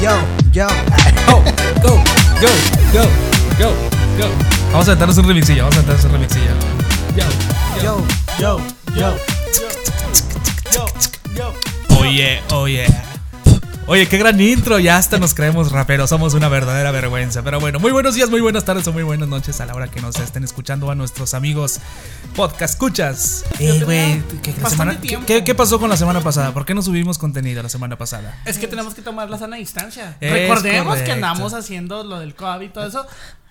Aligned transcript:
Yo, 0.00 0.16
yo. 0.52 0.66
Go, 1.26 1.42
go, 1.82 1.96
go, 2.40 2.48
go, 2.92 3.02
go, 3.58 3.70
go. 4.16 4.28
Vamos 4.70 4.86
a 4.88 4.92
aventarnos 4.92 5.18
un 5.18 5.26
remixillo, 5.26 5.64
vamos 5.64 5.76
a 5.76 5.78
aventarnos 5.80 6.04
un 6.04 6.12
remixillo. 6.12 6.52
Yo, 7.16 7.24
Yo, 7.82 8.06
yo, 8.38 8.60
yo. 8.94 9.16
Oye, 11.98 12.40
oye. 12.52 13.09
Oye, 13.90 14.06
qué 14.06 14.18
gran 14.18 14.40
intro, 14.40 14.78
ya 14.78 14.98
hasta 14.98 15.18
nos 15.18 15.34
creemos 15.34 15.72
raperos, 15.72 16.10
somos 16.10 16.34
una 16.34 16.48
verdadera 16.48 16.92
vergüenza. 16.92 17.42
Pero 17.42 17.58
bueno, 17.58 17.80
muy 17.80 17.90
buenos 17.90 18.14
días, 18.14 18.30
muy 18.30 18.40
buenas 18.40 18.64
tardes 18.64 18.86
o 18.86 18.92
muy 18.92 19.02
buenas 19.02 19.28
noches 19.28 19.60
a 19.60 19.66
la 19.66 19.74
hora 19.74 19.88
que 19.88 20.00
nos 20.00 20.16
estén 20.20 20.44
escuchando 20.44 20.92
a 20.92 20.94
nuestros 20.94 21.34
amigos 21.34 21.80
podcast 22.36 22.74
escuchas. 22.74 23.44
Eh, 23.58 23.82
güey, 23.84 24.22
¿qué, 24.42 25.54
pasó 25.56 25.80
con 25.80 25.90
la 25.90 25.96
semana 25.96 26.20
pasada? 26.20 26.54
¿Por 26.54 26.64
qué 26.64 26.72
no 26.72 26.82
subimos 26.82 27.18
contenido 27.18 27.64
la 27.64 27.68
semana 27.68 27.98
pasada? 27.98 28.40
Es 28.44 28.58
que 28.58 28.68
tenemos 28.68 28.94
que 28.94 29.02
tomar 29.02 29.28
la 29.28 29.38
sana 29.38 29.56
distancia. 29.56 30.16
Es 30.20 30.32
Recordemos 30.34 30.86
correcto. 30.86 31.06
que 31.06 31.12
andamos 31.12 31.52
haciendo 31.52 32.04
lo 32.04 32.20
del 32.20 32.36
COVID 32.36 32.66
y 32.66 32.68
todo 32.68 32.86
eso. 32.86 33.04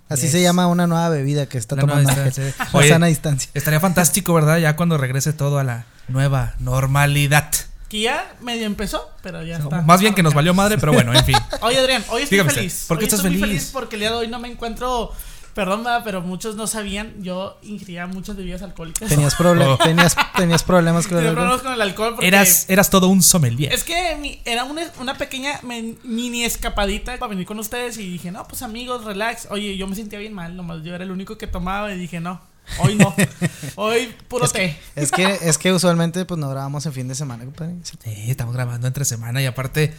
Así 0.08 0.22
Yes. 0.22 0.32
se 0.32 0.42
llama 0.42 0.68
una 0.68 0.88
nueva 0.88 1.10
bebida 1.10 1.48
que 1.48 1.58
está 1.58 1.76
La 1.76 1.82
tomando 1.82 2.10
distancia. 2.10 2.54
la 2.58 2.70
Oye, 2.72 2.88
sana 2.88 3.08
distancia. 3.08 3.52
Estaría 3.54 3.82
fantástico, 3.82 4.34
¿verdad? 4.34 4.58
Ya 4.60 4.78
cuando 4.78 4.98
regrese 4.98 5.34
todo 5.34 5.60
a 5.60 5.66
la 5.66 5.84
nueva 6.08 6.54
normalidad. 6.60 7.52
Que 7.90 8.02
ya 8.02 8.36
medio 8.42 8.66
empezó, 8.68 9.10
pero 9.24 9.44
ya 9.44 9.58
está. 9.58 9.82
Más 9.82 10.00
bien 10.00 10.14
que 10.14 10.22
nos 10.24 10.34
valió 10.36 10.54
madre, 10.54 10.78
pero 10.78 10.94
bueno, 10.94 11.12
en 11.14 11.26
fin. 11.26 11.36
Oye, 11.62 11.80
Adrián, 11.80 12.04
hoy 12.10 12.22
estoy 12.22 12.38
Dígame 12.38 12.54
feliz. 12.54 12.74
usted, 12.74 12.88
¿por 12.88 12.98
qué 13.00 13.04
Hoy 13.04 13.08
estás 13.08 13.20
estoy 13.20 13.32
muy 13.32 13.40
feliz? 13.40 13.70
Porque 13.74 13.96
el 13.96 14.02
día 14.02 14.12
de 14.12 14.16
hoy 14.18 14.28
no 14.28 14.40
me 14.40 14.48
encuentro. 14.48 15.12
Perdón, 15.56 15.84
¿verdad? 15.84 16.02
pero 16.06 16.22
muchos 16.22 16.56
no 16.56 16.68
sabían. 16.68 17.16
Yo 17.24 17.58
ingería 17.64 18.06
muchas 18.06 18.38
bebidas 18.38 18.62
alcohólicas. 18.62 19.10
Tenías, 19.10 19.36
proble- 19.36 19.66
Oh. 19.80 19.84
tenías, 19.84 20.16
tenías 20.38 20.62
problemas 20.64 21.08
con 21.08 21.18
el 21.18 21.26
alcohol. 21.28 21.36
problemas 21.44 21.62
con 21.64 21.74
el 21.74 21.82
alcohol. 21.82 22.12
Porque 22.16 22.28
Eras, 22.28 22.66
eras 22.70 22.90
todo 22.92 23.08
un 23.08 23.24
sommelier. 23.24 23.74
Es 23.74 23.84
que 23.84 24.16
mi- 24.22 24.40
era 24.46 24.64
una, 24.64 24.84
una 25.00 25.16
pequeña 25.18 25.60
mini 26.04 26.46
escapadita 26.46 27.18
para 27.18 27.30
venir 27.32 27.48
con 27.48 27.58
ustedes 27.60 27.98
y 27.98 28.08
dije, 28.08 28.32
no, 28.32 28.48
pues 28.48 28.62
amigos, 28.62 29.04
relax. 29.04 29.48
Oye, 29.50 29.76
yo 29.76 29.88
me 29.88 29.96
sentía 29.96 30.20
bien 30.20 30.34
mal, 30.34 30.56
nomás 30.56 30.84
yo 30.84 30.94
era 30.94 31.04
el 31.04 31.12
único 31.12 31.38
que 31.40 31.48
tomaba 31.48 31.92
y 31.94 31.98
dije, 31.98 32.20
no, 32.22 32.40
hoy 32.80 32.96
no. 32.96 33.14
hoy 33.76 34.16
puro 34.28 34.46
Es 34.46 34.52
té. 34.54 34.78
que, 34.96 35.02
es 35.02 35.12
que 35.12 35.38
es 35.42 35.58
que 35.58 35.72
usualmente 35.74 36.26
pues 36.26 36.40
no 36.40 36.50
grabamos 36.50 36.86
en 36.86 36.94
fin 36.94 37.08
de 37.08 37.16
semana, 37.16 37.44
compadre. 37.46 37.76
Sí, 37.84 37.98
estamos 38.30 38.54
grabando 38.54 38.88
entre 38.88 39.06
semana 39.06 39.42
y 39.42 39.46
aparte, 39.46 39.94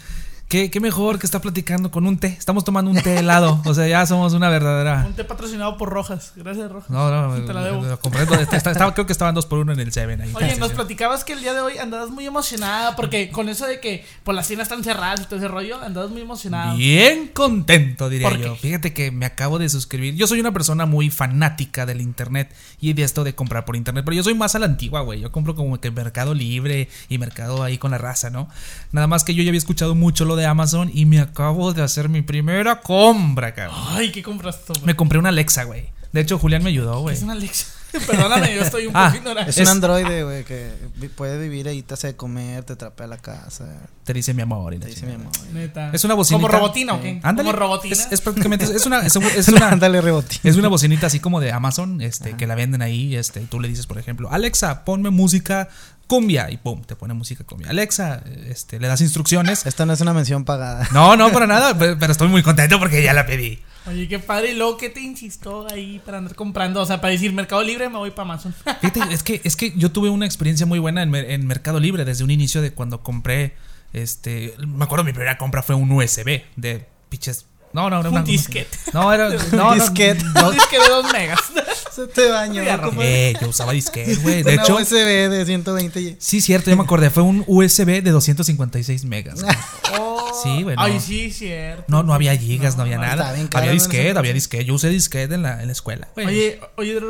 qué, 0.50 0.70
qué 0.70 0.80
mejor 0.80 1.18
que 1.18 1.26
estar 1.26 1.40
platicando 1.40 1.90
con 1.90 2.06
un 2.06 2.18
té. 2.18 2.26
Estamos 2.38 2.64
tomando 2.64 2.90
un 2.90 3.00
té 3.00 3.16
helado. 3.18 3.62
O 3.64 3.72
sea, 3.72 3.86
ya 3.86 4.04
somos 4.04 4.32
una 4.34 4.48
verdadera. 4.50 5.04
Un 5.06 5.14
té 5.14 5.24
patrocinado 5.24 5.76
por 5.78 5.88
Rojas. 5.90 6.32
Gracias, 6.36 6.70
Rojas. 6.70 6.90
No, 6.90 7.08
no, 7.10 7.44
Te 7.46 7.52
la 7.54 7.62
debo. 7.64 7.86
estaba- 7.86 8.92
creo 8.92 9.06
que 9.06 9.12
estaban 9.12 9.34
dos 9.34 9.46
por 9.46 9.60
uno 9.60 9.72
en 9.72 9.80
el 9.80 9.92
Seven 9.92 10.20
ahí. 10.20 10.32
Oye, 10.34 10.54
Sí, 10.54 10.60
nos 10.60 10.70
sí. 10.70 10.74
platicabas 10.74 11.24
que 11.24 11.32
el 11.34 11.40
día 11.40 11.54
de 11.54 11.60
hoy 11.60 11.78
andabas 11.78 12.10
muy 12.10 12.26
emocionada 12.26 12.96
porque 12.96 13.30
con 13.30 13.48
eso 13.48 13.66
de 13.66 13.80
que 13.80 14.04
por 14.24 14.34
las 14.34 14.48
tiendas 14.48 14.66
están 14.68 14.82
cerradas 14.84 15.20
y 15.20 15.24
todo 15.24 15.36
ese 15.36 15.48
rollo, 15.48 15.80
andabas 15.80 16.10
muy 16.10 16.20
emocionada. 16.22 16.74
Bien 16.74 17.28
contento, 17.32 18.08
diría 18.08 18.28
¿Por 18.28 18.38
yo. 18.38 18.56
Fíjate 18.56 18.92
que 18.92 19.12
me 19.12 19.24
acabo 19.26 19.58
de 19.60 19.68
suscribir. 19.68 20.16
Yo 20.16 20.26
soy 20.26 20.40
una 20.40 20.52
persona 20.52 20.84
muy 20.84 21.10
fanática 21.10 21.86
del 21.86 22.00
internet 22.00 22.52
y 22.80 22.92
de 22.94 23.04
esto 23.04 23.22
de 23.24 23.34
comprar 23.36 23.64
por 23.64 23.76
internet, 23.76 24.04
pero 24.04 24.16
yo 24.16 24.24
soy 24.24 24.34
más 24.34 24.54
a 24.56 24.58
la 24.58 24.66
antigua, 24.66 25.00
güey. 25.02 25.20
Yo 25.20 25.30
compro 25.30 25.54
como 25.54 25.80
que 25.80 25.90
Mercado 25.92 26.34
Libre 26.34 26.88
y 27.08 27.18
Mercado 27.18 27.62
ahí 27.62 27.78
con 27.78 27.92
la 27.92 27.98
raza, 27.98 28.30
¿no? 28.30 28.48
Nada 28.90 29.06
más 29.06 29.22
que 29.22 29.34
yo 29.34 29.42
ya 29.44 29.50
había 29.50 29.58
escuchado 29.58 29.94
mucho 29.94 30.24
lo 30.24 30.34
de 30.36 30.39
Amazon 30.46 30.90
y 30.92 31.06
me 31.06 31.20
acabo 31.20 31.72
de 31.72 31.82
hacer 31.82 32.08
mi 32.08 32.22
primera 32.22 32.80
compra, 32.80 33.54
cabrón. 33.54 33.76
Ay, 33.88 34.10
¿qué 34.12 34.22
compraste, 34.22 34.72
güey? 34.72 34.84
Me 34.84 34.96
compré 34.96 35.18
una 35.18 35.28
Alexa, 35.30 35.64
güey. 35.64 35.90
De 36.12 36.20
hecho, 36.20 36.38
Julián 36.38 36.62
me 36.62 36.70
ayudó, 36.70 37.00
güey. 37.00 37.16
Es 37.16 37.22
una 37.22 37.34
Alexa. 37.34 37.66
Perdóname, 38.06 38.54
yo 38.54 38.62
estoy 38.62 38.86
un 38.86 38.96
Ah, 38.96 39.06
poco 39.06 39.16
ignorante. 39.18 39.50
Es, 39.50 39.56
un 39.58 39.66
androide, 39.66 40.22
güey, 40.22 40.44
que 40.44 40.70
puede 41.16 41.38
vivir 41.40 41.66
ahí, 41.66 41.82
te 41.82 41.94
hace 41.94 42.08
de 42.08 42.16
comer, 42.16 42.62
te 42.62 42.76
trapea 42.76 43.08
la 43.08 43.18
casa, 43.18 43.66
Te 44.04 44.12
dice 44.12 44.32
mi 44.32 44.42
amor. 44.42 44.72
y 44.74 44.78
la 44.78 44.84
te 44.86 44.90
dice 44.92 45.06
mi 45.06 45.14
amor. 45.14 45.32
Neta. 45.52 45.90
Es 45.92 46.04
una 46.04 46.14
bocinita. 46.14 46.46
¿Como 46.46 46.56
robotina 46.56 46.94
o 46.94 47.00
qué? 47.00 47.14
Sí. 47.14 47.20
Ándale. 47.24 47.48
¿Como 47.48 47.58
robotina? 47.58 47.94
Es, 47.94 48.08
es 48.12 48.20
prácticamente. 48.20 48.64
Es 48.64 48.86
una. 48.86 49.00
Es, 49.00 49.16
es 49.36 49.48
una 49.48 49.70
Ándale, 49.70 50.00
rebotín. 50.00 50.38
Es 50.44 50.56
una 50.56 50.68
bocinita 50.68 51.08
así 51.08 51.18
como 51.18 51.40
de 51.40 51.50
Amazon, 51.50 52.00
este, 52.00 52.36
que 52.36 52.46
la 52.46 52.54
venden 52.54 52.80
ahí, 52.82 53.16
este, 53.16 53.40
y 53.42 53.46
tú 53.46 53.58
le 53.58 53.66
dices, 53.66 53.86
por 53.86 53.98
ejemplo, 53.98 54.30
Alexa, 54.30 54.84
ponme 54.84 55.10
música 55.10 55.68
cumbia, 56.10 56.50
y 56.50 56.56
pum, 56.56 56.82
te 56.82 56.96
pone 56.96 57.14
música 57.14 57.44
cumbia. 57.44 57.70
Alexa, 57.70 58.24
este, 58.48 58.80
le 58.80 58.88
das 58.88 59.00
instrucciones. 59.00 59.64
Esta 59.66 59.86
no 59.86 59.92
es 59.92 60.00
una 60.00 60.12
mención 60.12 60.44
pagada. 60.44 60.88
No, 60.92 61.16
no, 61.16 61.30
para 61.30 61.46
nada, 61.46 61.78
pero, 61.78 61.94
estoy 62.10 62.26
muy 62.26 62.42
contento 62.42 62.80
porque 62.80 63.00
ya 63.00 63.12
la 63.14 63.26
pedí. 63.26 63.60
Oye, 63.86 64.08
qué 64.08 64.18
padre. 64.18 64.50
¿Y 64.50 64.56
luego 64.56 64.76
qué 64.76 64.88
te 64.90 65.00
insistió 65.00 65.70
ahí 65.70 66.02
para 66.04 66.18
andar 66.18 66.34
comprando? 66.34 66.82
O 66.82 66.86
sea, 66.86 67.00
para 67.00 67.12
decir 67.12 67.32
Mercado 67.32 67.62
Libre 67.62 67.88
me 67.88 67.96
voy 67.98 68.10
para 68.10 68.22
Amazon. 68.22 68.52
Fíjate, 68.80 69.00
es 69.14 69.22
que, 69.22 69.40
es 69.44 69.54
que 69.54 69.72
yo 69.76 69.92
tuve 69.92 70.10
una 70.10 70.26
experiencia 70.26 70.66
muy 70.66 70.80
buena 70.80 71.02
en, 71.04 71.10
mer- 71.10 71.30
en 71.30 71.46
Mercado 71.46 71.78
Libre 71.78 72.04
desde 72.04 72.24
un 72.24 72.32
inicio 72.32 72.60
de 72.60 72.72
cuando 72.72 73.02
compré, 73.04 73.54
este, 73.92 74.54
me 74.66 74.82
acuerdo 74.84 75.04
mi 75.04 75.12
primera 75.12 75.38
compra 75.38 75.62
fue 75.62 75.76
un 75.76 75.92
USB 75.92 76.42
de 76.56 76.86
piches. 77.08 77.46
No, 77.72 77.88
no, 77.88 78.02
no, 78.02 78.10
Un 78.10 78.24
disquete. 78.24 78.76
No, 78.92 79.12
era, 79.12 79.28
no, 79.28 79.36
no, 79.52 79.74
disquete. 79.74 80.24
no, 80.34 80.48
Un 80.48 80.54
disque 80.54 80.78
de 80.78 80.88
dos 80.88 81.12
megas. 81.12 81.40
Se 81.92 82.06
te 82.06 82.30
bañó, 82.30 82.62
eh, 83.00 83.34
yo 83.40 83.48
usaba 83.48 83.72
disquete, 83.72 84.14
güey. 84.16 84.42
De 84.42 84.54
Una 84.54 84.62
hecho, 84.62 84.76
USB 84.76 84.94
de 85.28 85.44
120 85.44 86.00
y- 86.00 86.16
Sí, 86.18 86.40
cierto, 86.40 86.70
ya 86.70 86.76
me 86.76 86.82
acordé. 86.82 87.10
Fue 87.10 87.22
un 87.22 87.44
USB 87.46 88.00
de 88.02 88.10
256 88.10 89.04
megas. 89.04 89.44
Oh. 89.92 90.40
Sí, 90.44 90.62
güey, 90.62 90.76
no. 90.76 90.82
Ay, 90.82 91.00
sí, 91.00 91.32
cierto. 91.32 91.84
No, 91.88 92.04
no 92.04 92.14
había 92.14 92.36
gigas, 92.36 92.76
no, 92.76 92.82
había 92.82 92.96
no, 92.96 93.02
nada. 93.02 93.32
bien 93.32 93.48
Había 93.52 93.72
disquete, 93.72 94.16
había 94.16 94.32
disquete. 94.32 94.64
Yo 94.64 94.74
usé 94.74 94.88
disquete 94.88 95.34
en 95.34 95.42
la, 95.42 95.60
en 95.60 95.66
la 95.66 95.72
escuela. 95.72 96.08
Oye, 96.16 96.60
oye, 96.76 97.00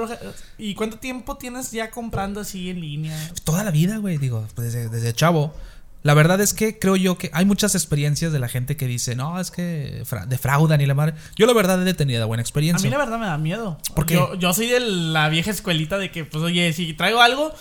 ¿y 0.56 0.74
cuánto 0.74 0.98
tiempo 0.98 1.36
tienes 1.36 1.70
ya 1.72 1.90
comprando 1.90 2.40
así 2.40 2.70
en 2.70 2.80
línea? 2.80 3.30
Toda 3.44 3.62
la 3.64 3.70
vida, 3.70 3.98
güey, 3.98 4.16
digo, 4.16 4.48
desde, 4.56 4.88
desde 4.88 5.12
chavo. 5.12 5.54
La 6.02 6.14
verdad 6.14 6.40
es 6.40 6.54
que 6.54 6.78
creo 6.78 6.96
yo 6.96 7.18
que 7.18 7.30
hay 7.34 7.44
muchas 7.44 7.74
experiencias 7.74 8.32
de 8.32 8.38
la 8.38 8.48
gente 8.48 8.76
que 8.76 8.86
dice, 8.86 9.14
no, 9.16 9.38
es 9.38 9.50
que 9.50 10.02
fra- 10.06 10.24
defraudan 10.26 10.80
y 10.80 10.86
la 10.86 10.94
madre. 10.94 11.14
Yo 11.36 11.46
la 11.46 11.52
verdad 11.52 11.86
he 11.86 11.92
tenido 11.94 12.26
buena 12.26 12.40
A 12.40 12.44
experiencia. 12.44 12.88
mí 12.88 12.90
la 12.90 12.98
verdad 12.98 13.18
me 13.18 13.26
da 13.26 13.36
miedo. 13.36 13.76
¿Por 13.94 14.06
qué? 14.06 14.14
Yo, 14.14 14.34
yo 14.36 14.54
soy 14.54 14.66
de 14.68 14.80
la 14.80 15.28
vieja 15.28 15.50
escuelita 15.50 15.98
de 15.98 16.10
que, 16.10 16.24
pues, 16.24 16.42
oye, 16.42 16.72
si 16.72 16.94
traigo 16.94 17.20
algo, 17.20 17.52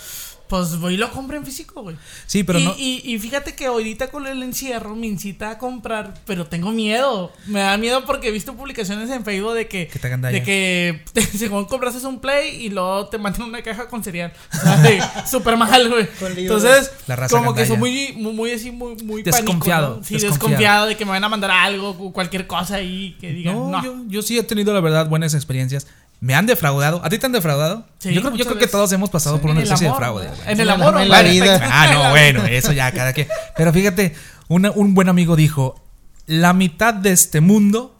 pues 0.50 0.78
voy 0.80 0.96
y 0.96 0.98
lo 0.98 1.12
compro 1.12 1.38
en 1.38 1.46
físico, 1.46 1.84
güey. 1.84 1.96
Sí, 2.26 2.44
pero 2.44 2.58
y, 2.60 2.66
no. 2.66 2.74
y, 2.76 3.02
y 3.06 3.20
fíjate 3.20 3.54
que 3.54 3.68
ahorita 3.68 4.10
con 4.10 4.26
el 4.26 4.42
encierro 4.42 4.96
me 4.96 5.06
incita 5.06 5.52
a 5.52 5.58
comprar, 5.60 6.16
pero 6.26 6.48
tengo 6.48 6.72
miedo. 6.72 7.32
Me 7.46 7.60
da 7.60 7.78
miedo 7.78 8.04
porque 8.06 8.30
he 8.30 8.32
visto 8.32 8.56
publicaciones 8.56 9.10
en 9.12 9.24
Facebook 9.24 9.54
de 9.54 9.68
que, 9.68 9.88
Que 9.88 10.00
te 10.00 10.08
hagan 10.08 10.22
daño. 10.22 10.34
de 10.40 10.44
que 10.44 11.04
según 11.38 11.66
compraste 11.66 12.06
un 12.08 12.20
play 12.20 12.66
y 12.66 12.70
luego 12.70 13.08
te 13.10 13.20
mandan 13.20 13.44
una 13.44 13.62
caja 13.62 13.88
con 13.88 14.04
cereal. 14.04 14.34
Súper 15.30 15.56
mal, 15.56 15.88
güey. 15.88 16.08
Entonces, 16.38 16.92
La 17.06 17.16
raza 17.16 17.38
como 17.38 17.54
que 17.54 17.68
soy 17.68 17.78
muy, 17.78 18.14
muy, 18.14 18.34
muy 18.34 18.52
así, 18.52 18.72
muy, 18.72 18.96
muy 19.04 19.22
Desconfiado, 19.22 19.88
pánico, 19.88 20.00
¿no? 20.00 20.04
Sí, 20.04 20.14
desconfiado. 20.16 20.34
desconfiado. 20.34 20.88
de 20.88 20.98
que 20.98 21.06
me 21.06 21.12
van 21.12 21.24
a 21.24 21.30
mandar 21.30 21.52
algo, 21.52 21.90
o 21.92 22.12
cualquier 22.12 22.48
cosa 22.48 22.76
ahí 22.78 23.16
que 23.22 23.31
digan. 23.34 23.54
No, 23.56 23.70
No, 23.70 23.84
Yo, 23.84 23.96
yo 24.08 24.22
sí 24.24 24.38
he 24.40 24.44
tenido, 24.44 24.74
la 24.74 24.80
verdad, 24.80 25.08
buenas 25.08 25.36
experiencias. 25.36 25.86
Me 26.22 26.35
han 26.35 26.46
defraudado. 26.46 27.02
¿A 27.03 27.09
ti 27.09 27.18
te 27.18 27.25
han 27.25 27.31
defraudado? 27.31 27.85
Sí, 28.00 28.13
yo 28.13 28.22
creo, 28.22 28.35
yo 28.35 28.46
creo 28.46 28.57
que 28.57 28.68
todos 28.68 28.91
hemos 28.91 29.09
pasado 29.09 29.40
por 29.40 29.52
una 29.52 29.62
especie 29.62 29.88
amor, 29.88 30.00
de 30.00 30.06
fraude. 30.06 30.30
En 30.47 30.59
el 30.59 30.69
amor, 30.69 30.94
la- 30.94 31.00
¿o 31.00 31.03
en 31.03 31.09
la 31.09 31.24
no? 31.24 31.30
vida. 31.30 31.59
Ah, 31.72 31.90
no, 31.94 32.09
bueno, 32.09 32.46
eso 32.46 32.74
ya 32.74 32.91
cada 32.91 33.13
quien. 33.13 33.28
Pero 33.56 33.72
fíjate, 33.72 34.13
una- 34.50 34.72
un 34.72 34.94
buen 34.94 35.07
amigo 35.07 35.35
dijo: 35.38 35.81
La 36.25 36.53
mitad 36.53 36.94
de 36.94 37.12
este 37.12 37.40
mundo 37.41 37.96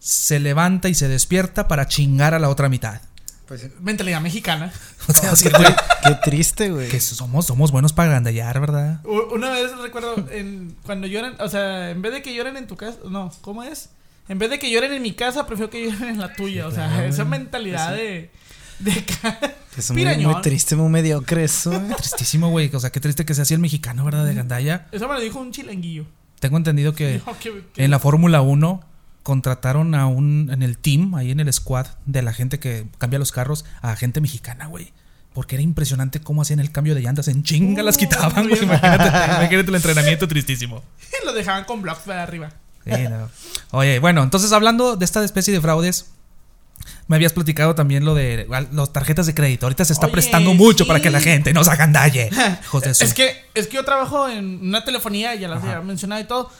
se 0.00 0.40
levanta 0.40 0.88
y 0.88 0.94
se 0.94 1.08
despierta 1.08 1.68
para 1.68 1.86
chingar 1.86 2.34
a 2.34 2.38
la 2.38 2.48
otra 2.48 2.68
mitad. 2.68 3.00
Pues, 3.46 3.68
Mentalidad 3.80 4.20
mexicana. 4.20 4.72
O 5.06 5.12
sea, 5.12 5.32
güey, 5.58 5.68
qué 6.02 6.14
triste, 6.24 6.70
güey. 6.70 6.88
que 6.88 6.98
somos, 6.98 7.44
somos 7.44 7.70
buenos 7.70 7.92
para 7.92 8.08
agandallar, 8.08 8.58
¿verdad? 8.58 9.00
Una 9.04 9.50
vez 9.50 9.70
recuerdo 9.76 10.14
en, 10.30 10.74
cuando 10.82 11.06
lloran, 11.06 11.36
o 11.40 11.48
sea, 11.50 11.90
en 11.90 12.00
vez 12.00 12.10
de 12.14 12.22
que 12.22 12.34
lloren 12.34 12.56
en 12.56 12.66
tu 12.66 12.74
casa, 12.74 12.96
no, 13.10 13.30
¿cómo 13.42 13.62
es? 13.62 13.90
En 14.28 14.38
vez 14.38 14.50
de 14.50 14.58
que 14.58 14.70
lloren 14.70 14.92
en 14.92 15.02
mi 15.02 15.12
casa, 15.12 15.46
prefiero 15.46 15.70
que 15.70 15.84
lloren 15.90 16.08
en 16.08 16.18
la 16.18 16.32
tuya. 16.32 16.66
o 16.66 16.70
sea, 16.70 16.88
claro, 16.88 17.06
esa 17.08 17.24
güey. 17.24 17.38
mentalidad 17.38 17.92
de. 17.94 18.30
de 18.78 19.04
Es 19.76 19.90
muy, 19.90 20.04
muy 20.04 20.40
triste, 20.40 20.76
muy 20.76 20.88
mediocre 20.88 21.44
eso. 21.44 21.70
güey. 21.70 21.94
Tristísimo, 21.96 22.48
güey. 22.50 22.70
O 22.72 22.80
sea, 22.80 22.90
qué 22.90 23.00
triste 23.00 23.24
que 23.24 23.34
sea 23.34 23.42
así 23.42 23.54
el 23.54 23.60
mexicano, 23.60 24.04
¿verdad? 24.04 24.24
De 24.24 24.34
gandalla. 24.34 24.86
Eso 24.92 25.08
me 25.08 25.14
lo 25.14 25.20
dijo 25.20 25.40
un 25.40 25.52
chilanguillo. 25.52 26.06
Tengo 26.40 26.56
entendido 26.56 26.94
que 26.94 27.20
en 27.76 27.90
la 27.90 27.98
Fórmula 27.98 28.40
1 28.40 28.82
contrataron 29.22 29.94
a 29.94 30.06
un, 30.06 30.50
en 30.52 30.62
el 30.62 30.78
team, 30.78 31.14
ahí 31.14 31.30
en 31.30 31.40
el 31.40 31.52
squad 31.52 31.86
de 32.06 32.22
la 32.22 32.32
gente 32.32 32.58
que 32.58 32.86
cambia 32.98 33.18
los 33.18 33.32
carros, 33.32 33.64
a 33.80 33.96
gente 33.96 34.20
mexicana, 34.20 34.66
güey. 34.66 34.92
Porque 35.32 35.56
era 35.56 35.62
impresionante 35.62 36.20
cómo 36.20 36.42
hacían 36.42 36.60
el 36.60 36.70
cambio 36.70 36.94
de 36.94 37.00
llantas. 37.00 37.26
En 37.28 37.42
chinga 37.42 37.82
las 37.82 37.96
Uh, 37.96 37.98
quitaban, 37.98 38.48
güey. 38.48 38.62
Imagínate, 38.62 39.08
imagínate 39.08 39.68
el 39.70 39.74
entrenamiento 39.74 40.28
tristísimo. 40.28 40.82
lo 41.24 41.32
dejaban 41.32 41.64
con 41.64 41.82
blocks 41.82 42.02
para 42.02 42.22
arriba. 42.22 42.50
Sí, 42.84 43.02
no. 43.08 43.28
Oye, 43.70 43.98
bueno, 43.98 44.22
entonces 44.22 44.52
hablando 44.52 44.96
de 44.96 45.04
esta 45.04 45.24
especie 45.24 45.52
de 45.54 45.60
fraudes, 45.60 46.10
me 47.06 47.16
habías 47.16 47.32
platicado 47.32 47.74
también 47.74 48.04
lo 48.04 48.14
de 48.14 48.46
las 48.48 48.92
tarjetas 48.92 49.26
de 49.26 49.34
crédito. 49.34 49.66
Ahorita 49.66 49.84
se 49.84 49.92
está 49.92 50.06
Oye, 50.06 50.12
prestando 50.12 50.54
mucho 50.54 50.84
sí. 50.84 50.88
para 50.88 51.00
que 51.00 51.10
la 51.10 51.20
gente 51.20 51.52
nos 51.52 51.68
agandalle. 51.68 52.28
Hijos 52.64 52.82
de 52.82 52.94
su- 52.94 53.04
Es 53.04 53.14
que, 53.14 53.44
es 53.54 53.66
que 53.68 53.76
yo 53.76 53.84
trabajo 53.84 54.28
en 54.28 54.60
una 54.60 54.84
telefonía, 54.84 55.34
ya 55.34 55.48
las 55.48 55.62
había 55.62 55.80
mencionado 55.80 56.20
y 56.20 56.24
todo. 56.24 56.50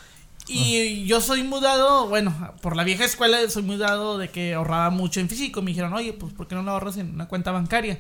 Y 0.47 1.06
yo 1.06 1.21
soy 1.23 1.43
mudado, 1.43 2.06
bueno, 2.09 2.53
por 2.61 2.76
la 2.76 2.85
vieja 2.85 3.05
escuela 3.05 3.38
soy 3.49 3.62
mudado 3.62 4.19
de 4.19 4.29
que 4.29 4.53
ahorraba 4.55 4.91
mucho 4.91 5.21
en 5.21 5.29
físico. 5.29 5.62
Me 5.62 5.71
dijeron, 5.71 5.93
oye, 5.94 6.12
pues 6.12 6.32
¿por 6.35 6.47
qué 6.47 6.55
no 6.55 6.62
lo 6.62 6.71
ahorras 6.73 6.99
en 6.99 7.15
una 7.15 7.26
cuenta 7.29 7.50
bancaria? 7.50 7.99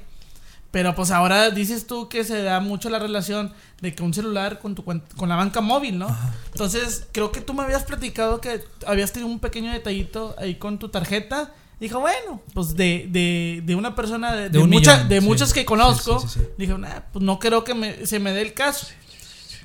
Pero 0.74 0.92
pues 0.96 1.12
ahora 1.12 1.50
dices 1.50 1.86
tú 1.86 2.08
que 2.08 2.24
se 2.24 2.42
da 2.42 2.58
mucho 2.58 2.90
la 2.90 2.98
relación 2.98 3.52
de 3.80 3.94
que 3.94 4.02
un 4.02 4.12
celular 4.12 4.58
con 4.58 4.74
tu 4.74 4.82
con 4.84 5.28
la 5.28 5.36
banca 5.36 5.60
móvil, 5.60 6.00
¿no? 6.00 6.08
Entonces, 6.50 7.06
creo 7.12 7.30
que 7.30 7.40
tú 7.40 7.54
me 7.54 7.62
habías 7.62 7.84
platicado 7.84 8.40
que 8.40 8.60
habías 8.84 9.12
tenido 9.12 9.30
un 9.30 9.38
pequeño 9.38 9.70
detallito 9.72 10.34
ahí 10.36 10.56
con 10.56 10.80
tu 10.80 10.88
tarjeta. 10.88 11.52
Dijo, 11.78 12.00
bueno, 12.00 12.42
pues 12.54 12.74
de, 12.74 13.06
de, 13.08 13.62
de 13.64 13.74
una 13.76 13.94
persona 13.94 14.32
de, 14.34 14.50
de 14.50 14.58
un 14.58 14.68
mucha- 14.68 14.94
millón, 14.96 15.08
de 15.10 15.20
sí. 15.20 15.26
muchas 15.26 15.52
que 15.52 15.64
conozco, 15.64 16.18
Sí, 16.18 16.26
sí, 16.26 16.34
sí, 16.34 16.40
sí. 16.40 16.50
dije, 16.58 16.76
nah, 16.76 17.00
pues 17.12 17.24
no 17.24 17.38
creo 17.38 17.62
que 17.62 17.74
me- 17.74 18.04
se 18.04 18.18
me 18.18 18.32
dé 18.32 18.42
el 18.42 18.52
caso. 18.52 18.88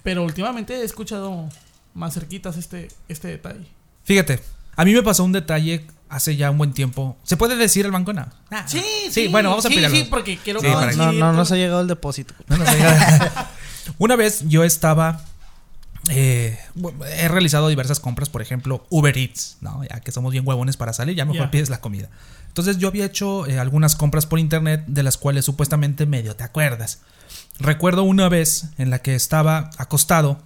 Pero 0.04 0.24
últimamente 0.24 0.76
he 0.76 0.84
escuchado 0.84 1.50
más 1.96 2.14
cerquitas 2.14 2.56
este, 2.56 2.88
este 3.08 3.30
detalle. 3.30 3.66
Fíjate, 4.04 4.40
a 4.76 4.86
mí 4.86 4.94
me 4.94 5.02
pasó 5.02 5.24
un 5.24 5.32
detalle 5.32 5.88
hace 6.10 6.36
ya 6.36 6.50
un 6.52 6.58
buen 6.58 6.74
tiempo. 6.74 7.18
¿Se 7.24 7.38
puede 7.38 7.56
decir 7.56 7.86
el 7.86 7.92
banco? 7.92 8.14
No. 8.14 8.28
Ah, 8.52 8.66
Sí, 8.68 8.84
sí. 9.12 9.28
bueno, 9.28 9.50
vamos 9.50 9.66
a 9.66 9.70
sí, 9.70 9.76
explicarlo. 9.76 9.98
Sí, 9.98 10.08
porque 10.10 10.38
quiero 10.44 10.60
Sí, 10.60 10.68
No, 10.68 10.92
no, 10.92 11.12
no 11.14 11.34
nos 11.34 11.48
con- 11.50 11.58
ha 11.58 11.60
llegado 11.60 11.82
el 11.82 11.88
depósito. 11.88 12.34
No, 12.48 12.58
no 12.58 12.66
sé. 12.66 12.78
Una 13.98 14.16
vez 14.16 14.44
yo 14.48 14.64
estaba. 14.64 15.24
eh, 16.10 16.58
he 17.18 17.28
realizado 17.28 17.68
diversas 17.68 18.00
compras, 18.00 18.30
por 18.30 18.42
ejemplo, 18.42 18.86
Uber 18.90 19.16
Eats, 19.18 19.58
¿no? 19.62 19.84
Ya 19.84 20.00
que 20.00 20.12
somos 20.12 20.32
bien 20.32 20.48
huevones 20.48 20.78
para 20.78 20.94
salir, 20.94 21.16
ya 21.16 21.26
mejor 21.26 21.50
pides 21.52 21.70
la 21.70 21.82
comida. 21.82 22.10
Entonces 22.48 22.78
yo 22.78 22.88
había 22.88 23.06
hecho 23.06 23.46
eh, 23.46 23.60
algunas 23.60 23.96
compras 23.96 24.26
por 24.26 24.40
internet 24.40 24.84
de 24.88 25.04
las 25.04 25.18
cuales 25.18 25.46
supuestamente 25.46 26.06
medio 26.06 26.36
te 26.36 26.44
acuerdas. 26.44 27.02
Recuerdo 27.60 28.04
una 28.04 28.28
vez 28.30 28.66
en 28.78 28.90
la 28.90 29.00
que 29.00 29.14
estaba 29.16 29.70
acostado 29.78 30.42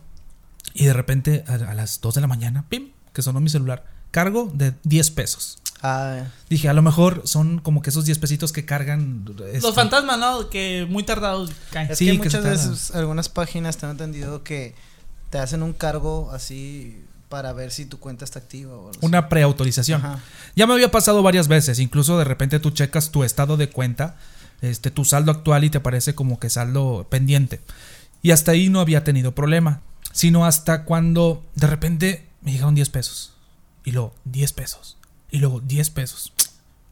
y 0.73 0.85
de 0.85 0.93
repente 0.93 1.45
a, 1.47 1.53
a 1.53 1.73
las 1.73 2.01
2 2.01 2.15
de 2.15 2.21
la 2.21 2.27
mañana, 2.27 2.65
pim, 2.67 2.89
que 3.13 3.21
sonó 3.21 3.39
mi 3.39 3.49
celular, 3.49 3.85
cargo 4.13 4.49
de 4.53 4.73
10 4.83 5.11
pesos. 5.11 5.57
Ah, 5.81 6.27
Dije, 6.49 6.69
a 6.69 6.73
lo 6.73 6.81
mejor 6.81 7.23
son 7.25 7.59
como 7.59 7.81
que 7.81 7.89
esos 7.89 8.05
10 8.05 8.19
pesitos 8.19 8.53
que 8.53 8.63
cargan. 8.63 9.25
este, 9.51 9.59
Los 9.61 9.75
fantasmas, 9.75 10.17
¿no? 10.17 10.49
Que 10.49 10.87
muy 10.89 11.03
tardados 11.03 11.51
caen. 11.71 11.91
es 11.91 11.97
Sí, 11.97 12.05
que 12.05 12.17
muchas 12.19 12.43
veces 12.43 12.91
algunas 12.95 13.27
páginas 13.27 13.75
te 13.75 13.85
han 13.85 13.91
entendido 13.91 14.43
que 14.43 14.75
te 15.29 15.39
hacen 15.39 15.61
un 15.63 15.73
cargo 15.73 16.29
así 16.31 17.03
para 17.27 17.51
ver 17.51 17.71
si 17.71 17.85
tu 17.85 17.99
cuenta 17.99 18.23
está 18.23 18.39
activa 18.39 18.75
o. 18.75 18.91
Una 19.01 19.27
preautorización. 19.27 20.01
Ya 20.55 20.67
me 20.67 20.73
había 20.73 20.91
pasado 20.91 21.21
varias 21.23 21.47
veces, 21.49 21.79
incluso 21.79 22.17
de 22.17 22.23
repente 22.23 22.59
tú 22.59 22.69
checas 22.71 23.09
tu 23.11 23.23
estado 23.25 23.57
de 23.57 23.69
cuenta, 23.69 24.15
este, 24.61 24.91
tu 24.91 25.03
saldo 25.03 25.31
actual 25.31 25.63
y 25.65 25.69
te 25.69 25.79
aparece 25.79 26.15
como 26.15 26.39
que 26.39 26.49
saldo 26.49 27.07
pendiente. 27.09 27.59
Y 28.21 28.31
hasta 28.31 28.51
ahí 28.51 28.69
no 28.69 28.79
había 28.79 29.03
tenido 29.03 29.35
problema, 29.35 29.81
sino 30.13 30.45
hasta 30.45 30.85
cuando 30.85 31.43
de 31.55 31.67
repente 31.67 32.29
me 32.41 32.53
llegaron 32.53 32.75
10 32.75 32.89
pesos. 32.89 33.32
Y 33.83 33.91
luego 33.91 34.13
10 34.25 34.53
pesos. 34.53 34.97
Y 35.29 35.39
luego 35.39 35.59
10 35.59 35.89
pesos. 35.89 36.33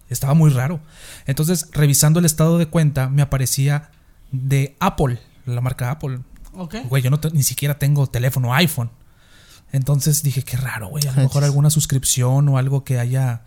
Estaba 0.09 0.33
muy 0.33 0.49
raro. 0.51 0.81
Entonces, 1.25 1.69
revisando 1.71 2.19
el 2.19 2.25
estado 2.25 2.57
de 2.57 2.65
cuenta, 2.65 3.07
me 3.07 3.21
aparecía 3.21 3.91
de 4.31 4.75
Apple, 4.79 5.19
la 5.45 5.61
marca 5.61 5.91
Apple. 5.91 6.19
¿Ok? 6.53 6.75
Güey, 6.89 7.01
yo 7.01 7.09
no 7.09 7.19
ni 7.31 7.43
siquiera 7.43 7.79
tengo 7.79 8.07
teléfono 8.07 8.53
iPhone. 8.53 8.91
Entonces 9.71 10.21
dije, 10.21 10.43
qué 10.43 10.57
raro, 10.57 10.89
güey. 10.89 11.07
A 11.07 11.13
lo 11.13 11.21
mejor 11.23 11.43
alguna 11.43 11.69
suscripción 11.69 12.49
o 12.49 12.57
algo 12.57 12.83
que 12.83 12.99
haya 12.99 13.43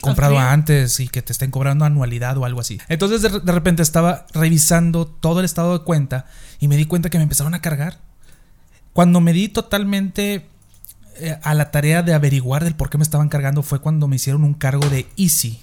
comprado 0.00 0.38
antes 0.38 1.00
y 1.00 1.08
que 1.08 1.22
te 1.22 1.32
estén 1.32 1.50
cobrando 1.50 1.84
anualidad 1.84 2.36
o 2.38 2.44
algo 2.44 2.60
así. 2.60 2.80
Entonces 2.88 3.22
de, 3.22 3.40
de 3.40 3.52
repente 3.52 3.82
estaba 3.82 4.26
revisando 4.32 5.06
todo 5.06 5.40
el 5.40 5.44
estado 5.44 5.78
de 5.78 5.84
cuenta 5.84 6.26
y 6.58 6.68
me 6.68 6.76
di 6.76 6.86
cuenta 6.86 7.10
que 7.10 7.18
me 7.18 7.24
empezaron 7.24 7.54
a 7.54 7.60
cargar. 7.60 7.98
Cuando 8.92 9.20
me 9.20 9.32
di 9.32 9.48
totalmente 9.48 10.48
eh, 11.16 11.38
a 11.42 11.54
la 11.54 11.70
tarea 11.70 12.02
de 12.02 12.14
averiguar 12.14 12.64
del 12.64 12.74
por 12.74 12.90
qué 12.90 12.98
me 12.98 13.04
estaban 13.04 13.28
cargando 13.28 13.62
fue 13.62 13.80
cuando 13.80 14.08
me 14.08 14.16
hicieron 14.16 14.44
un 14.44 14.54
cargo 14.54 14.88
de 14.88 15.06
Easy. 15.16 15.60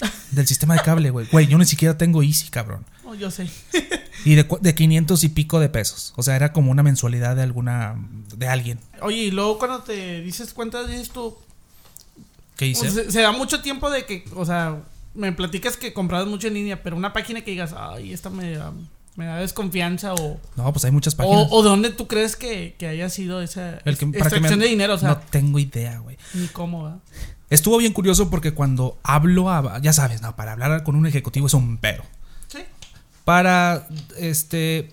Del 0.30 0.46
sistema 0.46 0.74
de 0.74 0.80
cable, 0.80 1.10
güey. 1.10 1.26
Güey, 1.32 1.46
yo 1.46 1.56
ni 1.56 1.64
siquiera 1.64 1.96
tengo 1.96 2.22
Easy, 2.22 2.48
cabrón. 2.48 2.84
Oh, 3.04 3.14
yo 3.14 3.30
sé. 3.30 3.48
Y 4.24 4.34
de, 4.34 4.44
de 4.60 4.74
500 4.74 5.22
y 5.22 5.28
pico 5.28 5.60
de 5.60 5.68
pesos. 5.68 6.12
O 6.16 6.22
sea, 6.22 6.34
era 6.34 6.52
como 6.52 6.72
una 6.72 6.82
mensualidad 6.82 7.36
de 7.36 7.42
alguna. 7.42 7.94
de 8.34 8.48
alguien. 8.48 8.80
Oye, 9.00 9.18
y 9.18 9.30
luego 9.30 9.56
cuando 9.58 9.80
te 9.82 10.20
dices 10.20 10.52
cuenta, 10.52 10.84
dices 10.84 11.10
tú. 11.10 11.36
¿Qué 12.56 12.66
hice? 12.66 12.88
o 12.88 12.90
sea, 12.90 13.04
se, 13.04 13.12
se 13.12 13.20
da 13.20 13.30
mucho 13.30 13.60
tiempo 13.60 13.88
de 13.88 14.04
que, 14.04 14.24
o 14.34 14.44
sea, 14.44 14.82
me 15.14 15.32
platicas 15.32 15.76
que 15.76 15.92
comprabas 15.92 16.26
mucho 16.26 16.48
en 16.48 16.54
línea, 16.54 16.82
pero 16.82 16.96
una 16.96 17.12
página 17.12 17.42
que 17.42 17.52
digas, 17.52 17.72
ay, 17.76 18.12
esta 18.12 18.30
me 18.30 18.58
me 19.16 19.26
da 19.26 19.36
desconfianza 19.36 20.14
o. 20.14 20.38
no, 20.56 20.72
pues 20.72 20.84
hay 20.84 20.90
muchas 20.92 21.14
O, 21.14 21.16
páginas. 21.16 21.48
o 21.50 21.62
de 21.62 21.68
dónde 21.68 21.90
tú 21.90 22.06
crees 22.06 22.36
que, 22.36 22.74
que 22.78 22.86
haya 22.88 23.08
sido 23.10 23.40
esa 23.42 23.78
El 23.84 23.96
que- 23.98 24.06
me- 24.06 24.18
extracción 24.18 24.58
de 24.58 24.66
dinero, 24.68 24.94
o 24.94 24.98
sea, 24.98 25.08
no 25.10 25.18
tengo 25.30 25.58
idea, 25.58 25.98
güey. 25.98 26.16
ni 26.34 26.46
cómo, 26.48 26.84
¿verdad? 26.84 26.98
Estuvo 27.48 27.78
bien 27.78 27.92
curioso 27.92 28.28
porque 28.30 28.52
cuando 28.54 28.98
hablo 29.02 29.50
a. 29.50 29.78
Ya 29.80 29.92
sabes, 29.92 30.20
no, 30.20 30.34
para 30.36 30.52
hablar 30.52 30.82
con 30.82 30.96
un 30.96 31.06
ejecutivo 31.06 31.46
es 31.46 31.54
un 31.54 31.78
pero. 31.78 32.04
Sí. 32.48 32.58
Para. 33.24 33.86
Este. 34.18 34.90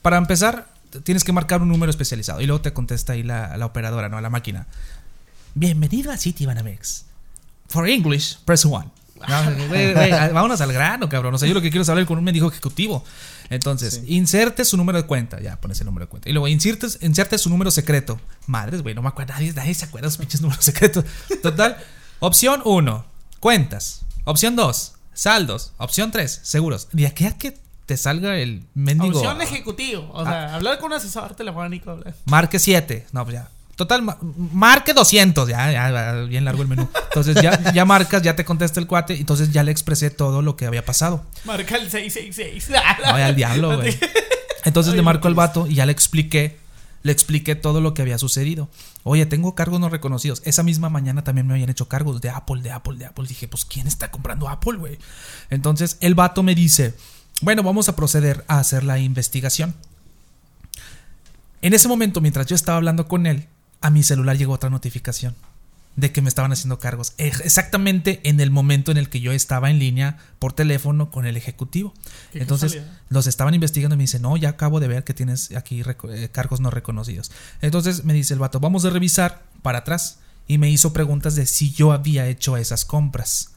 Para 0.00 0.16
empezar, 0.16 0.68
tienes 1.02 1.24
que 1.24 1.32
marcar 1.32 1.60
un 1.62 1.68
número 1.68 1.90
especializado. 1.90 2.40
Y 2.40 2.46
luego 2.46 2.62
te 2.62 2.72
contesta 2.72 3.12
ahí 3.14 3.22
la, 3.24 3.56
la 3.56 3.66
operadora, 3.66 4.08
¿no? 4.08 4.20
La 4.20 4.30
máquina. 4.30 4.66
Bienvenido 5.54 6.12
a 6.12 6.16
Citibanamex. 6.16 7.06
For 7.68 7.88
English, 7.88 8.38
press 8.44 8.64
one. 8.64 8.86
No, 9.28 9.68
güey, 9.68 9.92
vámonos 10.32 10.60
al 10.60 10.72
grano, 10.72 11.08
cabrón. 11.08 11.34
O 11.34 11.38
sea, 11.38 11.46
yo 11.48 11.54
lo 11.54 11.60
que 11.60 11.70
quiero 11.70 11.82
es 11.82 11.88
hablar 11.88 12.06
con 12.06 12.18
un 12.18 12.24
médico 12.24 12.48
ejecutivo. 12.48 13.04
Entonces, 13.50 13.94
Sí. 14.04 14.14
inserte 14.14 14.64
su 14.64 14.76
número 14.76 15.00
de 15.00 15.06
cuenta. 15.06 15.40
Ya, 15.40 15.56
pones 15.60 15.80
el 15.80 15.86
número 15.86 16.06
de 16.06 16.10
cuenta. 16.10 16.28
Y 16.28 16.32
luego 16.32 16.48
insertes, 16.48 16.98
inserte 17.02 17.36
su 17.38 17.50
número 17.50 17.70
secreto. 17.70 18.20
Madres, 18.46 18.82
güey, 18.82 18.94
no 18.94 19.02
me 19.02 19.08
acuerdo. 19.08 19.32
Nadie, 19.34 19.52
nadie 19.52 19.74
se 19.74 19.84
acuerda 19.84 20.06
de 20.06 20.08
los 20.12 20.16
pinches 20.18 20.40
números 20.40 20.64
secretos. 20.64 21.04
Total. 21.42 21.76
Opción 22.20 22.62
1, 22.64 23.04
cuentas. 23.40 24.02
Opción 24.24 24.54
2, 24.56 24.92
saldos. 25.14 25.72
Opción 25.78 26.10
3, 26.10 26.40
seguros. 26.42 26.88
De 26.92 27.06
aquí 27.06 27.26
a 27.26 27.36
que 27.36 27.58
te 27.86 27.96
salga 27.96 28.36
el 28.36 28.62
mendigo. 28.74 29.18
Opción 29.18 29.42
ejecutivo, 29.42 30.08
o 30.12 30.20
Ah. 30.20 30.24
sea, 30.24 30.54
hablar 30.54 30.78
con 30.78 30.92
un 30.92 30.98
asesor 30.98 31.34
telefónico. 31.34 31.90
hablar. 31.90 32.14
Marque 32.26 32.58
7. 32.58 33.06
No, 33.12 33.24
pues 33.24 33.34
ya. 33.34 33.48
Total, 33.80 34.02
ma- 34.02 34.18
marque 34.52 34.92
200. 34.92 35.48
Ya, 35.48 35.72
ya, 35.72 36.12
bien 36.28 36.44
largo 36.44 36.60
el 36.60 36.68
menú. 36.68 36.86
Entonces 37.08 37.34
ya, 37.40 37.72
ya 37.72 37.86
marcas, 37.86 38.20
ya 38.20 38.36
te 38.36 38.44
contesta 38.44 38.78
el 38.78 38.86
cuate. 38.86 39.14
Entonces 39.18 39.52
ya 39.52 39.62
le 39.62 39.72
expresé 39.72 40.10
todo 40.10 40.42
lo 40.42 40.54
que 40.54 40.66
había 40.66 40.84
pasado. 40.84 41.24
Marca 41.46 41.76
el 41.76 41.90
666. 41.90 42.68
No, 42.68 43.16
ya 43.18 43.24
al 43.24 43.34
diablo, 43.36 43.76
güey. 43.78 43.98
Entonces 44.66 44.92
le 44.92 45.00
marco 45.00 45.28
al 45.28 45.34
vato 45.34 45.66
y 45.66 45.76
ya 45.76 45.86
le 45.86 45.92
expliqué. 45.92 46.58
Le 47.02 47.10
expliqué 47.10 47.54
todo 47.54 47.80
lo 47.80 47.94
que 47.94 48.02
había 48.02 48.18
sucedido. 48.18 48.68
Oye, 49.02 49.24
tengo 49.24 49.54
cargos 49.54 49.80
no 49.80 49.88
reconocidos. 49.88 50.42
Esa 50.44 50.62
misma 50.62 50.90
mañana 50.90 51.24
también 51.24 51.46
me 51.46 51.54
habían 51.54 51.70
hecho 51.70 51.88
cargos 51.88 52.20
de 52.20 52.28
Apple, 52.28 52.60
de 52.60 52.72
Apple, 52.72 52.98
de 52.98 53.06
Apple. 53.06 53.24
Dije, 53.26 53.48
pues, 53.48 53.64
¿quién 53.64 53.86
está 53.86 54.10
comprando 54.10 54.46
Apple, 54.50 54.76
güey? 54.76 54.98
Entonces 55.48 55.96
el 56.02 56.14
vato 56.14 56.42
me 56.42 56.54
dice, 56.54 56.92
bueno, 57.40 57.62
vamos 57.62 57.88
a 57.88 57.96
proceder 57.96 58.44
a 58.46 58.58
hacer 58.58 58.84
la 58.84 58.98
investigación. 58.98 59.74
En 61.62 61.72
ese 61.72 61.88
momento, 61.88 62.20
mientras 62.20 62.44
yo 62.46 62.54
estaba 62.54 62.76
hablando 62.76 63.08
con 63.08 63.26
él, 63.26 63.46
a 63.80 63.90
mi 63.90 64.02
celular 64.02 64.36
llegó 64.36 64.52
otra 64.54 64.70
notificación 64.70 65.34
de 65.96 66.12
que 66.12 66.22
me 66.22 66.28
estaban 66.28 66.52
haciendo 66.52 66.78
cargos. 66.78 67.14
Ex- 67.18 67.40
Exactamente 67.40 68.20
en 68.24 68.40
el 68.40 68.50
momento 68.50 68.90
en 68.92 68.96
el 68.96 69.08
que 69.08 69.20
yo 69.20 69.32
estaba 69.32 69.70
en 69.70 69.78
línea 69.78 70.18
por 70.38 70.52
teléfono 70.52 71.10
con 71.10 71.26
el 71.26 71.36
ejecutivo. 71.36 71.92
Entonces 72.32 72.72
casualidad. 72.74 72.98
los 73.08 73.26
estaban 73.26 73.54
investigando 73.54 73.94
y 73.94 73.98
me 73.98 74.04
dice, 74.04 74.20
no, 74.20 74.36
ya 74.36 74.50
acabo 74.50 74.80
de 74.80 74.88
ver 74.88 75.04
que 75.04 75.14
tienes 75.14 75.50
aquí 75.56 75.82
eh, 76.08 76.28
cargos 76.30 76.60
no 76.60 76.70
reconocidos. 76.70 77.32
Entonces 77.60 78.04
me 78.04 78.12
dice 78.14 78.32
el 78.34 78.38
vato, 78.40 78.60
vamos 78.60 78.84
a 78.84 78.90
revisar 78.90 79.42
para 79.62 79.78
atrás. 79.78 80.18
Y 80.46 80.58
me 80.58 80.70
hizo 80.70 80.92
preguntas 80.92 81.34
de 81.36 81.46
si 81.46 81.70
yo 81.72 81.92
había 81.92 82.26
hecho 82.26 82.56
esas 82.56 82.84
compras. 82.84 83.52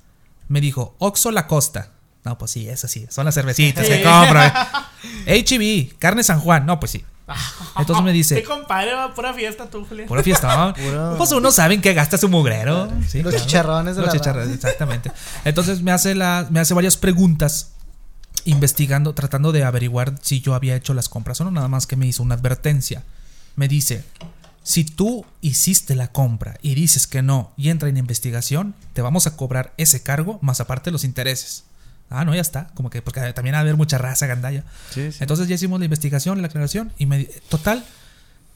Me 0.47 0.59
dijo, 0.61 0.95
Oxo 0.99 1.31
La 1.31 1.47
Costa. 1.47 1.91
No, 2.25 2.37
pues 2.37 2.51
sí, 2.51 2.69
eso 2.69 2.87
sí, 2.87 3.05
son 3.09 3.25
las 3.25 3.35
cervecitas 3.35 3.85
que 3.87 3.97
Sí. 3.97 4.03
compro. 4.03 4.41
eh. 4.43 4.51
HB, 5.91 5.97
carne 5.97 6.23
San 6.23 6.39
Juan. 6.39 6.65
No, 6.65 6.79
pues 6.79 6.91
sí. 6.91 7.03
Entonces 7.77 8.03
me 8.03 8.11
dice, 8.11 8.35
Qué 8.35 8.43
compadre, 8.43 8.93
va 8.93 9.13
pura 9.13 9.33
fiesta 9.33 9.69
tú, 9.69 9.85
Julián. 9.85 10.07
Pura 10.07 10.23
fiesta, 10.23 10.55
¿no? 10.55 11.17
Pues 11.17 11.31
uno 11.31 11.51
sabe 11.51 11.75
en 11.75 11.81
qué 11.81 11.93
gasta 11.93 12.17
su 12.17 12.29
mugrero. 12.29 12.91
Sí, 13.07 13.23
Los 13.23 13.35
chicharrones 13.35 13.95
de 13.95 14.01
Los 14.01 14.13
la 14.13 14.19
chicharrones, 14.19 14.53
exactamente. 14.53 15.11
Entonces 15.45 15.81
me 15.81 15.91
hace, 15.91 16.15
la, 16.15 16.47
me 16.49 16.59
hace 16.59 16.73
varias 16.73 16.97
preguntas 16.97 17.71
investigando, 18.45 19.13
tratando 19.13 19.51
de 19.51 19.63
averiguar 19.63 20.15
si 20.21 20.41
yo 20.41 20.53
había 20.53 20.75
hecho 20.75 20.93
las 20.93 21.09
compras 21.09 21.39
o 21.41 21.45
no, 21.45 21.51
nada 21.51 21.67
más 21.67 21.87
que 21.87 21.95
me 21.95 22.07
hizo 22.07 22.23
una 22.23 22.35
advertencia. 22.35 23.03
Me 23.55 23.67
dice, 23.67 24.03
si 24.63 24.83
tú 24.83 25.25
hiciste 25.41 25.95
la 25.95 26.07
compra 26.07 26.57
y 26.61 26.75
dices 26.75 27.07
que 27.07 27.21
no 27.21 27.51
y 27.57 27.69
entra 27.69 27.89
en 27.89 27.97
investigación, 27.97 28.75
te 28.93 29.01
vamos 29.01 29.27
a 29.27 29.35
cobrar 29.35 29.73
ese 29.77 30.03
cargo 30.03 30.39
más 30.41 30.59
aparte 30.59 30.91
los 30.91 31.03
intereses. 31.03 31.65
Ah, 32.13 32.25
no, 32.25 32.33
ya 32.35 32.41
está. 32.41 32.67
Como 32.75 32.89
que 32.89 33.01
porque 33.01 33.33
también 33.33 33.53
va 33.55 33.59
a 33.59 33.61
haber 33.61 33.75
mucha 33.75 33.97
raza 33.97 34.25
gandalla. 34.27 34.63
Sí, 34.91 35.11
sí. 35.11 35.17
Entonces 35.21 35.47
ya 35.47 35.55
hicimos 35.55 35.79
la 35.79 35.85
investigación, 35.85 36.41
la 36.41 36.47
aclaración 36.47 36.93
y 36.97 37.05
me, 37.05 37.25
total, 37.49 37.83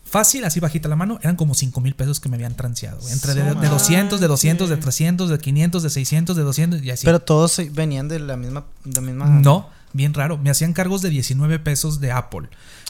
fácil, 0.06 0.46
así 0.46 0.60
bajita 0.60 0.88
la 0.88 0.96
mano, 0.96 1.20
eran 1.22 1.36
como 1.36 1.54
5 1.54 1.82
mil 1.82 1.96
pesos 1.96 2.20
que 2.20 2.30
me 2.30 2.36
habían 2.36 2.56
transeado. 2.56 3.00
Entre 3.10 3.34
de, 3.34 3.44
de 3.44 3.68
Su 3.68 3.74
200, 3.74 4.20
de 4.20 4.28
200, 4.28 4.70
de 4.70 4.76
madre. 4.76 4.84
300, 4.84 5.30
de 5.30 5.38
500, 5.40 5.84
de 5.84 5.90
600, 5.90 6.36
de 6.38 6.44
200 6.44 6.84
y 6.84 6.92
así. 6.92 7.06
Pero 7.06 7.20
todos 7.20 7.60
venían 7.72 8.08
de 8.08 8.20
la 8.20 8.38
misma. 8.38 8.66
De 8.86 8.94
la 8.96 9.02
misma 9.02 9.26
no, 9.26 9.70
bien 9.94 10.14
raro. 10.14 10.38
Me 10.38 10.50
hacían 10.50 10.74
cargos 10.74 11.02
de 11.02 11.10
19 11.10 11.60
pesos 11.60 12.00
de 12.00 12.12
Apple. 12.12 12.48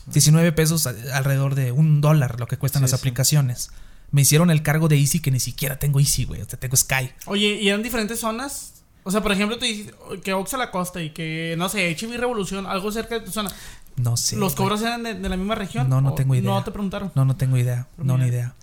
19 0.07 0.51
pesos 0.53 0.85
alrededor 0.87 1.55
de 1.55 1.71
un 1.71 1.99
dólar 2.01 2.39
lo 2.39 2.47
que 2.47 2.57
cuestan 2.57 2.81
Sí, 2.81 2.83
las 2.83 2.91
sí. 2.91 2.95
aplicaciones. 2.97 3.71
Me 4.11 4.21
hicieron 4.21 4.51
el 4.51 4.63
cargo 4.63 4.87
de 4.87 4.97
Easy 4.97 5.19
que 5.19 5.31
ni 5.31 5.39
siquiera 5.41 5.79
tengo 5.79 5.99
Easy, 5.99 6.23
güey. 6.23 6.41
O 6.41 6.45
sea, 6.45 6.57
tengo 6.57 6.77
Sky. 6.77 7.09
Oye, 7.25 7.59
¿y 7.61 7.67
eran 7.67 7.83
diferentes 7.83 8.19
zonas? 8.21 8.73
O 9.07 9.11
sea, 9.11 9.21
por 9.21 9.31
ejemplo, 9.31 9.57
tú 9.57 9.65
dices 9.65 9.93
que 10.23 10.33
Oxa 10.33 10.57
la 10.57 10.69
Costa 10.69 11.01
y 11.01 11.11
que, 11.11 11.55
no 11.57 11.69
sé, 11.69 11.89
HB 11.95 12.17
Revolución, 12.17 12.65
algo 12.65 12.91
cerca 12.91 13.15
de 13.15 13.21
tu 13.25 13.31
zona. 13.31 13.49
No 13.95 14.17
sé. 14.17 14.35
¿Los 14.35 14.53
cobros 14.53 14.81
eran 14.81 15.01
de, 15.03 15.13
de 15.15 15.29
la 15.29 15.37
misma 15.37 15.55
región? 15.55 15.89
No, 15.89 16.01
no 16.01 16.11
¿O 16.11 16.15
tengo 16.15 16.35
idea. 16.35 16.43
No 16.51 16.63
te 16.63 16.71
preguntaron. 16.71 17.11
No, 17.15 17.25
no 17.25 17.35
tengo 17.35 17.57
idea. 17.57 17.87
Pero 17.95 18.05
No, 18.05 18.17
ni 18.17 18.25
mira. 18.25 18.35
idea. 18.35 18.55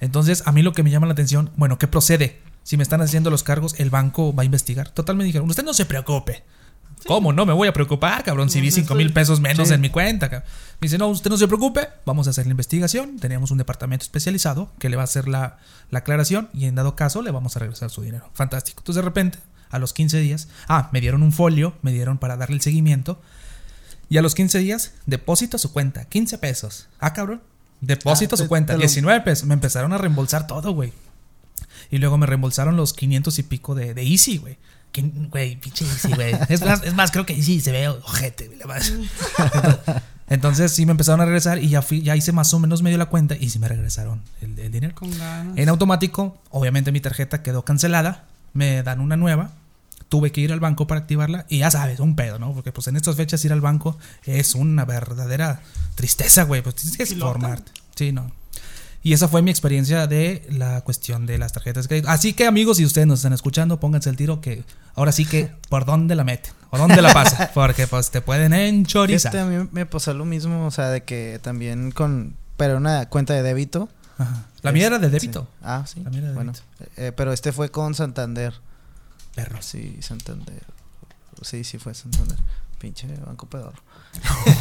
Entonces, 0.00 0.42
a 0.46 0.52
mí 0.52 0.62
lo 0.62 0.72
que 0.72 0.82
me 0.82 0.90
llama 0.90 1.06
la 1.06 1.12
atención, 1.12 1.50
bueno, 1.56 1.78
¿qué 1.78 1.88
procede? 1.88 2.40
Si 2.62 2.76
me 2.76 2.82
están 2.82 3.00
haciendo 3.00 3.30
los 3.30 3.42
cargos, 3.42 3.78
el 3.80 3.90
banco 3.90 4.34
va 4.34 4.42
a 4.42 4.46
investigar. 4.46 4.88
Total, 4.90 5.16
me 5.16 5.24
dijeron, 5.24 5.48
usted 5.50 5.64
no 5.64 5.74
se 5.74 5.84
preocupe. 5.84 6.44
¿Cómo? 7.06 7.32
No 7.32 7.46
me 7.46 7.52
voy 7.52 7.68
a 7.68 7.72
preocupar, 7.72 8.24
cabrón, 8.24 8.50
si 8.50 8.60
vi 8.60 8.68
No, 8.70 8.74
5 8.74 8.94
mil 8.96 9.12
pesos 9.12 9.40
menos 9.40 9.68
Sí. 9.68 9.74
en 9.74 9.80
mi 9.80 9.88
cuenta. 9.90 10.28
cabrón. 10.28 10.48
Me 10.80 10.86
dice, 10.86 10.98
no, 10.98 11.08
usted 11.08 11.30
no 11.30 11.36
se 11.36 11.46
preocupe, 11.46 11.88
vamos 12.04 12.26
a 12.26 12.30
hacer 12.30 12.46
la 12.46 12.50
investigación. 12.52 13.18
Tenemos 13.18 13.50
un 13.50 13.58
departamento 13.58 14.02
especializado 14.04 14.72
que 14.78 14.88
le 14.88 14.96
va 14.96 15.02
a 15.02 15.04
hacer 15.04 15.28
la, 15.28 15.58
la 15.90 16.00
aclaración 16.00 16.48
y 16.54 16.64
en 16.66 16.74
dado 16.74 16.96
caso 16.96 17.22
le 17.22 17.30
vamos 17.30 17.56
a 17.56 17.60
regresar 17.60 17.90
su 17.90 18.02
dinero. 18.02 18.28
Fantástico. 18.34 18.80
Entonces, 18.80 19.02
de 19.02 19.08
repente, 19.08 19.38
a 19.70 19.78
los 19.78 19.92
15 19.92 20.18
días, 20.20 20.48
ah, 20.68 20.88
me 20.92 21.00
dieron 21.00 21.22
un 21.22 21.32
folio, 21.32 21.74
me 21.82 21.92
dieron 21.92 22.18
para 22.18 22.36
darle 22.36 22.56
el 22.56 22.62
seguimiento. 22.62 23.20
Y 24.10 24.16
a 24.16 24.22
los 24.22 24.34
15 24.34 24.58
días, 24.60 24.92
depósito 25.06 25.56
a 25.56 25.60
su 25.60 25.72
cuenta, 25.72 26.04
15 26.06 26.38
pesos. 26.38 26.88
Ah, 27.00 27.12
cabrón. 27.12 27.42
Depósito 27.80 28.34
Ah, 28.34 28.36
a 28.36 28.38
su 28.38 28.44
te- 28.44 28.48
cuenta, 28.48 28.72
lo- 28.72 28.80
19 28.80 29.20
pesos. 29.20 29.46
Me 29.46 29.54
empezaron 29.54 29.92
a 29.92 29.98
reembolsar 29.98 30.46
todo, 30.46 30.72
güey. 30.72 30.92
Y 31.90 31.98
luego 31.98 32.16
me 32.18 32.26
reembolsaron 32.26 32.76
los 32.76 32.92
500 32.94 33.38
y 33.38 33.42
pico 33.42 33.74
de, 33.74 33.94
de 33.94 34.02
Easy, 34.02 34.38
güey. 34.38 34.56
Güey, 35.30 35.56
pinche 35.60 35.84
Easy, 35.84 36.08
güey. 36.14 36.34
Es 36.48 36.62
más, 36.64 36.82
es 36.82 36.94
más, 36.94 37.10
creo 37.10 37.24
que 37.26 37.34
Easy 37.34 37.60
se 37.60 37.70
ve 37.72 37.88
ojete, 37.88 38.46
güey. 38.48 38.58
la 38.58 38.66
más. 38.66 38.92
Entonces 40.30 40.72
sí 40.72 40.84
me 40.84 40.90
empezaron 40.92 41.20
a 41.22 41.24
regresar 41.24 41.58
y 41.62 41.68
ya 41.70 41.80
fui, 41.80 42.02
ya 42.02 42.14
hice 42.14 42.32
más 42.32 42.52
o 42.52 42.58
menos 42.58 42.82
medio 42.82 42.98
la 42.98 43.06
cuenta 43.06 43.34
y 43.36 43.48
sí 43.48 43.58
me 43.58 43.68
regresaron 43.68 44.20
el, 44.42 44.58
el 44.58 44.70
dinero. 44.70 44.94
Con 44.94 45.10
ganas. 45.16 45.56
En 45.56 45.68
automático, 45.70 46.36
obviamente 46.50 46.92
mi 46.92 47.00
tarjeta 47.00 47.42
quedó 47.42 47.64
cancelada, 47.64 48.26
me 48.52 48.82
dan 48.82 49.00
una 49.00 49.16
nueva, 49.16 49.52
tuve 50.08 50.32
que 50.32 50.40
ir 50.40 50.52
al 50.52 50.60
banco 50.60 50.86
para 50.86 51.00
activarla 51.00 51.44
y 51.48 51.58
ya 51.58 51.70
sabes, 51.70 52.00
un 52.00 52.16
pedo, 52.16 52.38
¿no? 52.38 52.52
Porque 52.52 52.72
pues 52.72 52.86
en 52.88 52.96
estas 52.96 53.16
fechas 53.16 53.44
ir 53.44 53.52
al 53.52 53.60
banco 53.60 53.98
es 54.24 54.54
una 54.54 54.84
verdadera 54.84 55.60
tristeza, 55.94 56.44
güey, 56.44 56.62
pues 56.62 56.76
tienes 56.76 56.96
que 56.96 57.16
formarte. 57.16 57.70
Sí, 57.94 58.12
no. 58.12 58.32
Y 59.02 59.12
esa 59.12 59.28
fue 59.28 59.42
mi 59.42 59.50
experiencia 59.50 60.06
de 60.06 60.44
la 60.50 60.80
cuestión 60.80 61.24
de 61.24 61.38
las 61.38 61.52
tarjetas 61.52 61.84
de 61.84 61.88
crédito. 61.88 62.08
Así 62.08 62.32
que 62.32 62.46
amigos, 62.46 62.78
si 62.78 62.84
ustedes 62.84 63.06
nos 63.06 63.20
están 63.20 63.32
escuchando, 63.32 63.78
pónganse 63.78 64.10
el 64.10 64.16
tiro 64.16 64.40
que 64.40 64.64
ahora 64.94 65.12
sí 65.12 65.24
que 65.24 65.50
por 65.68 65.84
dónde 65.84 66.14
la 66.16 66.24
meten 66.24 66.52
o 66.70 66.78
dónde 66.78 67.00
la 67.00 67.12
pasan, 67.14 67.48
porque 67.54 67.86
pues 67.86 68.10
te 68.10 68.20
pueden 68.20 68.52
enchorizar. 68.52 69.34
Este, 69.34 69.40
a 69.40 69.46
mí 69.46 69.68
me 69.72 69.86
pasó 69.86 70.12
lo 70.14 70.24
mismo, 70.24 70.66
o 70.66 70.70
sea, 70.70 70.88
de 70.88 71.04
que 71.04 71.38
también 71.42 71.92
con. 71.92 72.34
Pero 72.56 72.76
una 72.78 73.08
cuenta 73.08 73.34
de 73.34 73.42
débito. 73.44 73.88
Ajá. 74.18 74.46
La 74.62 74.72
mía 74.72 74.88
era 74.88 74.98
de 74.98 75.06
Sí. 75.06 75.12
débito. 75.12 75.46
Ah, 75.62 75.84
sí. 75.86 76.02
La 76.02 76.10
mía 76.10 76.18
era 76.18 76.28
de 76.30 76.34
bueno, 76.34 76.52
débito. 76.52 76.90
eh, 76.96 77.12
pero 77.16 77.32
este 77.32 77.52
fue 77.52 77.70
con 77.70 77.94
Santander. 77.94 78.52
Perros. 79.44 79.64
Sí, 79.64 79.96
Santander. 80.00 80.62
Sí, 81.42 81.64
sí 81.64 81.78
fue 81.78 81.94
Santander. 81.94 82.36
Pinche 82.78 83.06
banco 83.26 83.46
pedorro. 83.46 83.80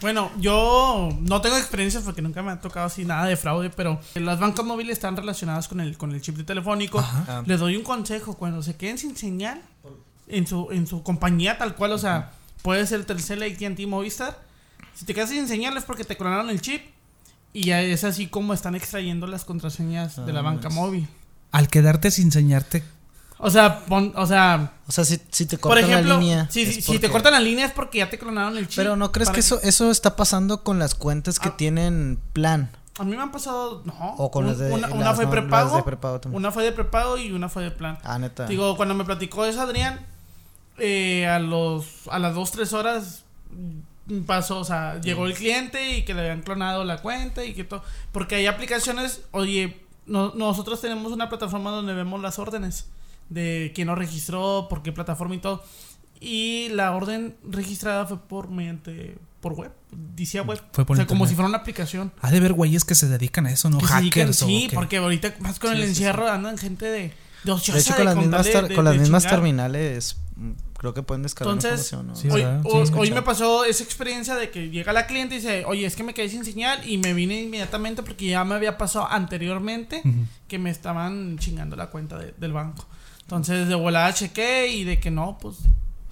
Bueno, 0.00 0.30
yo 0.38 1.08
no 1.22 1.40
tengo 1.40 1.56
experiencias 1.56 2.04
porque 2.04 2.22
nunca 2.22 2.40
me 2.40 2.52
ha 2.52 2.60
tocado 2.60 2.86
así 2.86 3.04
nada 3.04 3.26
de 3.26 3.36
fraude, 3.36 3.68
pero 3.68 4.00
las 4.14 4.38
bancas 4.38 4.64
móviles 4.64 4.92
están 4.92 5.16
relacionadas 5.16 5.66
con 5.66 5.80
el, 5.80 5.98
con 5.98 6.12
el 6.12 6.20
chip 6.20 6.36
de 6.36 6.44
telefónico. 6.44 7.00
Ajá. 7.00 7.24
Ah, 7.26 7.42
Les 7.44 7.58
doy 7.58 7.76
un 7.76 7.82
consejo, 7.82 8.34
cuando 8.36 8.62
se 8.62 8.76
queden 8.76 8.96
sin 8.96 9.16
señal 9.16 9.60
en 10.28 10.46
su, 10.46 10.68
en 10.70 10.86
su 10.86 11.02
compañía 11.02 11.58
tal 11.58 11.74
cual, 11.74 11.90
o 11.92 11.98
sea, 11.98 12.30
puede 12.62 12.86
ser 12.86 13.04
Telcel, 13.06 13.42
AT&T, 13.42 13.86
Movistar. 13.88 14.40
Si 14.94 15.04
te 15.04 15.14
quedas 15.14 15.30
sin 15.30 15.48
señal 15.48 15.76
es 15.76 15.82
porque 15.82 16.04
te 16.04 16.16
clonaron 16.16 16.48
el 16.48 16.60
chip 16.60 16.82
y 17.52 17.64
ya 17.64 17.82
es 17.82 18.04
así 18.04 18.28
como 18.28 18.54
están 18.54 18.76
extrayendo 18.76 19.26
las 19.26 19.44
contraseñas 19.44 20.24
de 20.24 20.32
la 20.32 20.40
Ah, 20.40 20.42
banca 20.44 20.68
es- 20.68 20.74
móvil. 20.74 21.08
Al 21.50 21.66
quedarte 21.68 22.12
sin 22.12 22.26
enseñarte 22.26 22.84
O 23.40 23.50
sea, 23.50 23.80
pon- 23.86 24.12
o 24.16 24.26
sea, 24.26 24.72
O 24.88 24.92
sea, 24.92 25.04
si, 25.04 25.20
si 25.30 25.46
te 25.46 25.58
por 25.58 25.70
cortan 25.70 25.90
ejemplo, 25.90 26.14
la 26.14 26.20
línea. 26.20 26.48
si, 26.50 26.98
te 26.98 27.08
cortan 27.10 27.32
la 27.32 27.40
línea 27.40 27.66
es 27.66 27.72
porque 27.72 27.98
ya 27.98 28.10
te 28.10 28.18
clonaron 28.18 28.56
el 28.58 28.66
chip. 28.66 28.76
Pero 28.78 28.96
no 28.96 29.12
crees 29.12 29.30
que 29.30 29.40
eso, 29.40 29.60
eso 29.62 29.90
está 29.90 30.16
pasando 30.16 30.64
con 30.64 30.78
las 30.78 30.94
cuentas 30.94 31.38
que 31.38 31.50
Ah. 31.50 31.56
tienen 31.56 32.18
plan. 32.32 32.70
A 32.98 33.04
mí 33.04 33.14
me 33.16 33.22
han 33.22 33.30
pasado, 33.30 33.82
no. 33.84 33.94
O 34.18 34.30
con 34.32 34.46
las 34.46 34.58
de. 34.58 34.72
una, 34.72 34.88
las 34.88 34.90
fue 34.90 34.98
no- 34.98 35.04
las 35.04 35.18
prepago, 35.30 35.76
de 35.76 35.82
prepago 35.84 36.20
una 36.32 36.50
fue 36.50 36.64
de 36.64 36.72
prepago 36.72 37.16
y 37.16 37.30
una 37.30 37.48
fue 37.48 37.62
de 37.62 37.70
plan. 37.70 37.96
Ah, 38.02 38.18
neta. 38.18 38.46
Digo, 38.46 38.76
cuando 38.76 38.94
me 38.96 39.04
platicó 39.04 39.44
eso 39.44 39.60
Adrián, 39.60 40.04
eh, 40.78 41.26
a 41.28 41.38
los 41.38 42.08
a 42.10 42.18
las 42.18 42.34
2, 42.34 42.50
3 42.50 42.72
horas 42.72 43.24
pasó, 44.26 44.58
o 44.58 44.64
sea, 44.64 45.00
llegó 45.00 45.26
el 45.26 45.34
cliente 45.34 45.96
y 45.98 46.04
que 46.04 46.14
le 46.14 46.22
habían 46.22 46.42
clonado 46.42 46.82
la 46.84 46.98
cuenta 47.02 47.44
y 47.44 47.54
que 47.54 47.62
todo. 47.62 47.82
Porque 48.10 48.34
hay 48.36 48.46
aplicaciones, 48.46 49.20
oye, 49.30 49.80
no- 50.06 50.32
nosotros 50.34 50.80
tenemos 50.80 51.12
una 51.12 51.28
plataforma 51.28 51.70
donde 51.70 51.92
vemos 51.94 52.20
las 52.20 52.38
órdenes 52.40 52.86
de 53.28 53.72
quién 53.74 53.88
lo 53.88 53.94
registró, 53.94 54.66
por 54.68 54.82
qué 54.82 54.92
plataforma 54.92 55.34
y 55.34 55.38
todo. 55.38 55.62
Y 56.20 56.68
la 56.70 56.92
orden 56.96 57.36
registrada 57.48 58.06
fue 58.06 58.18
por 58.20 58.50
mediante 58.50 59.18
por 59.40 59.52
web, 59.52 59.70
decía 59.92 60.42
web. 60.42 60.60
Fue 60.72 60.84
por 60.84 60.96
o 60.96 60.96
sea, 60.96 61.06
como 61.06 61.18
internet. 61.24 61.28
si 61.30 61.34
fuera 61.36 61.48
una 61.48 61.58
aplicación. 61.58 62.12
Ha 62.20 62.30
de 62.32 62.40
ver 62.40 62.52
güeyes 62.54 62.84
que 62.84 62.96
se 62.96 63.06
dedican 63.08 63.46
a 63.46 63.52
eso, 63.52 63.70
¿no? 63.70 63.78
Que 63.78 63.86
se 63.86 63.92
dedican- 63.94 64.22
Hackers 64.26 64.42
o 64.42 64.46
sí, 64.46 64.66
qué. 64.68 64.74
porque 64.74 64.96
ahorita 64.96 65.34
más 65.38 65.60
con 65.60 65.70
Sí, 65.70 65.76
el 65.76 65.82
sí, 65.84 65.88
encierro 65.90 66.28
andan 66.28 66.58
gente 66.58 66.86
de 66.86 67.12
de 67.44 67.52
ociosa 67.52 67.76
de 67.78 67.82
hecho, 67.82 67.94
con 67.94 68.04
las 68.04 68.16
mismas, 68.16 68.44
de- 68.46 68.62
de- 68.62 68.74
con 68.74 68.84
las 68.84 68.96
mismas 68.96 69.22
chingar. 69.22 69.36
terminales, 69.36 70.16
mm, 70.34 70.50
creo 70.76 70.92
que 70.92 71.04
pueden 71.04 71.22
descargar 71.22 71.54
Entonces, 71.54 71.92
información. 71.92 72.06
¿no? 72.08 72.16
Sí, 72.16 72.28
hoy. 72.30 72.86
Sí, 72.88 72.92
hoy- 72.96 73.10
me 73.12 73.22
pasó 73.22 73.64
esa 73.64 73.84
experiencia 73.84 74.34
de 74.34 74.50
que 74.50 74.70
llega 74.70 74.92
la 74.92 75.06
cliente 75.06 75.36
y 75.36 75.38
dice, 75.38 75.64
oye, 75.66 75.86
es 75.86 75.94
que 75.94 76.02
me 76.02 76.14
quedé 76.14 76.28
sin 76.28 76.44
señal 76.44 76.80
y 76.84 76.98
me 76.98 77.14
vine 77.14 77.40
inmediatamente 77.42 78.02
porque 78.02 78.26
ya 78.26 78.42
me 78.44 78.56
había 78.56 78.76
pasado 78.76 79.06
anteriormente 79.08 80.02
Ujú. 80.04 80.26
que 80.48 80.58
me 80.58 80.70
estaban 80.70 81.38
chingando 81.38 81.76
la 81.76 81.90
cuenta 81.90 82.18
de- 82.18 82.34
del 82.36 82.52
banco. 82.52 82.84
Entonces 83.28 83.68
de 83.68 83.74
volada 83.74 84.14
chequé 84.14 84.68
y 84.68 84.84
de 84.84 84.98
que 84.98 85.10
no, 85.10 85.36
pues, 85.38 85.56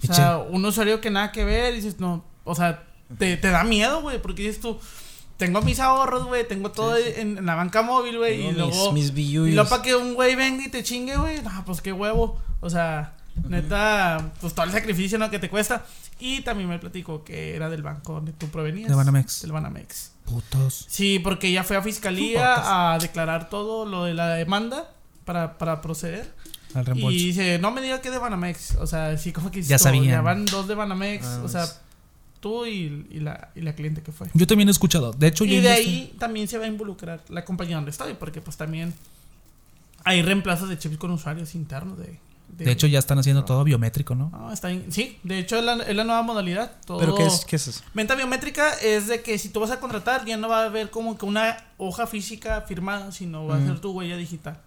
o 0.07 0.13
sea, 0.13 0.37
un 0.37 0.63
usuario 0.63 1.01
que 1.01 1.09
nada 1.09 1.31
que 1.31 1.43
ver, 1.43 1.73
dices, 1.73 1.99
no, 1.99 2.23
o 2.43 2.53
sea, 2.53 2.83
te, 3.17 3.37
te 3.37 3.49
da 3.49 3.63
miedo, 3.63 4.03
güey, 4.03 4.21
porque 4.21 4.43
dices 4.43 4.61
tú, 4.61 4.79
tengo 5.35 5.63
mis 5.63 5.79
ahorros, 5.79 6.27
güey, 6.27 6.47
tengo 6.47 6.69
todo 6.71 6.95
Sí, 6.95 7.01
sí. 7.05 7.13
En, 7.21 7.39
en 7.39 7.47
la 7.47 7.55
banca 7.55 7.81
móvil, 7.81 8.19
güey, 8.19 8.49
y 8.49 8.51
luego... 8.51 8.91
mis, 8.91 9.09
Y 9.15 9.33
luego 9.51 9.67
para 9.67 9.81
que 9.81 9.95
un 9.95 10.13
güey 10.13 10.35
venga 10.35 10.63
y 10.63 10.69
te 10.69 10.83
chingue, 10.83 11.17
güey. 11.17 11.41
No, 11.41 11.65
pues 11.65 11.81
qué 11.81 11.91
huevo. 11.91 12.39
O 12.59 12.69
sea, 12.69 13.15
neta, 13.47 14.33
pues 14.39 14.53
todo 14.53 14.65
el 14.65 14.71
sacrificio 14.71 15.17
¿no? 15.17 15.31
que 15.31 15.39
te 15.39 15.49
cuesta. 15.49 15.85
Y 16.19 16.41
también 16.41 16.69
me 16.69 16.77
platico 16.77 17.23
que 17.23 17.55
era 17.55 17.67
del 17.67 17.81
banco 17.81 18.13
donde 18.13 18.31
tú 18.31 18.47
provenías. 18.49 18.89
De 18.89 18.95
Banamex. 18.95 19.41
Del 19.41 19.51
Banamex. 19.51 20.11
Putos. 20.25 20.85
Sí, 20.87 21.17
porque 21.17 21.51
ya 21.51 21.63
fue 21.63 21.77
a 21.77 21.81
fiscalía 21.81 22.93
a 22.93 22.99
declarar 22.99 23.49
todo 23.49 23.85
lo 23.85 24.03
de 24.03 24.13
la 24.13 24.29
demanda 24.29 24.91
para, 25.25 25.57
para 25.57 25.81
proceder. 25.81 26.31
Al 26.73 26.85
reembolso. 26.85 27.17
Y 27.17 27.25
dice, 27.27 27.59
no 27.59 27.71
me 27.71 27.81
diga 27.81 28.01
que 28.01 28.11
de 28.11 28.17
Banamex. 28.17 28.75
O 28.75 28.87
sea, 28.87 29.17
sí, 29.17 29.31
como 29.31 29.51
que 29.51 29.61
Ya 29.61 29.77
sabían. 29.77 30.05
Ya 30.05 30.21
van 30.21 30.45
dos 30.45 30.67
de 30.67 30.75
Banamex. 30.75 31.25
Ah, 31.25 31.41
o 31.43 31.47
sea, 31.47 31.61
pues. 31.61 31.79
tú 32.39 32.65
y, 32.65 33.07
y 33.09 33.19
la, 33.19 33.49
y 33.55 33.61
la 33.61 33.73
cliente 33.73 34.01
que 34.01 34.11
fue. 34.11 34.27
Yo 34.33 34.45
también 34.47 34.67
he 34.67 34.71
escuchado. 34.71 35.11
De 35.13 35.27
hecho, 35.27 35.45
yo 35.45 35.55
Y 35.55 35.61
de 35.61 35.69
ahí 35.69 36.15
también 36.19 36.47
se 36.47 36.57
va 36.57 36.65
a 36.65 36.67
involucrar 36.67 37.21
la 37.29 37.45
compañía 37.45 37.75
donde 37.75 37.91
estoy, 37.91 38.13
porque 38.13 38.41
pues 38.41 38.57
también 38.57 38.93
hay 40.03 40.21
reemplazos 40.21 40.69
de 40.69 40.77
chips 40.77 40.97
con 40.97 41.11
usuarios 41.11 41.55
internos 41.55 41.97
de... 41.97 42.19
De 42.49 42.71
hecho, 42.71 42.87
ya 42.87 42.97
están 42.97 43.19
haciendo 43.19 43.43
todo 43.43 43.63
biométrico, 43.65 44.15
¿no? 44.15 44.29
No, 44.29 44.51
está. 44.51 44.69
Sí, 44.89 45.19
de 45.21 45.37
hecho 45.37 45.57
es 45.57 45.65
la, 45.65 45.73
es 45.83 45.95
la 45.95 46.05
nueva 46.05 46.23
modalidad. 46.23 46.71
Todo... 46.85 46.97
¿Pero 46.97 47.13
qué 47.13 47.25
es, 47.25 47.43
qué 47.45 47.57
es 47.57 47.67
eso? 47.67 47.83
Venta 47.93 48.15
biométrica 48.15 48.73
es 48.81 49.07
de 49.07 49.21
que 49.21 49.37
si 49.37 49.49
tú 49.49 49.59
vas 49.59 49.69
a 49.69 49.79
contratar 49.79 50.25
ya 50.25 50.37
no 50.37 50.47
va 50.47 50.63
a 50.63 50.65
haber 50.65 50.89
como 50.89 51.17
que 51.17 51.25
una 51.25 51.57
hoja 51.77 52.07
física 52.07 52.61
firmada, 52.61 53.11
sino 53.11 53.45
va 53.45 53.57
a 53.57 53.65
ser 53.65 53.79
tu 53.79 53.91
huella 53.91 54.15
digital. 54.15 54.59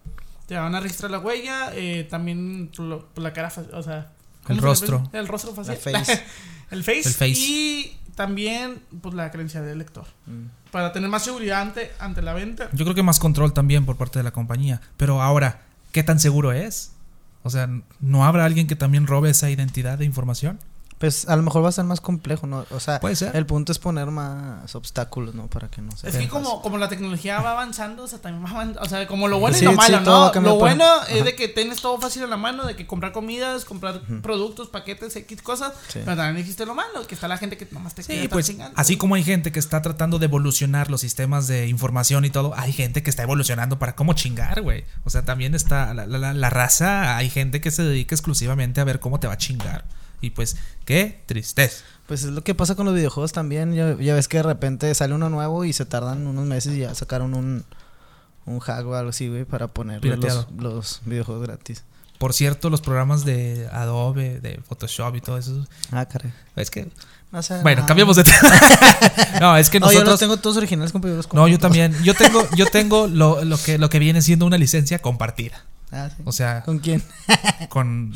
Te 0.51 0.57
van 0.57 0.75
a 0.75 0.81
registrar 0.81 1.13
la 1.13 1.21
huella, 1.21 1.71
eh, 1.75 2.09
también 2.11 2.73
lo- 2.77 3.09
la 3.15 3.33
cara, 3.33 3.53
o 3.73 3.83
sea... 3.85 4.11
¿cómo 4.43 4.57
El 4.59 4.61
rostro. 4.61 5.09
El 5.13 5.29
rostro 5.29 5.55
facial. 5.55 5.79
La 5.85 6.01
face. 6.01 6.25
el 6.73 6.83
face. 6.83 7.09
El 7.09 7.15
face. 7.15 7.35
Y 7.39 7.97
también 8.17 8.83
pues 9.01 9.15
la 9.15 9.31
creencia 9.31 9.63
del 9.63 9.79
lector. 9.79 10.07
Mm. 10.27 10.47
Para 10.73 10.93
tener 10.93 11.09
más 11.09 11.23
seguridad 11.23 11.61
ante, 11.61 11.93
ante 12.01 12.21
la 12.21 12.33
venta. 12.33 12.69
Yo 12.73 12.85
creo 12.85 12.97
que 12.97 13.05
más 13.05 13.21
control 13.21 13.53
también 13.53 13.87
por 13.87 13.97
parte 13.97 14.19
de 14.19 14.25
la 14.25 14.33
compañía. 14.33 14.81
Pero 14.97 15.23
ahora, 15.23 15.61
¿qué 15.93 16.03
tan 16.03 16.19
seguro 16.19 16.51
es? 16.51 16.95
O 17.45 17.51
sea, 17.51 17.71
¿no 18.01 18.25
habrá 18.25 18.45
alguien 18.45 18.67
que 18.67 18.75
también 18.75 19.07
robe 19.07 19.31
esa 19.31 19.51
identidad 19.51 19.99
de 19.99 20.05
información? 20.05 20.59
Pues 21.01 21.27
a 21.31 21.35
lo 21.35 21.43
mejor 21.43 21.65
va 21.65 21.71
a 21.71 21.73
ser 21.73 21.87
más 21.87 22.03
complejo, 22.03 22.47
¿no? 22.47 22.67
O 22.71 22.79
sea, 22.79 23.01
Puede 23.01 23.17
ser. 23.17 23.35
el 23.35 23.47
punto 23.47 23.73
es 23.73 23.79
poner 23.79 24.11
más 24.11 24.75
obstáculos, 24.75 25.35
¿no? 25.35 25.47
Para 25.47 25.69
que 25.69 25.81
no 25.81 25.97
se 25.97 26.07
Es 26.11 26.17
que 26.17 26.29
como, 26.29 26.61
como 26.61 26.77
la 26.77 26.91
tecnología 26.91 27.41
va 27.41 27.53
avanzando, 27.53 28.03
o 28.05 28.07
sea, 28.07 28.19
también 28.21 28.45
va 28.45 28.51
avanzando, 28.51 28.83
o 28.83 28.85
sea, 28.87 29.07
como 29.07 29.27
lo 29.27 29.41
bueno 29.41 29.57
Sí, 29.57 29.63
y 29.63 29.65
lo 29.65 29.71
sí, 29.71 29.77
malo, 29.79 30.01
¿no? 30.01 30.27
Lo 30.27 30.33
por- 30.51 30.59
bueno 30.59 30.85
es 31.09 31.25
de 31.25 31.35
que 31.35 31.49
tienes 31.49 31.81
todo 31.81 31.99
fácil 31.99 32.23
en 32.25 32.29
la 32.29 32.37
mano, 32.37 32.67
de 32.67 32.77
que 32.77 32.87
comprar 32.87 33.13
comidas, 33.13 33.65
comprar 33.65 34.03
productos, 34.21 34.69
paquetes, 34.69 35.17
X 35.17 35.41
cosas, 35.41 35.73
Sí. 35.89 36.01
pero 36.05 36.19
también 36.19 36.37
existe 36.37 36.67
lo 36.67 36.75
malo, 36.75 37.07
que 37.09 37.15
está 37.15 37.29
la 37.29 37.39
gente 37.39 37.57
que 37.57 37.67
nomás 37.73 37.95
te 37.95 38.03
quiere 38.05 38.21
Sí, 38.21 38.29
pues 38.29 38.47
chingando. 38.49 38.75
así 38.79 38.99
como 38.99 39.15
hay 39.15 39.25
gente 39.25 39.53
que 39.53 39.59
está 39.59 39.81
tratando 39.81 40.19
de 40.19 40.27
evolucionar 40.27 40.91
los 40.91 41.01
sistemas 41.01 41.47
de 41.47 41.67
información 41.69 42.27
y 42.27 42.31
todo, 42.31 42.53
hay 42.59 42.75
gente 42.75 43.03
que 43.03 43.09
está 43.09 43.23
evolucionando 43.23 43.79
para 43.79 43.97
cómo 43.97 44.13
chingar, 44.13 44.61
güey. 44.61 44.85
O 45.05 45.09
sea, 45.11 45.25
también 45.25 45.55
está 45.55 45.95
la, 45.95 46.07
la- 46.07 46.35
la 46.35 46.51
raza, 46.51 47.17
hay 47.17 47.31
gente 47.31 47.63
que 47.63 47.71
se 47.71 47.85
dedica 47.85 48.15
exclusivamente 48.15 48.83
a 48.83 48.85
ver 48.85 49.01
cómo 49.01 49.19
te 49.19 49.27
va 49.27 49.33
a 49.33 49.39
chingar. 49.39 49.87
Y 50.21 50.31
pues, 50.31 50.57
qué 50.85 51.23
tristeza. 51.27 51.85
Pues 52.07 52.25
es 52.25 52.31
lo 52.31 52.43
que 52.43 52.55
pasa 52.55 52.75
con 52.75 52.87
los 52.87 52.95
videojuegos 52.95 53.33
también. 53.33 53.73
Ya, 53.75 53.97
ya 53.97 54.15
ves 54.15 54.29
que 54.29 54.39
de 54.39 54.43
repente 54.43 54.95
sale 54.95 55.15
uno 55.15 55.31
nuevo 55.31 55.65
y 55.65 55.73
se 55.73 55.87
tardan 55.87 56.27
unos 56.27 56.45
meses 56.47 56.75
y 56.75 56.81
ya 56.81 56.95
sacaron 56.95 57.35
un, 57.35 57.65
un 58.47 58.59
hack 58.59 58.87
o 58.87 58.95
algo 58.95 59.11
así, 59.11 59.29
güey, 59.29 59.45
para 59.45 59.69
poner 59.69 60.05
los, 60.05 60.49
los 60.57 61.01
videojuegos 61.05 61.47
gratis. 61.47 61.85
Por 62.19 62.35
cierto, 62.35 62.69
los 62.69 62.83
programas 62.83 63.25
de 63.25 63.67
Adobe, 63.73 64.41
de 64.41 64.61
Photoshop 64.69 65.17
y 65.17 65.21
todo 65.23 65.39
eso. 65.39 65.67
Ah, 65.91 66.05
caray. 66.05 66.31
Es 66.55 66.71
que. 66.71 66.87
No 67.33 67.43
sé. 67.43 67.63
Bueno, 67.63 67.83
ah. 67.85 67.87
cambiamos 67.87 68.17
de 68.17 68.25
tema. 68.25 68.61
no, 69.41 69.57
es 69.57 69.71
que 69.71 69.81
No, 69.81 69.87
yo 69.87 70.01
los 70.01 70.01
nosotros. 70.01 70.21
tengo 70.21 70.37
todos 70.37 70.59
originales, 70.59 70.93
No, 71.33 71.49
yo 71.49 71.59
también. 71.59 71.97
Yo 72.03 72.13
tengo, 72.15 72.47
yo 72.57 72.67
tengo 72.67 73.07
lo, 73.07 73.43
lo 73.45 73.57
que, 73.57 73.79
lo 73.79 73.89
que 73.89 73.99
viene 73.99 74.21
siendo 74.21 74.45
una 74.45 74.59
licencia 74.59 74.99
compartida. 74.99 75.65
Ah, 75.93 76.09
sí. 76.09 76.23
O 76.25 76.33
sea, 76.33 76.63
¿Con 76.63 76.79
quién? 76.79 77.03
con. 77.69 78.15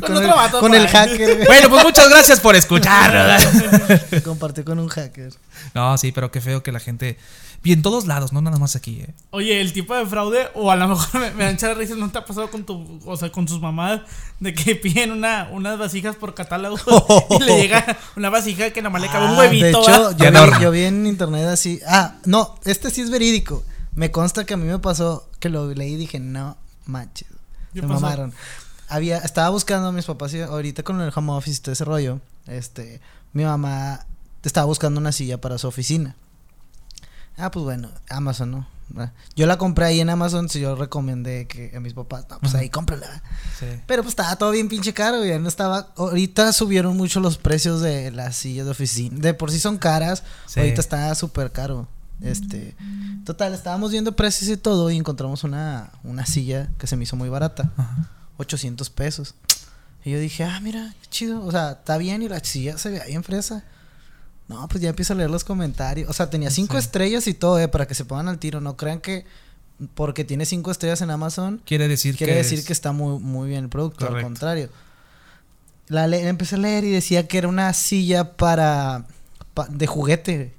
Con 0.00 0.16
el, 0.16 0.24
otro 0.24 0.36
vato 0.36 0.60
con 0.60 0.74
el 0.74 0.88
hacker. 0.88 1.46
Bueno, 1.46 1.70
pues 1.70 1.84
muchas 1.84 2.08
gracias 2.08 2.40
por 2.40 2.56
escuchar. 2.56 3.38
Compartió 4.24 4.64
con 4.64 4.80
un 4.80 4.88
hacker. 4.88 5.32
No, 5.74 5.96
sí, 5.96 6.10
pero 6.10 6.32
qué 6.32 6.40
feo 6.40 6.62
que 6.62 6.72
la 6.72 6.80
gente. 6.80 7.16
Y 7.62 7.72
en 7.72 7.80
todos 7.80 8.06
lados, 8.06 8.32
no 8.32 8.42
nada 8.42 8.58
más 8.58 8.76
aquí, 8.76 9.00
¿eh? 9.00 9.14
Oye, 9.30 9.60
el 9.60 9.72
tipo 9.72 9.94
de 9.94 10.04
fraude, 10.04 10.48
o 10.54 10.70
a 10.70 10.76
lo 10.76 10.88
mejor 10.88 11.20
me, 11.20 11.30
me 11.30 11.44
dan 11.44 11.54
echar 11.54 11.76
risas, 11.76 11.96
¿no 11.96 12.10
te 12.10 12.18
ha 12.18 12.24
pasado 12.24 12.50
con 12.50 12.64
tu, 12.64 13.00
o 13.06 13.16
sea, 13.16 13.30
con 13.30 13.48
sus 13.48 13.60
mamás 13.60 14.00
de 14.40 14.52
que 14.52 14.74
piden 14.74 15.12
una, 15.12 15.48
unas 15.50 15.78
vasijas 15.78 16.16
por 16.16 16.34
catálogo 16.34 16.76
y 17.30 17.42
le 17.42 17.62
llega 17.62 17.96
una 18.16 18.28
vasija 18.28 18.70
que 18.70 18.82
nomás 18.82 19.00
le 19.00 19.08
cabe 19.08 19.26
un 19.26 19.32
Ah, 19.34 19.38
huevito? 19.38 19.64
De 19.64 19.70
hecho, 19.70 20.12
yo 20.12 20.30
vi, 20.30 20.62
yo 20.62 20.70
vi 20.72 20.82
en 20.82 21.06
internet 21.06 21.46
así. 21.46 21.80
Ah, 21.86 22.16
no, 22.24 22.58
este 22.64 22.90
sí 22.90 23.00
es 23.00 23.10
verídico. 23.10 23.64
Me 23.94 24.10
consta 24.10 24.44
que 24.44 24.54
a 24.54 24.56
mí 24.56 24.66
me 24.66 24.80
pasó 24.80 25.30
que 25.38 25.48
lo 25.48 25.72
leí 25.72 25.92
y 25.92 25.96
dije, 25.96 26.18
no 26.18 26.58
manches. 26.86 27.28
¿Qué 27.72 27.80
Se 27.80 27.86
pasó? 27.86 28.00
mamaron. 28.00 28.32
Había, 28.88 29.18
estaba 29.18 29.48
buscando 29.48 29.88
a 29.88 29.92
mis 29.92 30.04
papás 30.04 30.34
y 30.34 30.40
ahorita 30.42 30.82
con 30.82 31.00
el 31.00 31.12
home 31.14 31.32
office 31.32 31.58
y 31.58 31.62
todo 31.62 31.72
ese 31.72 31.84
rollo. 31.84 32.20
Este, 32.46 33.00
mi 33.32 33.44
mamá 33.44 34.06
estaba 34.42 34.66
buscando 34.66 35.00
una 35.00 35.10
silla 35.12 35.40
para 35.40 35.58
su 35.58 35.66
oficina. 35.66 36.16
Ah, 37.36 37.50
pues 37.50 37.64
bueno, 37.64 37.90
Amazon, 38.10 38.50
¿no? 38.52 38.68
Ah, 38.96 39.10
Yo 39.34 39.46
la 39.46 39.56
compré 39.58 39.86
ahí 39.86 40.00
en 40.00 40.10
Amazon, 40.10 40.48
si 40.50 40.60
yo 40.60 40.76
recomendé 40.76 41.46
que 41.48 41.72
a 41.74 41.80
mis 41.80 41.94
papás, 41.94 42.26
no, 42.28 42.38
pues 42.38 42.54
ahí 42.54 42.68
cómprala. 42.68 43.22
Sí. 43.58 43.66
Pero 43.86 44.02
pues 44.02 44.12
estaba 44.12 44.36
todo 44.36 44.50
bien 44.50 44.68
pinche 44.68 44.92
caro, 44.92 45.24
ya 45.24 45.38
no 45.38 45.48
estaba. 45.48 45.88
Ahorita 45.96 46.52
subieron 46.52 46.96
mucho 46.96 47.18
los 47.20 47.38
precios 47.38 47.80
de 47.80 48.10
las 48.12 48.36
sillas 48.36 48.66
de 48.66 48.70
oficina. 48.72 49.18
De 49.18 49.32
por 49.34 49.50
sí 49.50 49.58
son 49.58 49.78
caras, 49.78 50.22
Sí. 50.46 50.60
ahorita 50.60 50.80
está 50.82 51.12
súper 51.14 51.50
caro. 51.50 51.88
Este, 52.24 52.74
total, 53.24 53.52
estábamos 53.54 53.90
viendo 53.92 54.16
precios 54.16 54.50
y 54.50 54.56
todo 54.56 54.90
y 54.90 54.96
encontramos 54.96 55.44
una, 55.44 55.90
una 56.02 56.24
silla 56.26 56.70
que 56.78 56.86
se 56.86 56.96
me 56.96 57.04
hizo 57.04 57.16
muy 57.16 57.28
barata, 57.28 57.70
Ajá. 57.76 58.08
800 58.38 58.88
pesos. 58.90 59.34
Y 60.04 60.10
yo 60.12 60.18
dije, 60.18 60.44
ah, 60.44 60.58
mira, 60.60 60.94
qué 61.02 61.08
chido, 61.10 61.44
o 61.44 61.50
sea, 61.50 61.72
está 61.72 61.96
bien 61.98 62.22
y 62.22 62.28
la 62.28 62.40
silla 62.40 62.76
se 62.78 62.90
veía 62.90 63.04
bien 63.04 63.22
fresa. 63.24 63.64
No, 64.48 64.68
pues 64.68 64.82
ya 64.82 64.90
empiezo 64.90 65.14
a 65.14 65.16
leer 65.16 65.30
los 65.30 65.44
comentarios. 65.44 66.08
O 66.10 66.12
sea, 66.12 66.28
tenía 66.28 66.50
cinco 66.50 66.74
Sí. 66.74 66.80
estrellas 66.80 67.26
y 67.26 67.32
todo, 67.34 67.58
eh, 67.58 67.68
para 67.68 67.86
que 67.86 67.94
se 67.94 68.04
pongan 68.04 68.28
al 68.28 68.38
tiro. 68.38 68.60
No 68.60 68.76
crean 68.76 69.00
que 69.00 69.24
porque 69.94 70.24
tiene 70.24 70.44
cinco 70.46 70.70
estrellas 70.70 71.00
en 71.00 71.10
Amazon 71.10 71.60
Quiere 71.64 71.88
decir 71.88 72.16
quiere 72.16 72.34
que. 72.34 72.38
decir 72.38 72.58
es- 72.58 72.64
que 72.66 72.72
está 72.74 72.92
muy, 72.92 73.18
muy 73.18 73.48
bien 73.48 73.64
el 73.64 73.70
producto, 73.70 74.00
Correcto. 74.06 74.18
al 74.18 74.22
contrario. 74.24 74.68
La 75.88 76.06
le- 76.06 76.28
empecé 76.28 76.54
a 76.56 76.58
leer 76.58 76.84
y 76.84 76.90
decía 76.90 77.26
que 77.28 77.38
era 77.38 77.48
una 77.48 77.72
silla 77.72 78.36
para, 78.36 79.06
pa- 79.54 79.66
de 79.68 79.86
juguete 79.86 80.54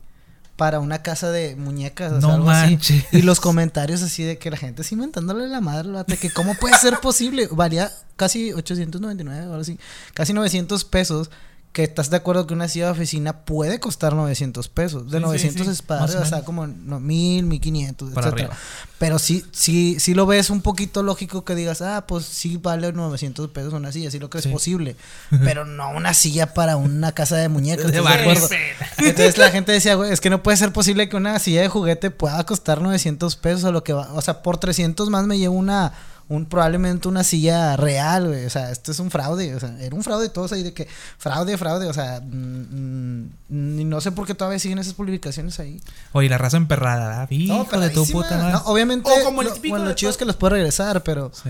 para 0.56 0.80
una 0.80 1.02
casa 1.02 1.32
de 1.32 1.56
muñecas, 1.56 2.14
o 2.14 2.22
sea, 2.22 2.34
algo 2.36 2.50
así. 2.50 2.78
Y 3.12 3.22
los 3.24 3.40
comentarios 3.40 4.02
así 4.02 4.24
de 4.24 4.38
que 4.38 4.50
la 4.50 4.58
gente 4.58 4.84
es 4.84 4.92
inventándole 4.92 5.48
la 5.48 5.62
madre, 5.62 5.90
que 6.18 6.30
cómo 6.32 6.56
puede 6.56 6.78
ser 6.78 7.00
posible, 7.00 7.48
valía 7.52 7.92
casi 8.16 8.54
899 8.54 9.42
o 9.42 9.50
algo 9.50 9.62
así, 9.62 9.78
casi 10.14 10.34
900 10.34 10.86
pesos. 10.86 11.30
Que 11.75 11.84
estás 11.84 12.10
de 12.10 12.15
acuerdo 12.15 12.48
que 12.48 12.53
una 12.53 12.70
silla 12.70 12.86
de 12.86 12.91
oficina 12.94 13.39
puede 13.44 13.82
costar 13.82 14.13
900 14.15 14.70
pesos. 14.70 15.12
De 15.12 15.17
Sí, 15.17 15.24
sí, 15.24 15.25
900 15.25 15.65
sí, 15.65 15.72
es 15.74 15.82
para 15.82 16.00
más 16.03 16.15
o 16.15 16.24
sea, 16.24 16.44
como 16.46 16.67
no, 16.67 17.01
1000, 17.01 17.44
1500, 17.44 18.12
Para 18.13 18.27
etcétera. 18.27 18.48
arriba. 18.53 18.62
Pero 18.98 19.20
sí, 19.20 19.44
sí, 19.51 19.98
sí 20.00 20.13
lo 20.13 20.25
ves 20.25 20.50
un 20.50 20.62
poquito 20.62 21.03
lógico 21.03 21.44
que 21.44 21.53
digas, 21.53 21.82
ah, 21.82 22.05
pues 22.08 22.24
sí 22.24 22.55
vale 22.55 22.94
900 22.94 23.50
pesos 23.50 23.74
una 23.74 23.91
silla, 23.91 24.10
sí 24.10 24.20
lo 24.20 24.29
que 24.29 24.41
Sí. 24.41 24.48
es 24.48 24.53
posible. 24.53 24.96
Pero 25.44 25.65
no 25.65 25.89
una 25.89 26.13
silla 26.13 26.53
para 26.53 26.77
una 26.77 27.12
casa 27.12 27.36
de 27.36 27.50
muñecas. 27.50 27.88
De 27.91 27.98
¿estás 27.98 28.03
barrio. 28.05 28.32
acuerdo? 28.32 28.55
Entonces 29.00 29.38
la 29.38 29.51
gente 29.51 29.74
decía, 29.74 29.96
güey, 29.96 30.13
es 30.13 30.22
que 30.22 30.29
no 30.29 30.41
puede 30.41 30.55
ser 30.55 30.72
posible 30.72 31.10
que 31.10 31.17
una 31.17 31.38
silla 31.39 31.60
de 31.62 31.67
juguete 31.67 32.10
pueda 32.10 32.41
costar 32.46 32.82
900 32.82 33.36
pesos 33.36 33.65
o 33.65 33.73
lo 33.73 33.84
que 33.84 33.91
va. 33.91 34.13
O 34.13 34.21
sea, 34.21 34.41
por 34.43 34.58
300 34.58 35.10
más 35.10 35.26
me 35.26 35.38
llevo 35.38 35.56
una, 35.56 35.91
un, 36.28 36.46
probablemente 36.48 37.08
una 37.08 37.24
silla 37.24 37.78
real, 37.78 38.28
güey. 38.28 38.46
O 38.46 38.50
sea, 38.50 38.72
esto 38.72 38.92
es 38.92 39.00
un 39.00 39.12
fraude. 39.12 39.54
O 39.56 39.60
sea, 39.60 39.76
era 39.80 39.96
un 39.96 40.04
fraude 40.04 40.30
todos 40.30 40.52
ahí 40.54 40.64
de 40.64 40.74
que 40.74 40.88
fraude, 41.18 41.58
fraude. 41.58 41.88
O 41.88 41.94
sea, 41.94 42.20
mm, 42.22 43.30
mm, 43.50 43.90
no 43.90 44.02
sé 44.02 44.12
por 44.12 44.26
qué 44.26 44.34
todavía 44.34 44.60
siguen 44.60 44.80
esas 44.80 44.94
publicaciones 44.94 45.60
ahí. 45.60 45.80
Oye, 46.14 46.30
la 46.30 46.38
raza 46.38 46.58
emperrada, 46.58 47.08
¿verdad? 47.10 47.30
Hijo 47.32 47.80
de 47.80 47.90
tu 47.90 48.06
puta 48.08 48.38
madre. 48.38 48.54
No, 48.54 48.60
obviamente, 48.66 49.10
O 49.10 49.24
como 49.24 49.42
el 49.42 49.50
lo- 49.50 49.56
bueno, 49.70 49.86
lo 49.86 49.94
chido 49.94 50.10
es 50.10 50.18
que 50.18 50.26
los 50.26 50.36
puede 50.36 50.56
regresar, 50.56 51.04
pero 51.04 51.32
Sí. 51.34 51.50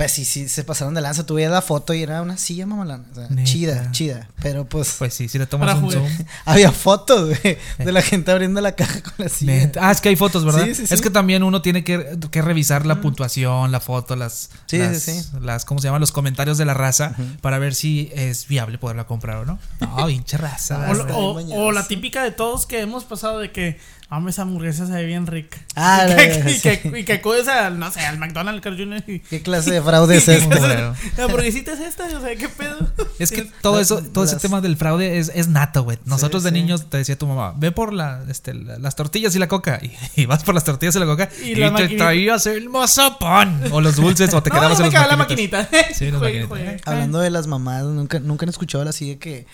Pues 0.00 0.12
sí, 0.12 0.24
sí, 0.24 0.48
se 0.48 0.64
pasaron 0.64 0.94
de 0.94 1.02
lanza. 1.02 1.26
Tuve 1.26 1.46
la 1.46 1.60
foto 1.60 1.92
y 1.92 2.02
era 2.02 2.22
una 2.22 2.38
silla 2.38 2.64
mamalana. 2.64 3.04
O 3.12 3.14
sea, 3.14 3.28
chida, 3.44 3.90
chida. 3.92 4.30
Pero 4.40 4.64
pues, 4.64 4.96
Pues 4.98 5.12
sí, 5.12 5.28
si 5.28 5.38
le 5.38 5.46
tomas 5.46 5.76
un 5.76 5.92
zoom. 5.92 6.08
había 6.46 6.72
fotos, 6.72 7.38
güey, 7.38 7.58
de 7.76 7.92
la 7.92 8.00
gente 8.00 8.30
abriendo 8.30 8.62
la 8.62 8.72
caja 8.72 9.02
con 9.02 9.12
la 9.18 9.28
silla. 9.28 9.52
Neta. 9.52 9.86
Ah, 9.86 9.92
es 9.92 10.00
que 10.00 10.08
hay 10.08 10.16
fotos, 10.16 10.46
¿verdad? 10.46 10.64
Sí, 10.64 10.74
sí, 10.74 10.86
sí. 10.86 10.94
Es 10.94 11.02
que 11.02 11.10
también 11.10 11.42
uno 11.42 11.60
tiene 11.60 11.84
que, 11.84 12.16
que 12.30 12.40
revisar 12.40 12.86
la 12.86 13.02
puntuación, 13.02 13.72
la 13.72 13.80
foto, 13.80 14.16
las, 14.16 14.48
Sí, 14.64 14.78
las, 14.78 15.02
sí, 15.02 15.20
sí. 15.20 15.28
las, 15.38 15.66
¿cómo 15.66 15.80
se 15.80 15.88
llama? 15.88 15.98
Los 15.98 16.12
comentarios 16.12 16.56
de 16.56 16.64
la 16.64 16.72
raza 16.72 17.14
para 17.42 17.58
ver 17.58 17.74
si 17.74 18.10
es 18.14 18.48
viable 18.48 18.78
poderla 18.78 19.06
comprar 19.06 19.36
o 19.36 19.44
no. 19.44 19.58
No, 19.80 20.06
pinche 20.06 20.38
raza. 20.38 20.90
O, 21.12 21.72
la 21.72 21.86
típica 21.86 22.24
de 22.24 22.30
todos 22.30 22.64
que 22.64 22.80
hemos 22.80 23.04
pasado 23.04 23.38
de 23.38 23.52
que, 23.52 23.78
hombre, 24.16 24.30
esa 24.32 24.42
hamburguesa 24.42 24.86
se 24.86 24.92
ve 24.92 25.04
bien 25.06 25.26
rica. 25.26 25.58
Ah, 25.76 26.04
y, 26.06 26.08
la- 26.10 26.16
que, 26.16 26.50
y, 26.50 26.60
que, 26.60 26.98
y 27.00 27.04
que 27.04 27.12
acudes 27.14 27.46
al, 27.48 27.78
no 27.78 27.90
sé, 27.90 28.00
al 28.00 28.18
McDonald's, 28.18 28.56
al 28.56 28.60
Carl 28.60 28.76
Jr. 28.76 29.04
y... 29.06 29.20
¿Qué 29.20 29.40
clase 29.42 29.70
de 29.72 29.82
fraude 29.82 30.16
es 30.16 30.26
este? 30.28 30.56
Culero. 30.58 30.94
La 31.16 31.24
hamburguesita 31.24 31.72
es 31.72 31.80
esta, 31.80 32.04
o 32.06 32.20
sea, 32.20 32.34
¿qué 32.36 32.48
pedo? 32.48 32.90
Es 33.18 33.30
que 33.30 33.42
todo 33.62 33.78
eso, 33.80 34.02
todo 34.02 34.24
ese 34.24 34.36
tema 34.36 34.60
del 34.60 34.76
fraude 34.76 35.18
es, 35.18 35.30
es 35.34 35.48
nato, 35.48 35.84
güey. 35.84 35.98
Nosotros 36.04 36.42
de 36.42 36.50
sí. 36.50 36.54
niños 36.54 36.90
te 36.90 36.96
decía 36.98 37.16
tu 37.16 37.26
mamá, 37.26 37.54
ve 37.56 37.70
por 37.72 37.92
la, 37.92 38.22
este, 38.28 38.54
la- 38.54 38.78
las 38.78 38.96
tortillas 38.96 39.34
y 39.36 39.38
la 39.38 39.48
coca. 39.48 39.78
Y, 39.82 39.92
y 40.22 40.26
vas 40.26 40.42
por 40.44 40.54
las 40.54 40.64
tortillas 40.64 40.96
y 40.96 40.98
la 40.98 41.06
coca 41.06 41.28
Y 41.44 41.50
y, 41.50 41.54
la 41.54 41.74
te 41.74 41.88
traías 41.90 42.46
el 42.46 42.68
mazapán. 42.68 43.62
O 43.70 43.80
los 43.80 43.96
dulces, 43.96 44.34
o 44.34 44.42
te 44.42 44.50
no, 44.50 44.56
quedabas 44.56 44.78
yo 44.78 44.84
en 44.84 44.90
quedaba 44.90 45.06
la 45.08 45.16
maquinita. 45.16 45.68
Sí, 45.94 46.10
juegue. 46.10 46.48
Hablando 46.84 47.20
de 47.20 47.30
las 47.30 47.46
mamás, 47.46 47.84
nunca, 47.84 48.18
nunca 48.20 48.44
han 48.44 48.50
escuchado 48.50 48.88
así 48.88 49.10
de 49.10 49.18
que 49.18 49.46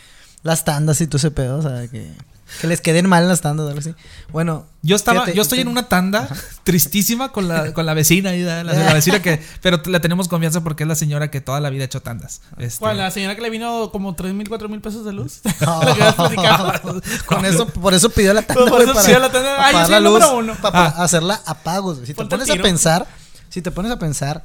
las 0.43 0.65
tandas 0.65 1.01
y 1.01 1.07
todo 1.07 1.19
ese 1.19 1.31
pedo, 1.31 1.59
o 1.59 1.63
sea, 1.63 1.89
que, 1.89 2.11
que 2.61 2.67
les 2.67 2.81
queden 2.81 3.09
mal 3.09 3.27
las 3.29 3.41
tandas, 3.41 3.67
algo 3.67 3.81
así. 3.81 3.95
Bueno, 4.33 4.67
Yo 4.83 4.97
estaba, 4.97 5.21
fíjate, 5.21 5.37
yo 5.37 5.43
estoy 5.43 5.61
en 5.61 5.69
una 5.69 5.89
tanda 5.89 6.29
tristísima 6.65 7.33
con 7.33 7.49
la, 7.49 7.73
con 7.73 7.87
la 7.87 7.95
vecina 7.95 8.31
ahí, 8.31 8.43
la, 8.43 8.63
la 8.65 8.93
vecina 8.95 9.21
que, 9.21 9.43
pero 9.63 9.81
le 9.87 10.01
tenemos 10.01 10.29
confianza 10.29 10.63
porque 10.63 10.85
es 10.85 10.89
la 10.89 10.95
señora 10.95 11.31
que 11.31 11.41
toda 11.41 11.61
la 11.61 11.71
vida 11.71 11.83
ha 11.83 11.87
hecho 11.87 12.03
tandas. 12.03 12.41
Este, 12.59 12.79
¿Cuál? 12.81 12.99
La 12.99 13.11
señora 13.11 13.35
que 13.35 13.43
le 13.43 13.51
vino 13.51 13.91
como 13.91 14.15
3 14.15 14.33
mil, 14.35 14.49
4 14.49 14.69
mil 14.69 14.81
pesos 14.81 15.05
de 15.05 15.13
luz. 15.13 15.41
¿La 15.61 16.13
platicado? 16.17 17.01
Con 17.27 17.45
eso, 17.45 17.67
por 17.67 17.95
eso 17.95 18.11
pidió 18.11 18.33
la 18.35 18.43
tanda, 18.43 18.67
Por 18.67 18.83
eso 18.83 18.93
para, 18.95 19.07
pidió 19.07 19.19
la 19.19 19.31
tanda. 19.33 19.57
para 19.57 19.79
Ah, 19.81 19.83
soy 19.85 19.91
la 19.93 20.01
luz, 20.01 20.25
uno. 20.35 20.55
para 20.61 20.87
Ah. 20.87 21.03
hacerla 21.05 21.41
a 21.47 21.55
pagos. 21.55 21.99
Si 22.01 22.07
te 22.07 22.15
Ponte 22.15 22.37
pones 22.37 22.51
a 22.51 22.63
pensar, 22.63 23.07
si 23.49 23.63
te 23.63 23.71
pones 23.71 23.91
a 23.93 23.99
pensar, 23.99 24.43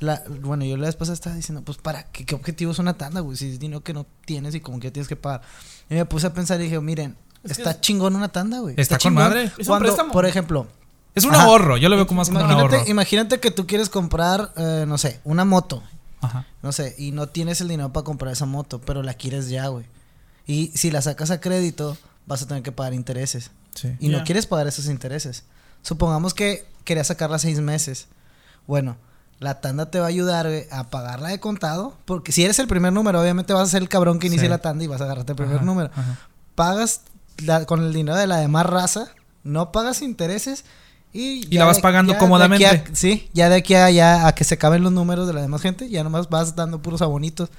la, 0.00 0.22
bueno, 0.42 0.64
yo 0.64 0.76
la 0.76 0.86
vez 0.86 0.96
pasada 0.96 1.14
estaba 1.14 1.36
diciendo, 1.36 1.62
pues, 1.62 1.78
¿para 1.78 2.04
qué, 2.04 2.26
qué 2.26 2.34
objetivo 2.34 2.72
es 2.72 2.78
una 2.78 2.94
tanda, 2.94 3.20
güey? 3.20 3.36
Si 3.36 3.48
es 3.52 3.58
dinero 3.60 3.82
que 3.82 3.94
no 3.94 4.06
tienes 4.26 4.54
y 4.54 4.60
como 4.60 4.80
que 4.80 4.90
tienes 4.90 5.08
que 5.08 5.16
pagar. 5.16 5.42
Y 5.88 5.94
me 5.94 6.04
puse 6.04 6.26
a 6.26 6.32
pensar 6.34 6.60
y 6.60 6.64
dije, 6.64 6.80
miren, 6.80 7.16
está 7.44 7.70
es- 7.72 7.80
chingón 7.80 8.16
una 8.16 8.28
tanda, 8.28 8.58
güey. 8.60 8.74
Está 8.78 8.96
con 8.96 9.00
chingón 9.12 9.24
madre. 9.24 9.44
Es 9.44 9.58
un 9.60 9.64
Cuando, 9.66 9.86
préstamo. 9.86 10.12
por 10.12 10.26
ejemplo, 10.26 10.66
es 11.14 11.24
un 11.24 11.34
Ajá. 11.34 11.44
ahorro, 11.44 11.76
yo 11.76 11.88
lo 11.88 11.96
veo 11.96 12.06
como 12.06 12.18
más 12.20 12.28
como 12.28 12.40
un 12.40 12.44
imagínate, 12.46 12.76
ahorro. 12.76 12.90
imagínate 12.90 13.40
que 13.40 13.50
tú 13.50 13.66
quieres 13.66 13.88
comprar, 13.88 14.52
eh, 14.56 14.84
no 14.86 14.98
sé, 14.98 15.20
una 15.24 15.44
moto. 15.44 15.82
Ajá. 16.20 16.46
No 16.62 16.72
sé, 16.72 16.94
y 16.98 17.12
no 17.12 17.28
tienes 17.28 17.60
el 17.60 17.68
dinero 17.68 17.92
para 17.92 18.04
comprar 18.04 18.32
esa 18.32 18.46
moto, 18.46 18.80
pero 18.80 19.02
la 19.02 19.14
quieres 19.14 19.48
ya, 19.50 19.68
güey. 19.68 19.84
Y 20.46 20.72
si 20.74 20.90
la 20.90 21.02
sacas 21.02 21.30
a 21.30 21.40
crédito, 21.40 21.96
vas 22.26 22.42
a 22.42 22.46
tener 22.48 22.62
que 22.62 22.72
pagar 22.72 22.94
intereses. 22.94 23.50
Sí. 23.74 23.94
Y 24.00 24.08
no 24.08 24.24
quieres 24.24 24.46
pagar 24.46 24.66
esos 24.66 24.86
intereses. 24.86 25.44
Supongamos 25.82 26.32
que 26.32 26.66
querías 26.84 27.08
sacarla 27.08 27.38
seis 27.38 27.60
meses. 27.60 28.06
Bueno, 28.66 28.96
la 29.40 29.60
tanda 29.60 29.90
te 29.90 29.98
va 30.00 30.06
a 30.06 30.08
ayudar 30.08 30.46
güey, 30.46 30.66
a 30.70 30.84
pagarla 30.90 31.28
de 31.28 31.40
contado. 31.40 31.96
Porque 32.06 32.32
si 32.32 32.44
eres 32.44 32.58
el 32.58 32.66
primer 32.68 32.92
número, 32.92 33.20
obviamente 33.20 33.52
vas 33.52 33.68
a 33.68 33.70
ser 33.70 33.82
el 33.82 33.88
cabrón 33.88 34.18
que 34.18 34.28
inicie 34.28 34.46
Sí. 34.46 34.50
la 34.50 34.58
tanda 34.58 34.84
y 34.84 34.86
vas 34.86 35.00
a 35.00 35.04
agarrarte 35.04 35.32
el 35.32 35.36
primer 35.36 35.56
Ajá, 35.56 35.64
número. 35.64 35.90
ajá. 35.94 36.18
Pagas 36.54 37.02
la- 37.42 37.64
con 37.66 37.82
el 37.82 37.92
dinero 37.92 38.16
de 38.16 38.26
la 38.26 38.38
demás 38.38 38.66
raza, 38.66 39.08
no 39.42 39.72
pagas 39.72 40.02
intereses. 40.02 40.64
Y, 41.12 41.46
Y 41.48 41.58
la 41.58 41.64
vas 41.64 41.78
pagando 41.80 42.16
cómodamente. 42.18 42.66
a- 42.66 42.84
sí, 42.92 43.28
ya 43.32 43.48
de 43.48 43.56
aquí 43.56 43.74
a, 43.74 43.88
ya 43.90 44.26
a 44.26 44.34
que 44.34 44.42
se 44.44 44.54
acaben 44.54 44.82
los 44.82 44.90
números 44.92 45.26
de 45.28 45.32
la 45.32 45.42
demás 45.42 45.62
gente, 45.62 45.88
ya 45.88 46.02
nomás 46.02 46.28
vas 46.28 46.56
dando 46.56 46.82
puros 46.82 47.02
abonitos. 47.02 47.50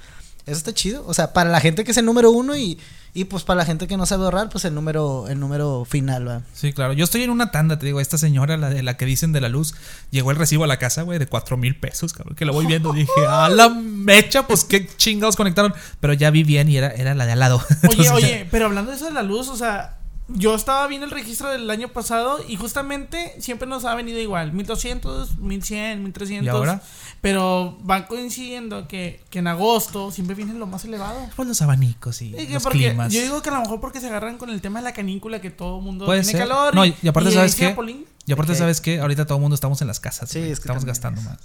Eso 0.46 0.58
está 0.58 0.72
chido. 0.72 1.04
O 1.06 1.12
sea, 1.12 1.32
para 1.32 1.50
la 1.50 1.60
gente 1.60 1.82
que 1.84 1.90
es 1.90 1.96
el 1.96 2.04
número 2.04 2.30
uno 2.30 2.56
y, 2.56 2.78
y 3.12 3.24
pues 3.24 3.42
para 3.42 3.58
la 3.58 3.64
gente 3.66 3.88
que 3.88 3.96
no 3.96 4.06
sabe 4.06 4.24
ahorrar, 4.24 4.48
pues 4.48 4.64
el 4.64 4.74
número, 4.74 5.26
el 5.28 5.40
número 5.40 5.84
final, 5.84 6.28
¿va? 6.28 6.42
Sí, 6.52 6.72
claro. 6.72 6.92
Yo 6.92 7.02
estoy 7.02 7.24
en 7.24 7.30
una 7.30 7.50
tanda, 7.50 7.78
te 7.80 7.86
digo, 7.86 8.00
esta 8.00 8.16
señora, 8.16 8.56
la 8.56 8.70
de 8.70 8.84
la 8.84 8.96
que 8.96 9.06
dicen 9.06 9.32
de 9.32 9.40
la 9.40 9.48
luz, 9.48 9.74
llegó 10.10 10.30
el 10.30 10.36
recibo 10.36 10.62
a 10.62 10.66
la 10.68 10.78
casa, 10.78 11.02
güey, 11.02 11.18
de 11.18 11.26
cuatro 11.26 11.56
mil 11.56 11.76
pesos, 11.80 12.12
cabrón, 12.12 12.36
que 12.36 12.44
lo 12.44 12.52
voy 12.52 12.66
viendo. 12.66 12.92
Dije, 12.92 13.10
a 13.28 13.48
la 13.48 13.68
mecha, 13.70 14.46
pues 14.46 14.62
qué 14.64 14.86
chingados 14.86 15.34
conectaron. 15.34 15.74
Pero 15.98 16.12
ya 16.12 16.30
vi 16.30 16.44
bien 16.44 16.68
y 16.68 16.76
era, 16.76 16.90
era 16.90 17.16
la 17.16 17.26
de 17.26 17.32
al 17.32 17.40
lado. 17.40 17.56
Oye, 17.68 17.76
Entonces, 17.82 18.10
oye, 18.12 18.48
pero 18.50 18.66
hablando 18.66 18.92
de 18.92 18.96
eso 18.98 19.06
de 19.06 19.12
la 19.12 19.22
luz, 19.22 19.48
o 19.48 19.56
sea, 19.56 19.95
yo 20.28 20.54
estaba 20.56 20.86
viendo 20.88 21.04
el 21.06 21.12
registro 21.12 21.50
del 21.50 21.70
año 21.70 21.88
pasado 21.88 22.40
y 22.48 22.56
justamente 22.56 23.34
siempre 23.40 23.68
nos 23.68 23.84
ha 23.84 23.94
venido 23.94 24.18
igual, 24.18 24.52
1200, 24.52 25.38
1100, 25.38 26.02
1300. 26.02 26.44
¿Y 26.46 26.48
ahora? 26.48 26.82
Pero 27.20 27.78
van 27.82 28.04
coincidiendo 28.04 28.88
que, 28.88 29.22
que 29.30 29.38
en 29.38 29.46
agosto 29.46 30.10
siempre 30.10 30.34
vienen 30.34 30.58
lo 30.58 30.66
más 30.66 30.84
elevado. 30.84 31.18
Pues 31.36 31.46
los 31.48 31.62
abanicos 31.62 32.22
y 32.22 32.34
Y 32.36 32.46
que 32.48 32.54
los 32.54 32.62
porque- 32.62 32.78
climas. 32.88 33.12
Yo 33.12 33.22
digo 33.22 33.40
que 33.42 33.50
a 33.50 33.54
lo 33.54 33.60
mejor 33.60 33.80
porque 33.80 34.00
se 34.00 34.08
agarran 34.08 34.36
con 34.38 34.50
el 34.50 34.60
tema 34.60 34.80
de 34.80 34.84
la 34.84 34.92
canícula 34.92 35.40
que 35.40 35.50
todo 35.50 35.78
el 35.78 35.84
mundo 35.84 36.06
Puede 36.06 36.22
tiene 36.22 36.38
ser. 36.38 36.48
calor. 36.48 36.74
No, 36.74 36.84
y- 36.84 36.94
y 37.02 37.08
aparte, 37.08 37.30
¿sabes 37.30 37.52
ese 37.54 37.74
qué? 37.74 38.04
Y 38.26 38.32
aparte. 38.32 38.54
¿sabes 38.56 38.80
qué? 38.80 39.00
Ahorita 39.00 39.24
todo 39.26 39.38
el 39.38 39.42
mundo 39.42 39.54
estamos 39.54 39.80
en 39.80 39.86
las 39.86 40.00
casas. 40.00 40.28
Sí, 40.30 40.40
es 40.40 40.58
que 40.58 40.64
estamos 40.64 40.84
gastando 40.84 41.20
más. 41.22 41.38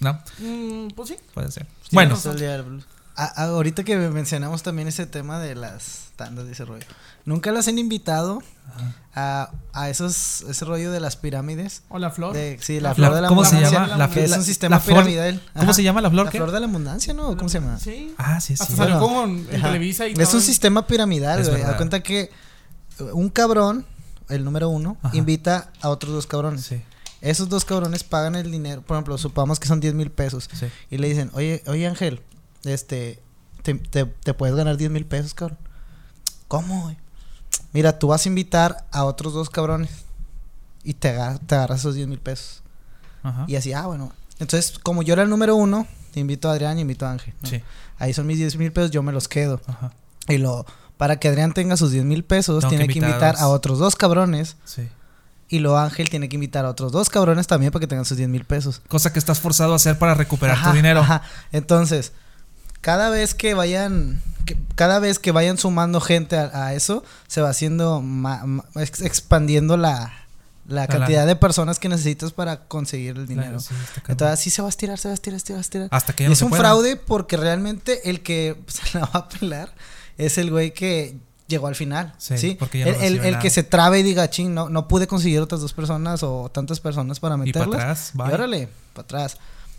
¿No? 0.00 0.20
mm, 0.40 0.88
pues 0.94 1.08
sí. 1.08 1.16
Puede 1.32 1.50
ser. 1.50 1.66
bueno, 1.92 2.16
Todo 2.18 2.34
el 3.16 3.24
día 3.24 3.32
del 3.32 3.32
blues. 3.32 3.36
A- 3.38 3.42
a- 3.42 3.48
ahorita 3.54 3.84
que 3.84 3.96
mencionamos 3.96 4.62
también 4.62 4.88
ese 4.88 5.06
tema 5.06 5.38
de 5.38 5.54
las 5.54 6.08
tandas 6.16 6.46
de 6.46 6.52
ese 6.52 6.64
rollo. 6.64 6.84
¿Nunca 7.24 7.52
las 7.52 7.68
han 7.68 7.78
invitado 7.78 8.42
a, 9.14 9.50
a 9.72 9.88
esos, 9.90 10.42
ese 10.42 10.64
rollo 10.64 10.90
de 10.92 11.00
las 11.00 11.16
pirámides? 11.16 11.82
O 11.88 11.98
la 11.98 12.10
flor. 12.10 12.34
De- 12.34 12.58
sí, 12.60 12.80
la, 12.80 12.90
La 12.90 12.94
flor 12.94 13.06
flor- 13.08 13.14
de 13.16 13.22
la 13.22 13.28
¿cómo 13.28 13.44
se 13.44 13.56
abundancia. 13.56 13.80
llama? 13.86 13.96
La 13.96 14.10
que 14.10 14.24
es 14.24 14.36
un 14.36 14.42
sistema 14.44 14.76
la 14.76 14.80
flor- 14.80 15.04
piramidal. 15.04 15.42
¿cómo 15.58 15.72
se 15.74 15.82
llama 15.82 16.00
la 16.00 16.10
flor? 16.10 16.24
La 16.26 16.30
¿Qué? 16.32 16.38
flor 16.38 16.50
de 16.52 16.60
la 16.60 16.66
abundancia, 16.66 17.14
¿no? 17.14 17.36
¿Cómo 17.36 17.48
se 17.48 17.60
llama? 17.60 17.78
Sí. 17.78 18.14
Ah, 18.18 18.40
sí, 18.40 18.56
sí. 18.56 18.64
Bueno, 18.76 18.98
como 19.00 19.24
en. 19.24 19.46
Televisa 19.46 20.06
y 20.08 20.12
Es 20.12 20.18
todo. 20.28 20.36
un 20.36 20.42
sistema 20.42 20.86
piramidal, 20.86 21.44
güey. 21.48 21.62
Da 21.62 21.76
cuenta 21.76 22.02
que 22.02 22.30
un 23.12 23.28
cabrón, 23.28 23.86
el 24.28 24.44
número 24.44 24.68
uno, 24.68 24.96
Ajá. 25.02 25.16
invita 25.16 25.70
a 25.80 25.88
otros 25.88 26.12
dos 26.12 26.26
cabrones. 26.26 26.64
Sí, 26.64 26.82
Esos 27.20 27.48
dos 27.48 27.64
cabrones 27.64 28.04
pagan 28.04 28.34
el 28.36 28.50
dinero. 28.50 28.82
Por 28.82 28.96
ejemplo, 28.96 29.16
supongamos 29.18 29.58
que 29.58 29.66
son 29.66 29.80
10 29.80 29.94
mil 29.94 30.10
pesos. 30.10 30.48
sí. 30.52 30.66
Y 30.90 30.98
le 30.98 31.08
dicen, 31.08 31.30
oye, 31.34 31.62
oye 31.66 31.86
Ángel, 31.86 32.20
este, 32.64 33.22
te, 33.62 33.74
te- 33.74 34.06
te 34.06 34.34
puedes 34.34 34.54
ganar 34.56 34.76
10 34.76 34.90
mil 34.90 35.06
pesos, 35.06 35.34
cabrón. 35.34 35.58
¿Cómo, 36.48 36.82
güey? 36.82 36.96
Mira, 37.72 37.98
tú 37.98 38.08
vas 38.08 38.24
a 38.26 38.28
invitar 38.28 38.86
a 38.92 39.04
otros 39.04 39.32
dos 39.32 39.50
cabrones 39.50 39.90
y 40.82 40.94
te, 40.94 41.08
agar- 41.10 41.38
te 41.40 41.54
agarras 41.54 41.80
esos 41.80 41.94
10 41.94 42.08
mil 42.08 42.20
pesos. 42.20 42.62
Ajá. 43.22 43.44
Y 43.48 43.56
así, 43.56 43.72
ah, 43.72 43.86
bueno. 43.86 44.12
Entonces, 44.38 44.78
como 44.78 45.02
yo 45.02 45.14
era 45.14 45.22
el 45.22 45.30
número 45.30 45.56
uno, 45.56 45.86
te 46.12 46.20
invito 46.20 46.48
a 46.48 46.52
Adrián 46.52 46.78
y 46.78 46.82
invito 46.82 47.06
a 47.06 47.12
Ángel. 47.12 47.34
¿no? 47.42 47.48
Sí. 47.48 47.62
Ahí 47.98 48.12
son 48.12 48.26
mis 48.26 48.38
10 48.38 48.56
mil 48.56 48.72
pesos, 48.72 48.90
yo 48.90 49.02
me 49.02 49.12
los 49.12 49.28
quedo. 49.28 49.60
Ajá. 49.66 49.92
Y 50.28 50.38
lo, 50.38 50.66
para 50.96 51.16
que 51.18 51.28
Adrián 51.28 51.52
tenga 51.54 51.76
sus 51.76 51.90
10 51.92 52.04
mil 52.04 52.24
pesos, 52.24 52.60
Tengo 52.60 52.70
tiene 52.70 52.86
que 52.86 52.98
invitar 52.98 53.12
invitar 53.34 53.36
a 53.38 53.48
otros 53.48 53.78
dos 53.78 53.96
cabrones. 53.96 54.56
Sí. 54.64 54.88
Y 55.48 55.58
lo 55.60 55.78
Ángel 55.78 56.08
tiene 56.10 56.28
que 56.28 56.36
invitar 56.36 56.64
a 56.64 56.70
otros 56.70 56.90
dos 56.92 57.08
cabrones 57.10 57.46
también 57.46 57.70
para 57.72 57.80
que 57.80 57.86
tengan 57.86 58.04
sus 58.04 58.16
10 58.16 58.28
mil 58.28 58.44
pesos. 58.44 58.82
Cosa 58.88 59.12
que 59.12 59.18
estás 59.18 59.40
forzado 59.40 59.72
a 59.72 59.76
hacer 59.76 59.98
para 59.98 60.14
recuperar 60.14 60.56
Ajá, 60.56 60.70
tu 60.70 60.76
dinero. 60.76 61.00
ajá. 61.00 61.22
Entonces, 61.52 62.12
cada 62.84 63.08
vez 63.08 63.32
que 63.34 63.54
vayan, 63.54 64.20
que- 64.44 64.58
cada 64.74 64.98
vez 64.98 65.18
que 65.18 65.32
vayan 65.32 65.56
sumando 65.56 66.02
gente 66.02 66.36
a, 66.36 66.50
a 66.66 66.74
eso, 66.74 67.02
se 67.28 67.40
va 67.40 67.48
haciendo, 67.48 68.02
ma- 68.02 68.44
ma- 68.44 68.64
ex- 68.76 69.00
expandiendo 69.00 69.78
la, 69.78 70.12
la 70.68 70.86
cantidad 70.86 71.26
de 71.26 71.34
personas 71.34 71.78
que 71.78 71.88
necesitas 71.88 72.32
para 72.32 72.60
conseguir 72.68 73.16
el 73.16 73.26
dinero. 73.26 73.56
Claro, 73.58 73.60
sí. 73.60 73.74
Entonces, 74.08 74.38
así 74.38 74.50
se 74.50 74.60
va 74.60 74.68
a 74.68 74.70
estirar, 74.70 74.98
se 74.98 75.08
va 75.08 75.12
a 75.12 75.14
estirar, 75.14 75.40
se 75.40 75.52
va 75.54 75.58
a 75.58 75.62
estirar. 75.62 75.88
Hasta 75.90 76.12
que 76.12 76.24
ya 76.24 76.26
Y 76.26 76.28
no 76.28 76.32
es 76.34 76.38
se 76.40 76.44
un 76.44 76.50
pueda. 76.50 76.60
fraude 76.62 76.96
porque 76.96 77.38
realmente 77.38 78.10
el 78.10 78.20
que 78.20 78.54
se 78.66 78.98
la 78.98 79.06
va 79.06 79.20
a 79.20 79.28
pelar 79.30 79.72
es 80.18 80.36
el 80.36 80.50
güey 80.50 80.74
que 80.74 81.16
llegó 81.48 81.66
al 81.68 81.74
final. 81.74 82.12
Sí, 82.18 82.36
Sí, 82.36 82.56
porque 82.58 82.80
ya 82.80 82.84
no 82.84 82.90
el, 82.90 82.96
el- 82.96 83.00
recibe 83.00 83.26
el 83.28 83.32
nada. 83.32 83.42
que 83.42 83.48
se 83.50 83.62
trabe 83.62 84.00
y 84.00 84.02
diga, 84.02 84.28
ching, 84.28 84.52
no, 84.52 84.68
no 84.68 84.88
pude 84.88 85.06
conseguir 85.06 85.40
otras 85.40 85.62
dos 85.62 85.72
personas 85.72 86.22
o 86.22 86.50
tantas 86.52 86.80
personas 86.80 87.18
para 87.18 87.34
Y 87.44 87.50
para 87.52 87.66
meterlas. 87.66 88.10
atrás, 88.10 88.30
Y 88.30 88.32
órale, 88.34 88.68
para 88.92 89.04
atrás. 89.04 89.36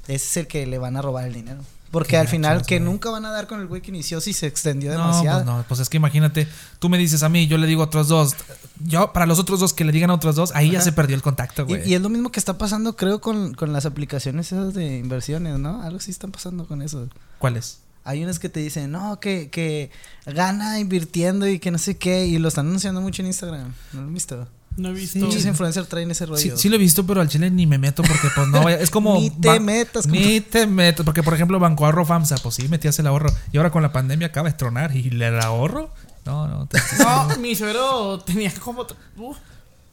Ese 0.07 0.15
es 0.25 0.37
el 0.37 0.47
que 0.47 0.65
le 0.65 0.77
van 0.79 0.97
a 0.97 1.01
robar 1.03 1.25
el 1.25 1.33
dinero. 1.33 1.61
Porque 1.95 2.17
al 2.17 2.27
final, 2.27 2.65
que 2.65 2.79
güey. 2.79 2.89
nunca 2.91 3.09
van 3.09 3.23
a 3.25 3.31
dar 3.31 3.47
con 3.47 3.61
el 3.61 3.67
güey 3.67 3.81
que 3.81 3.89
inició 3.89 4.19
si 4.19 4.33
se 4.33 4.47
extendió 4.47 4.91
No, 4.93 4.97
demasiado. 4.99 5.37
pues 5.37 5.45
no, 5.45 5.65
pues 5.65 5.79
es 5.79 5.87
que 5.87 5.95
imagínate, 5.95 6.45
tú 6.79 6.89
me 6.89 6.97
dices 6.97 7.23
a 7.23 7.29
mí, 7.29 7.47
yo 7.47 7.57
le 7.57 7.67
digo 7.67 7.83
a 7.83 7.85
otros 7.85 8.09
dos, 8.09 8.35
yo 8.83 9.13
para 9.13 9.25
los 9.25 9.39
otros 9.39 9.61
dos 9.61 9.71
que 9.73 9.85
le 9.85 9.93
digan 9.93 10.09
a 10.09 10.15
otros 10.15 10.35
dos, 10.35 10.51
ahí 10.55 10.71
ya 10.71 10.81
se 10.81 10.91
perdió 10.91 11.15
el 11.15 11.21
contacto, 11.21 11.65
güey. 11.65 11.89
y 11.89 11.93
es 11.93 12.01
lo 12.01 12.09
mismo 12.09 12.31
que 12.33 12.39
está 12.41 12.57
pasando, 12.57 12.97
creo, 12.97 13.21
con, 13.21 13.53
con 13.53 13.71
las 13.71 13.85
aplicaciones 13.85 14.51
esas 14.51 14.73
de 14.73 14.97
inversiones, 14.97 15.57
¿no? 15.57 15.81
Algo 15.83 16.01
sí 16.01 16.11
están 16.11 16.31
pasando 16.31 16.67
con 16.67 16.81
eso. 16.81 17.07
¿Cuál 17.39 17.55
es? 17.55 17.79
Hay 18.03 18.23
unas 18.23 18.37
que 18.39 18.49
te 18.49 18.59
dicen, 18.59 18.91
no, 18.91 19.19
que, 19.21 19.49
que 19.49 19.89
gana 20.25 20.79
invirtiendo 20.79 21.47
y 21.47 21.59
que 21.59 21.71
no 21.71 21.77
sé 21.77 21.97
qué, 21.97 22.25
y 22.27 22.37
lo 22.37 22.49
están 22.49 22.67
anunciando 22.67 22.99
mucho 23.01 23.21
en 23.21 23.27
Instagram. 23.29 23.73
¿No 23.93 24.01
lo 24.01 24.07
han 24.07 24.13
visto? 24.13 24.47
No 24.77 24.89
he 24.89 24.93
visto. 24.93 25.19
Muchos 25.19 25.45
influencers 25.45 25.87
traen 25.87 26.11
ese 26.11 26.25
rollo. 26.25 26.37
Sí, 26.41 26.51
sí 26.55 26.69
lo 26.69 26.75
he 26.75 26.79
visto, 26.79 27.05
pero 27.05 27.21
al 27.21 27.29
chile 27.29 27.49
ni 27.49 27.65
me 27.65 27.77
meto 27.77 28.03
porque 28.03 28.27
pues 28.35 28.47
no, 28.49 28.63
vaya- 28.63 28.79
es 28.79 28.89
como... 28.89 29.15
Ni 29.19 29.29
te 29.29 29.59
metas. 29.59 30.07
Ni 30.07 30.41
te 30.41 30.67
metas, 30.67 31.05
porque 31.05 31.23
por 31.23 31.33
ejemplo 31.33 31.59
Banco 31.59 31.85
Ahorro 31.85 32.05
FAMSA, 32.05 32.37
pues 32.43 32.55
sí, 32.55 32.67
metías 32.67 32.97
el 32.99 33.07
ahorro. 33.07 33.29
Y 33.53 33.57
ahora 33.57 33.71
con 33.71 33.81
la 33.83 33.91
pandemia 33.93 34.27
acaba 34.27 34.49
de 34.49 34.55
tronar 34.55 34.95
y 34.95 35.09
le 35.11 35.27
ahorro. 35.39 35.91
No, 36.25 36.47
no, 36.47 36.65
te- 36.67 36.79
No, 36.99 37.27
mi 37.39 37.55
suegro 37.55 38.19
tenía 38.19 38.51
como. 38.59 38.85
uf, 39.17 39.37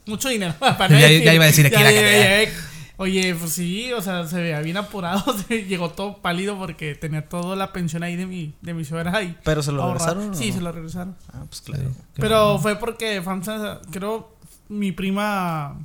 mucho 0.06 0.28
dinero. 0.28 0.54
para 0.58 0.88
Ya- 0.88 1.06
decir. 1.08 1.22
ya 1.24 1.34
iba 1.34 1.44
a 1.44 1.46
decir 1.46 1.66
aquí 1.66 1.76
Ya, 1.76 1.82
la 1.84 1.92
ya, 1.92 2.00
que- 2.00 2.20
ya, 2.20 2.44
ya. 2.44 2.68
Oye, 2.98 3.34
pues 3.34 3.52
sí, 3.54 3.92
o 3.94 4.00
sea, 4.02 4.26
se 4.26 4.40
veía 4.40 4.60
bien 4.60 4.76
apurado. 4.76 5.24
se- 5.48 5.64
Llegó 5.64 5.90
todo 5.90 6.18
pálido 6.18 6.56
porque 6.58 6.94
tenía 6.94 7.28
toda 7.28 7.56
la 7.56 7.72
pensión 7.72 8.02
ahí 8.02 8.16
de 8.16 8.26
mi, 8.26 8.54
de 8.62 8.74
mi 8.74 8.84
suegra 8.84 9.16
ahí. 9.16 9.36
Pero 9.44 9.62
se 9.62 9.72
lo 9.72 9.84
regresaron. 9.86 10.30
o 10.30 10.34
Sí, 10.34 10.48
no? 10.50 10.54
se 10.56 10.60
lo 10.60 10.72
regresaron. 10.72 11.16
Ah, 11.32 11.44
pues 11.48 11.60
claro. 11.62 11.88
Sí, 11.90 11.96
Pero 12.14 12.44
bueno. 12.44 12.58
fue 12.60 12.76
porque 12.76 13.20
FAMSA, 13.22 13.80
creo, 13.90 14.31
mi 14.72 14.92
prima 14.92 15.76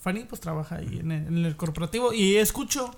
Fanny, 0.00 0.24
pues 0.24 0.40
trabaja 0.40 0.76
ahí 0.76 0.98
en 1.00 1.12
el, 1.12 1.26
en 1.26 1.44
el 1.44 1.56
corporativo. 1.56 2.12
Y 2.12 2.36
escucho 2.36 2.92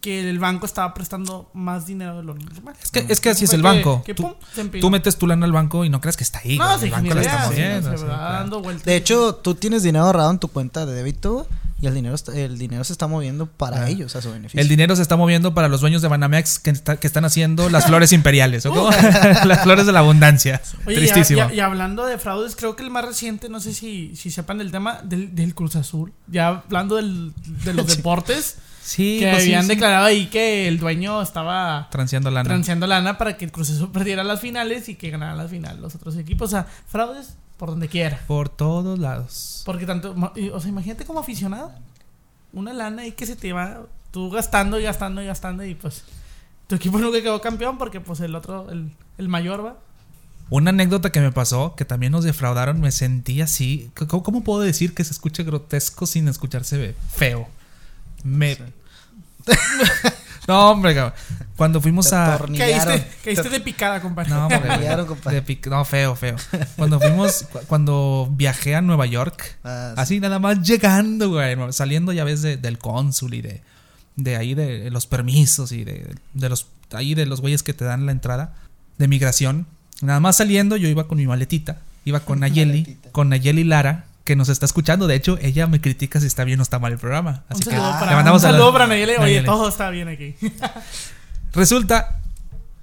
que 0.00 0.28
el 0.28 0.38
banco 0.38 0.66
estaba 0.66 0.94
prestando 0.94 1.50
más 1.52 1.86
dinero 1.86 2.16
de 2.16 2.22
lo 2.22 2.34
normal. 2.34 2.74
Es 2.82 2.90
que, 2.90 3.04
es 3.08 3.20
que 3.20 3.30
así 3.30 3.44
es 3.44 3.52
el 3.52 3.62
banco. 3.62 4.02
que 4.04 4.14
tú, 4.14 4.22
pum, 4.22 4.70
tú 4.80 4.90
metes 4.90 5.16
tu 5.16 5.26
lana 5.26 5.44
al 5.44 5.52
banco 5.52 5.84
y 5.84 5.90
no 5.90 6.00
creas 6.00 6.16
que 6.16 6.24
está 6.24 6.38
ahí. 6.38 6.56
No, 6.56 6.78
se 6.78 6.86
el 6.86 6.92
banco 6.92 7.14
la 7.14 7.20
está 7.20 7.46
moviendo. 7.46 7.96
sí, 7.96 8.04
claro. 8.04 8.62
De 8.84 8.96
hecho, 8.96 9.34
tú 9.34 9.54
tienes 9.56 9.82
dinero 9.82 10.06
ahorrado 10.06 10.30
en 10.30 10.38
tu 10.38 10.48
cuenta 10.48 10.86
de 10.86 10.94
débito 10.94 11.46
y 11.80 11.86
el 11.86 11.94
dinero, 11.94 12.16
el 12.34 12.58
dinero 12.58 12.82
se 12.84 12.92
está 12.92 13.06
moviendo 13.06 13.46
para 13.46 13.82
Ah. 13.84 13.88
ellos, 13.88 14.16
a 14.16 14.22
su 14.22 14.32
beneficio. 14.32 14.60
El 14.60 14.68
dinero 14.68 14.96
se 14.96 15.02
está 15.02 15.16
moviendo 15.16 15.54
para 15.54 15.68
los 15.68 15.80
dueños 15.80 16.02
de 16.02 16.08
Banamex 16.08 16.58
que, 16.58 16.70
está- 16.70 16.96
que 16.96 17.06
están 17.06 17.24
haciendo 17.24 17.68
las 17.70 17.86
flores 17.86 18.12
imperiales. 18.12 18.66
¿o 18.66 18.70
cómo? 18.72 18.90
las 19.44 19.62
flores 19.62 19.86
de 19.86 19.92
la 19.92 20.00
abundancia. 20.00 20.60
Oye, 20.86 20.96
y, 20.96 20.98
Tristísimo. 21.00 21.48
y- 21.52 21.56
y 21.56 21.60
hablando 21.60 22.04
de 22.06 22.18
fraudes, 22.18 22.56
creo 22.56 22.74
que 22.76 22.82
el 22.82 22.90
más 22.90 23.04
reciente, 23.04 23.48
no 23.48 23.60
sé 23.60 23.72
si, 23.74 24.14
si 24.16 24.30
sepan 24.30 24.58
del 24.58 24.70
tema 24.72 25.00
del, 25.04 25.34
del 25.34 25.54
Cruz 25.54 25.76
Azul. 25.76 26.12
Ya 26.26 26.48
hablando 26.48 26.96
del- 26.96 27.32
de 27.64 27.74
los 27.74 27.86
deportes, 27.96 28.56
sí, 28.88 29.18
que 29.20 29.30
pues 29.30 29.42
habían 29.42 29.62
sí. 29.62 29.68
declarado 29.68 30.06
ahí 30.06 30.26
que 30.26 30.66
el 30.68 30.78
dueño 30.78 31.20
estaba 31.22 31.88
Transeando 31.90 32.30
lana. 32.30 32.48
transeando 32.48 32.86
lana 32.86 33.18
para 33.18 33.36
que 33.36 33.44
el 33.44 33.52
Cruz 33.52 33.70
Azul 33.70 33.90
perdiera 33.92 34.24
las 34.24 34.40
finales 34.40 34.88
y 34.88 34.94
que 34.96 35.10
ganara 35.10 35.34
las 35.34 35.50
finales 35.50 35.80
los 35.80 35.94
otros 35.94 36.16
equipos. 36.16 36.48
O 36.48 36.50
sea, 36.50 36.66
fraudes 36.86 37.36
por 37.56 37.70
donde 37.70 37.88
quiera. 37.88 38.20
Por 38.26 38.48
todos 38.48 38.98
lados. 38.98 39.62
Porque 39.66 39.84
tanto, 39.86 40.14
o 40.52 40.60
sea, 40.60 40.68
imagínate 40.68 41.04
como 41.04 41.20
aficionado, 41.20 41.72
una 42.52 42.72
lana 42.72 43.02
ahí 43.02 43.12
que 43.12 43.26
se 43.26 43.36
te 43.36 43.52
va, 43.52 43.82
tú 44.10 44.30
gastando 44.30 44.78
y 44.80 44.84
gastando 44.84 45.22
y 45.22 45.26
gastando 45.26 45.64
y 45.64 45.74
pues 45.74 46.04
tu 46.66 46.76
equipo 46.76 46.98
nunca 47.00 47.20
quedó 47.20 47.40
campeón 47.40 47.76
porque 47.78 48.00
pues 48.00 48.20
el 48.20 48.34
otro, 48.34 48.70
el, 48.70 48.90
el 49.18 49.28
mayor 49.28 49.64
va. 49.64 49.76
Una 50.50 50.70
anécdota 50.70 51.12
que 51.12 51.20
me 51.20 51.30
pasó, 51.30 51.74
que 51.76 51.84
también 51.84 52.12
nos 52.12 52.24
defraudaron, 52.24 52.80
me 52.80 52.90
sentí 52.90 53.42
así. 53.42 53.90
¿Cómo, 54.08 54.22
cómo 54.22 54.42
puedo 54.44 54.60
decir 54.60 54.94
que 54.94 55.04
se 55.04 55.12
escuche 55.12 55.42
grotesco 55.42 56.06
sin 56.06 56.26
escucharse 56.26 56.94
feo? 57.14 57.48
Me. 58.24 58.56
no, 60.46 60.70
hombre, 60.70 60.94
cabrón. 60.94 61.14
Cuando 61.56 61.80
fuimos 61.80 62.08
Te 62.08 62.14
a. 62.16 62.38
Caíste, 62.56 63.06
caíste 63.24 63.48
de 63.48 63.60
picada, 63.60 64.00
compadre. 64.00 64.30
No, 64.30 64.46
hombre, 64.46 65.06
compadre. 65.06 65.44
pic- 65.44 65.66
no, 65.68 65.84
feo, 65.84 66.14
feo. 66.16 66.36
Cuando 66.76 67.00
fuimos, 67.00 67.44
cu- 67.52 67.60
cuando 67.66 68.28
viajé 68.32 68.74
a 68.76 68.80
Nueva 68.80 69.06
York, 69.06 69.58
Ah, 69.64 69.92
sí. 69.96 70.00
así 70.00 70.20
nada 70.20 70.38
más 70.38 70.62
llegando, 70.62 71.30
güey, 71.30 71.56
saliendo 71.72 72.12
ya 72.12 72.24
ves 72.24 72.42
de- 72.42 72.56
del 72.56 72.78
cónsul 72.78 73.34
y 73.34 73.42
de, 73.42 73.60
de 74.16 74.36
ahí 74.36 74.54
de 74.54 74.90
los 74.90 75.06
permisos 75.06 75.72
y 75.72 75.84
de, 75.84 76.14
de 76.34 76.48
los, 76.48 76.66
ahí 76.92 77.14
de 77.14 77.26
los 77.26 77.40
güeyes 77.40 77.62
que 77.62 77.74
te 77.74 77.84
dan 77.84 78.06
la 78.06 78.12
entrada 78.12 78.54
de 78.98 79.08
migración. 79.08 79.66
Nada 80.00 80.20
más 80.20 80.36
saliendo, 80.36 80.76
yo 80.76 80.88
iba 80.88 81.08
con 81.08 81.18
mi 81.18 81.26
maletita, 81.26 81.78
iba 82.04 82.20
con 82.20 82.38
Nayeli, 82.40 82.82
Maletita. 82.82 83.10
con 83.12 83.28
Nayeli 83.30 83.64
Lara, 83.64 84.04
que 84.28 84.36
nos 84.36 84.50
está 84.50 84.66
escuchando. 84.66 85.06
De 85.06 85.14
hecho, 85.14 85.38
ella 85.40 85.66
me 85.66 85.80
critica 85.80 86.20
si 86.20 86.26
está 86.26 86.44
bien 86.44 86.60
o 86.60 86.62
está 86.62 86.78
mal 86.78 86.92
el 86.92 86.98
programa. 86.98 87.44
Un 87.48 87.56
Así 87.56 87.64
que 87.64 87.70
saludo 87.70 87.92
para, 87.92 88.10
le 88.10 88.16
mandamos 88.16 88.42
un 88.42 88.48
a 88.48 88.52
la- 88.52 88.58
saludo 88.58 88.72
para 88.74 88.86
Nayeli. 88.86 89.12
Oye, 89.20 89.40
todo 89.40 89.68
está 89.70 89.88
bien 89.88 90.08
aquí. 90.08 90.34
Resulta 91.54 92.20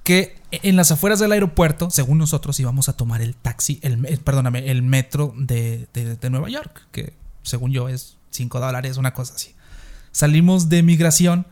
que 0.04 0.38
en 0.52 0.76
las 0.76 0.92
afueras 0.92 1.20
del 1.20 1.32
aeropuerto, 1.32 1.90
según 1.92 2.18
nosotros, 2.18 2.60
íbamos 2.60 2.90
a 2.90 2.94
tomar 2.94 3.22
el 3.22 3.36
taxi, 3.36 3.80
el, 3.84 3.98
me- 3.98 4.18
perdóname, 4.18 4.72
el 4.72 4.82
metro 4.82 5.34
de, 5.38 5.88
de- 5.94 6.16
de 6.16 6.30
Nueva 6.32 6.50
York, 6.50 6.88
que 6.92 7.14
según 7.44 7.72
yo 7.72 7.90
es 7.90 8.18
5 8.32 8.60
dólares, 8.60 8.98
una 8.98 9.14
cosa 9.14 9.36
así. 9.36 9.54
Salimos 10.12 10.70
de 10.70 10.82
migración 10.82 11.46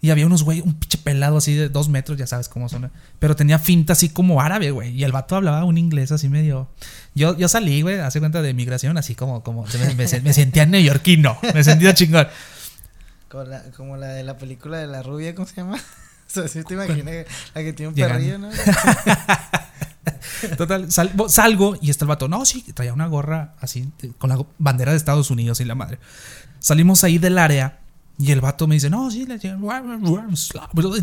y 0.00 0.10
había 0.10 0.26
unos 0.26 0.44
güey, 0.44 0.60
un 0.60 0.74
pinche 0.74 0.98
pelado 0.98 1.38
así 1.38 1.54
de 1.54 1.68
dos 1.68 1.88
metros, 1.88 2.16
ya 2.18 2.26
sabes 2.26 2.48
cómo 2.48 2.68
son, 2.68 2.90
pero 3.18 3.34
tenía 3.34 3.58
finta 3.58 3.94
así 3.94 4.08
como 4.08 4.40
árabe, 4.40 4.70
güey, 4.70 4.90
y 4.94 5.04
el 5.04 5.12
vato 5.12 5.36
hablaba 5.36 5.64
un 5.64 5.78
inglés 5.78 6.12
así 6.12 6.28
medio... 6.28 6.68
Yo, 7.14 7.36
yo 7.36 7.48
salí, 7.48 7.82
güey, 7.82 7.98
hace 7.98 8.20
cuenta 8.20 8.42
de 8.42 8.54
migración, 8.54 8.96
así 8.96 9.14
como, 9.16 9.42
como 9.42 9.64
me, 9.64 9.94
me- 10.06 10.20
me 10.20 10.32
sentía 10.32 10.66
neoyorquino, 10.66 11.36
me 11.52 11.64
sentía 11.64 11.94
chingón. 11.94 12.28
Como 13.28 13.44
la, 13.44 13.62
como 13.76 13.96
la 13.96 14.06
de 14.08 14.22
la 14.24 14.38
película 14.38 14.78
de 14.78 14.86
la 14.86 15.02
rubia, 15.02 15.34
¿cómo 15.34 15.46
se 15.48 15.56
llama? 15.56 15.78
O 16.28 16.30
sea, 16.30 16.46
sí 16.46 16.62
te 16.62 16.74
imaginé 16.74 17.24
la 17.54 17.62
que 17.62 17.72
tiene 17.72 17.88
un 17.88 17.94
Llegando. 17.94 18.18
perrillo, 18.18 18.38
¿no? 18.38 18.50
Total, 20.58 20.90
sal- 20.92 21.12
salgo 21.28 21.76
y 21.80 21.90
está 21.90 22.04
el 22.04 22.08
vato. 22.08 22.28
No, 22.28 22.44
sí, 22.44 22.62
traía 22.74 22.92
una 22.92 23.06
gorra 23.06 23.54
así, 23.60 23.90
con 24.18 24.30
la 24.30 24.38
bandera 24.58 24.92
de 24.92 24.98
Estados 24.98 25.30
Unidos 25.30 25.60
y 25.60 25.64
la 25.64 25.74
madre. 25.74 25.98
Salimos 26.58 27.04
ahí 27.04 27.18
del 27.18 27.38
área 27.38 27.78
y 28.18 28.32
el 28.32 28.40
vato 28.40 28.66
me 28.66 28.74
dice, 28.74 28.90
no, 28.90 29.10
sí, 29.10 29.26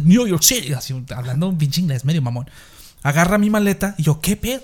New 0.03 0.27
York 0.27 0.43
City, 0.43 0.73
así, 0.73 0.93
hablando 1.15 1.47
un 1.49 1.57
pinche 1.57 1.81
inglés 1.81 2.05
medio 2.05 2.21
mamón. 2.21 2.49
Agarra 3.03 3.37
mi 3.37 3.49
maleta 3.49 3.95
y 3.97 4.03
yo, 4.03 4.19
¿qué 4.19 4.35
pedo? 4.35 4.61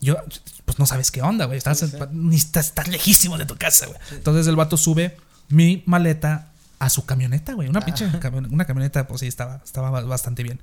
Yo, 0.00 0.16
pues 0.64 0.78
no 0.78 0.86
sabes 0.86 1.10
qué 1.10 1.22
onda, 1.22 1.44
güey. 1.46 1.58
Estás, 1.58 1.82
estás 1.82 2.88
lejísimo 2.88 3.38
de 3.38 3.46
tu 3.46 3.56
casa, 3.56 3.86
güey. 3.86 3.98
Entonces 4.12 4.46
el 4.46 4.56
vato 4.56 4.76
sube 4.76 5.16
mi 5.48 5.82
maleta 5.86 6.48
a 6.78 6.90
su 6.90 7.04
camioneta, 7.06 7.54
güey. 7.54 7.68
Una 7.68 7.80
pinche 7.80 8.06
una 8.50 8.64
camioneta, 8.66 9.06
pues 9.06 9.20
sí, 9.20 9.26
estaba, 9.26 9.60
estaba 9.64 9.90
ba- 9.90 10.02
bastante 10.02 10.42
bien. 10.42 10.60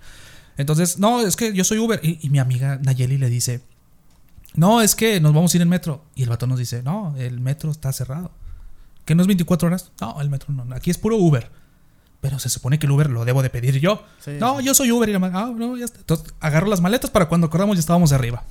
Entonces, 0.58 1.00
no, 1.00 1.22
es 1.22 1.36
que 1.38 1.54
yo 1.54 1.63
soy 1.63 1.78
Uber. 1.80 2.00
Y, 2.04 2.20
y 2.22 2.30
mi 2.30 2.39
amiga 2.39 2.78
Nayeli 2.84 3.17
le 3.17 3.30
dice, 3.30 3.62
no, 4.56 4.82
es 4.82 4.96
que 4.96 5.20
nos 5.22 5.34
vamos 5.34 5.54
a 5.54 5.58
ir 5.58 5.62
en 5.62 5.70
metro. 5.70 6.04
Y 6.13 6.24
el 6.24 6.30
vato 6.30 6.46
nos 6.46 6.60
dice, 6.60 6.84
no, 6.84 7.15
el 7.17 7.39
metro 7.39 7.72
está 7.72 7.94
cerrado. 7.94 8.32
¿Que 9.06 9.16
no 9.16 9.22
es 9.22 9.28
24 9.28 9.68
horas? 9.68 9.92
No, 10.00 10.22
el 10.22 10.30
metro 10.30 10.54
no. 10.54 10.76
Aquí 10.76 10.92
es 10.92 10.98
puro 10.98 11.18
Uber. 11.18 11.50
Pero 12.22 12.38
se 12.38 12.50
supone 12.50 12.78
que 12.78 12.86
el 12.86 12.92
Uber 12.92 13.10
lo 13.10 13.26
debo 13.26 13.42
de 13.42 13.50
pedir 13.50 13.80
yo. 13.80 14.04
Sí, 14.20 14.32
no, 14.40 14.62
yo 14.62 14.74
soy 14.74 14.92
Uber. 14.92 15.10
Y 15.10 15.14
la 15.14 15.32
ah, 15.34 15.52
no, 15.56 15.76
ya 15.76 15.86
está. 15.86 16.00
Entonces 16.00 16.34
agarro 16.40 16.68
las 16.68 16.82
maletas 16.82 17.10
para 17.10 17.28
cuando 17.28 17.48
acordamos 17.48 17.76
ya 17.78 17.80
estábamos 17.80 18.12
arriba. 18.12 18.44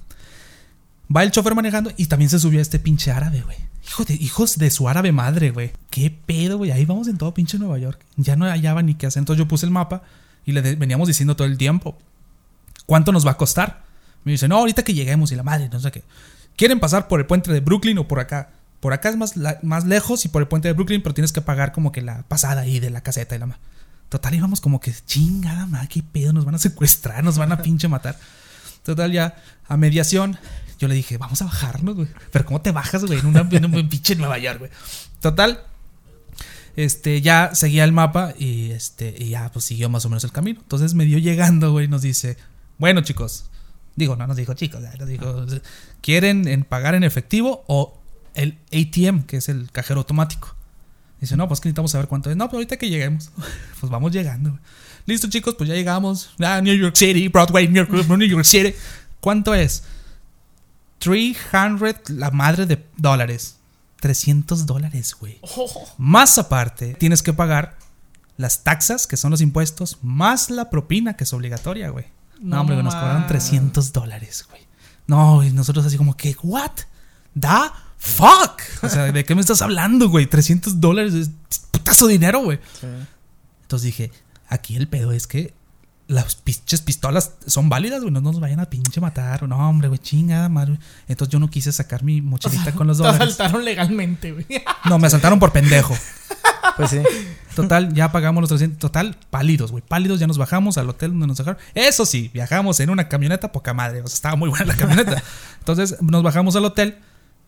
Va 1.14 1.22
el 1.22 1.30
chofer 1.30 1.54
manejando 1.54 1.92
y 1.96 2.06
también 2.06 2.30
se 2.30 2.38
subió 2.38 2.60
este 2.60 2.78
pinche 2.78 3.10
árabe, 3.10 3.42
güey. 3.42 3.56
Hijo 3.86 4.04
de, 4.04 4.14
hijos 4.14 4.58
de 4.58 4.70
su 4.70 4.88
árabe 4.88 5.12
madre, 5.12 5.50
güey. 5.50 5.72
Qué 5.90 6.10
pedo, 6.10 6.58
güey. 6.58 6.70
Ahí 6.72 6.84
vamos 6.84 7.08
en 7.08 7.18
todo 7.18 7.32
pinche 7.34 7.58
Nueva 7.58 7.78
York. 7.78 8.00
Ya 8.16 8.36
no 8.36 8.44
hallaba 8.44 8.82
ni 8.82 8.94
qué 8.94 9.06
hacer. 9.06 9.20
Entonces 9.20 9.38
yo 9.38 9.48
puse 9.48 9.66
el 9.66 9.72
mapa 9.72 10.02
y 10.44 10.52
le 10.52 10.76
veníamos 10.76 11.08
diciendo 11.08 11.36
todo 11.36 11.46
el 11.46 11.58
tiempo. 11.58 11.96
¿Cuánto 12.86 13.12
nos 13.12 13.26
va 13.26 13.32
a 13.32 13.36
costar? 13.36 13.84
Me 14.24 14.32
dice, 14.32 14.48
no, 14.48 14.56
ahorita 14.56 14.82
que 14.82 14.94
lleguemos 14.94 15.32
y 15.32 15.36
la 15.36 15.42
madre, 15.42 15.68
no 15.72 15.80
sé 15.80 15.90
qué. 15.90 16.02
¿Quieren 16.56 16.80
pasar 16.80 17.08
por 17.08 17.20
el 17.20 17.26
puente 17.26 17.52
de 17.52 17.60
Brooklyn 17.60 17.98
o 17.98 18.06
por 18.06 18.20
acá? 18.20 18.50
Por 18.80 18.92
acá 18.94 19.10
es 19.10 19.16
más, 19.16 19.36
la- 19.36 19.58
más 19.62 19.84
lejos 19.84 20.24
y 20.24 20.28
por 20.28 20.40
el 20.42 20.48
puente 20.48 20.68
de 20.68 20.74
Brooklyn, 20.74 21.02
pero 21.02 21.14
tienes 21.14 21.32
que 21.32 21.40
pagar 21.42 21.72
como 21.72 21.92
que 21.92 22.00
la 22.02 22.22
pasada 22.22 22.62
ahí 22.62 22.80
de 22.80 22.90
la 22.90 23.02
caseta 23.02 23.36
y 23.36 23.38
la 23.38 23.46
ma. 23.46 23.58
Total, 24.08 24.34
íbamos 24.34 24.60
como 24.60 24.80
que 24.80 24.92
chingada, 25.06 25.66
ma, 25.66 25.86
qué 25.86 26.02
pedo, 26.02 26.32
nos 26.32 26.44
van 26.44 26.54
a 26.56 26.58
secuestrar, 26.58 27.22
nos 27.22 27.38
van 27.38 27.52
a 27.52 27.62
pinche 27.62 27.86
matar. 27.88 28.18
Total, 28.82 29.12
ya 29.12 29.36
a 29.68 29.76
mediación, 29.76 30.38
yo 30.78 30.88
le 30.88 30.94
dije, 30.94 31.18
vamos 31.18 31.42
a 31.42 31.44
bajarnos, 31.44 31.94
güey. 31.94 32.08
Pero 32.32 32.44
¿cómo 32.46 32.60
te 32.62 32.72
bajas, 32.72 33.04
güey? 33.04 33.18
En, 33.20 33.26
una, 33.26 33.46
en 33.50 33.64
un 33.66 33.88
pinche 33.88 34.16
Nueva 34.16 34.38
York, 34.38 34.58
güey. 34.60 34.70
Total, 35.20 35.60
este, 36.76 37.20
ya 37.20 37.54
seguía 37.54 37.84
el 37.84 37.92
mapa 37.92 38.32
y 38.38 38.70
este, 38.70 39.14
y 39.18 39.30
ya 39.30 39.50
pues 39.52 39.64
siguió 39.66 39.88
más 39.90 40.04
o 40.06 40.08
menos 40.08 40.24
el 40.24 40.32
camino. 40.32 40.60
Entonces 40.62 40.94
me 40.94 41.04
dio 41.04 41.18
llegando, 41.18 41.72
güey, 41.72 41.84
y 41.84 41.88
nos 41.88 42.02
dice, 42.02 42.36
bueno, 42.78 43.02
chicos, 43.02 43.44
digo, 43.96 44.16
no 44.16 44.26
nos 44.26 44.36
dijo 44.36 44.54
chicos, 44.54 44.80
nos 44.98 45.08
dijo, 45.08 45.44
¿quieren 46.00 46.48
en 46.48 46.64
pagar 46.64 46.94
en 46.94 47.04
efectivo 47.04 47.64
o 47.68 47.99
el 48.34 48.58
ATM, 48.72 49.22
que 49.22 49.36
es 49.38 49.48
el 49.48 49.70
cajero 49.70 50.00
automático? 50.00 50.54
Dice, 51.20 51.36
no, 51.36 51.46
pues 51.48 51.60
que 51.60 51.68
necesitamos 51.68 51.90
saber 51.90 52.08
cuánto 52.08 52.30
es. 52.30 52.36
No, 52.36 52.46
pero 52.46 52.58
ahorita 52.58 52.76
que 52.76 52.88
lleguemos, 52.88 53.30
pues 53.80 53.90
vamos 53.90 54.12
llegando. 54.12 54.58
Listo, 55.06 55.28
chicos, 55.28 55.54
pues 55.56 55.68
ya 55.68 55.74
llegamos. 55.74 56.30
Ah, 56.42 56.60
New 56.62 56.74
York 56.74 56.96
City, 56.96 57.28
Broadway, 57.28 57.68
New 57.68 57.84
York, 57.86 58.08
New 58.08 58.28
York 58.28 58.44
City. 58.44 58.74
¿Cuánto 59.20 59.54
es? 59.54 59.84
300, 61.00 62.10
la 62.10 62.30
madre 62.30 62.66
de 62.66 62.86
dólares. 62.96 63.56
300 64.00 64.66
dólares, 64.66 65.14
güey. 65.18 65.38
Oh, 65.42 65.88
Más 65.98 66.38
aparte, 66.38 66.94
tienes 66.94 67.22
que 67.22 67.32
pagar 67.32 67.76
las 68.36 68.64
taxas, 68.64 69.06
que 69.06 69.18
son 69.18 69.30
los 69.30 69.42
impuestos, 69.42 69.98
más 70.02 70.48
la 70.48 70.70
propina, 70.70 71.14
que 71.14 71.24
es 71.24 71.32
obligatoria, 71.34 71.90
güey. 71.90 72.06
No, 72.40 72.56
No 72.56 72.60
hombre, 72.62 72.82
nos 72.82 72.94
cobraron 72.94 73.22
ma. 73.22 73.26
300 73.26 73.92
dólares, 73.92 74.46
güey. 74.48 74.62
No, 75.06 75.44
y 75.44 75.50
nosotros 75.50 75.84
así 75.84 75.98
como 75.98 76.16
que, 76.16 76.34
¿what? 76.42 76.70
¿Da? 77.34 77.72
¿Fuck? 78.00 78.62
O 78.82 78.88
sea, 78.88 79.12
¿de 79.12 79.24
qué 79.24 79.34
me 79.34 79.40
estás 79.42 79.60
hablando, 79.62 80.08
güey? 80.08 80.26
300 80.26 80.80
dólares 80.80 81.14
es 81.14 81.30
putazo 81.70 82.06
de 82.06 82.14
dinero, 82.14 82.40
güey. 82.42 82.58
Sí. 82.80 82.86
Entonces 83.62 83.84
dije, 83.86 84.10
aquí 84.48 84.74
el 84.76 84.88
pedo 84.88 85.12
es 85.12 85.26
que 85.26 85.52
las 86.08 86.34
pinches 86.34 86.80
pistolas 86.80 87.32
son 87.46 87.68
válidas, 87.68 88.00
güey. 88.00 88.12
No 88.12 88.20
nos 88.20 88.40
vayan 88.40 88.58
a 88.58 88.64
pinche 88.70 89.00
matar. 89.00 89.46
No, 89.46 89.56
hombre, 89.68 89.88
güey, 89.88 90.00
chingada 90.00 90.48
madre. 90.48 90.78
Entonces 91.06 91.30
yo 91.32 91.38
no 91.38 91.48
quise 91.50 91.70
sacar 91.72 92.02
mi 92.02 92.20
mochilita 92.22 92.72
con 92.72 92.86
los 92.86 92.96
Te 92.98 93.04
dólares. 93.04 93.20
asaltaron 93.34 93.64
legalmente, 93.64 94.32
güey. 94.32 94.46
No, 94.86 94.98
me 94.98 95.06
asaltaron 95.06 95.38
por 95.38 95.52
pendejo. 95.52 95.94
Pues 96.76 96.90
sí. 96.90 96.98
Total, 97.54 97.92
ya 97.92 98.10
pagamos 98.10 98.40
los 98.40 98.48
300. 98.48 98.78
Total, 98.78 99.16
pálidos, 99.28 99.70
güey. 99.72 99.84
Pálidos, 99.86 100.18
ya 100.18 100.26
nos 100.26 100.38
bajamos 100.38 100.78
al 100.78 100.88
hotel 100.88 101.10
donde 101.10 101.26
nos 101.26 101.36
dejaron. 101.36 101.60
Eso 101.74 102.06
sí, 102.06 102.30
viajamos 102.32 102.80
en 102.80 102.88
una 102.90 103.08
camioneta 103.08 103.52
poca 103.52 103.74
madre. 103.74 104.00
O 104.00 104.06
sea, 104.06 104.14
estaba 104.14 104.36
muy 104.36 104.48
buena 104.48 104.64
la 104.64 104.76
camioneta. 104.76 105.22
Entonces 105.58 106.00
nos 106.00 106.22
bajamos 106.22 106.56
al 106.56 106.64
hotel 106.64 106.96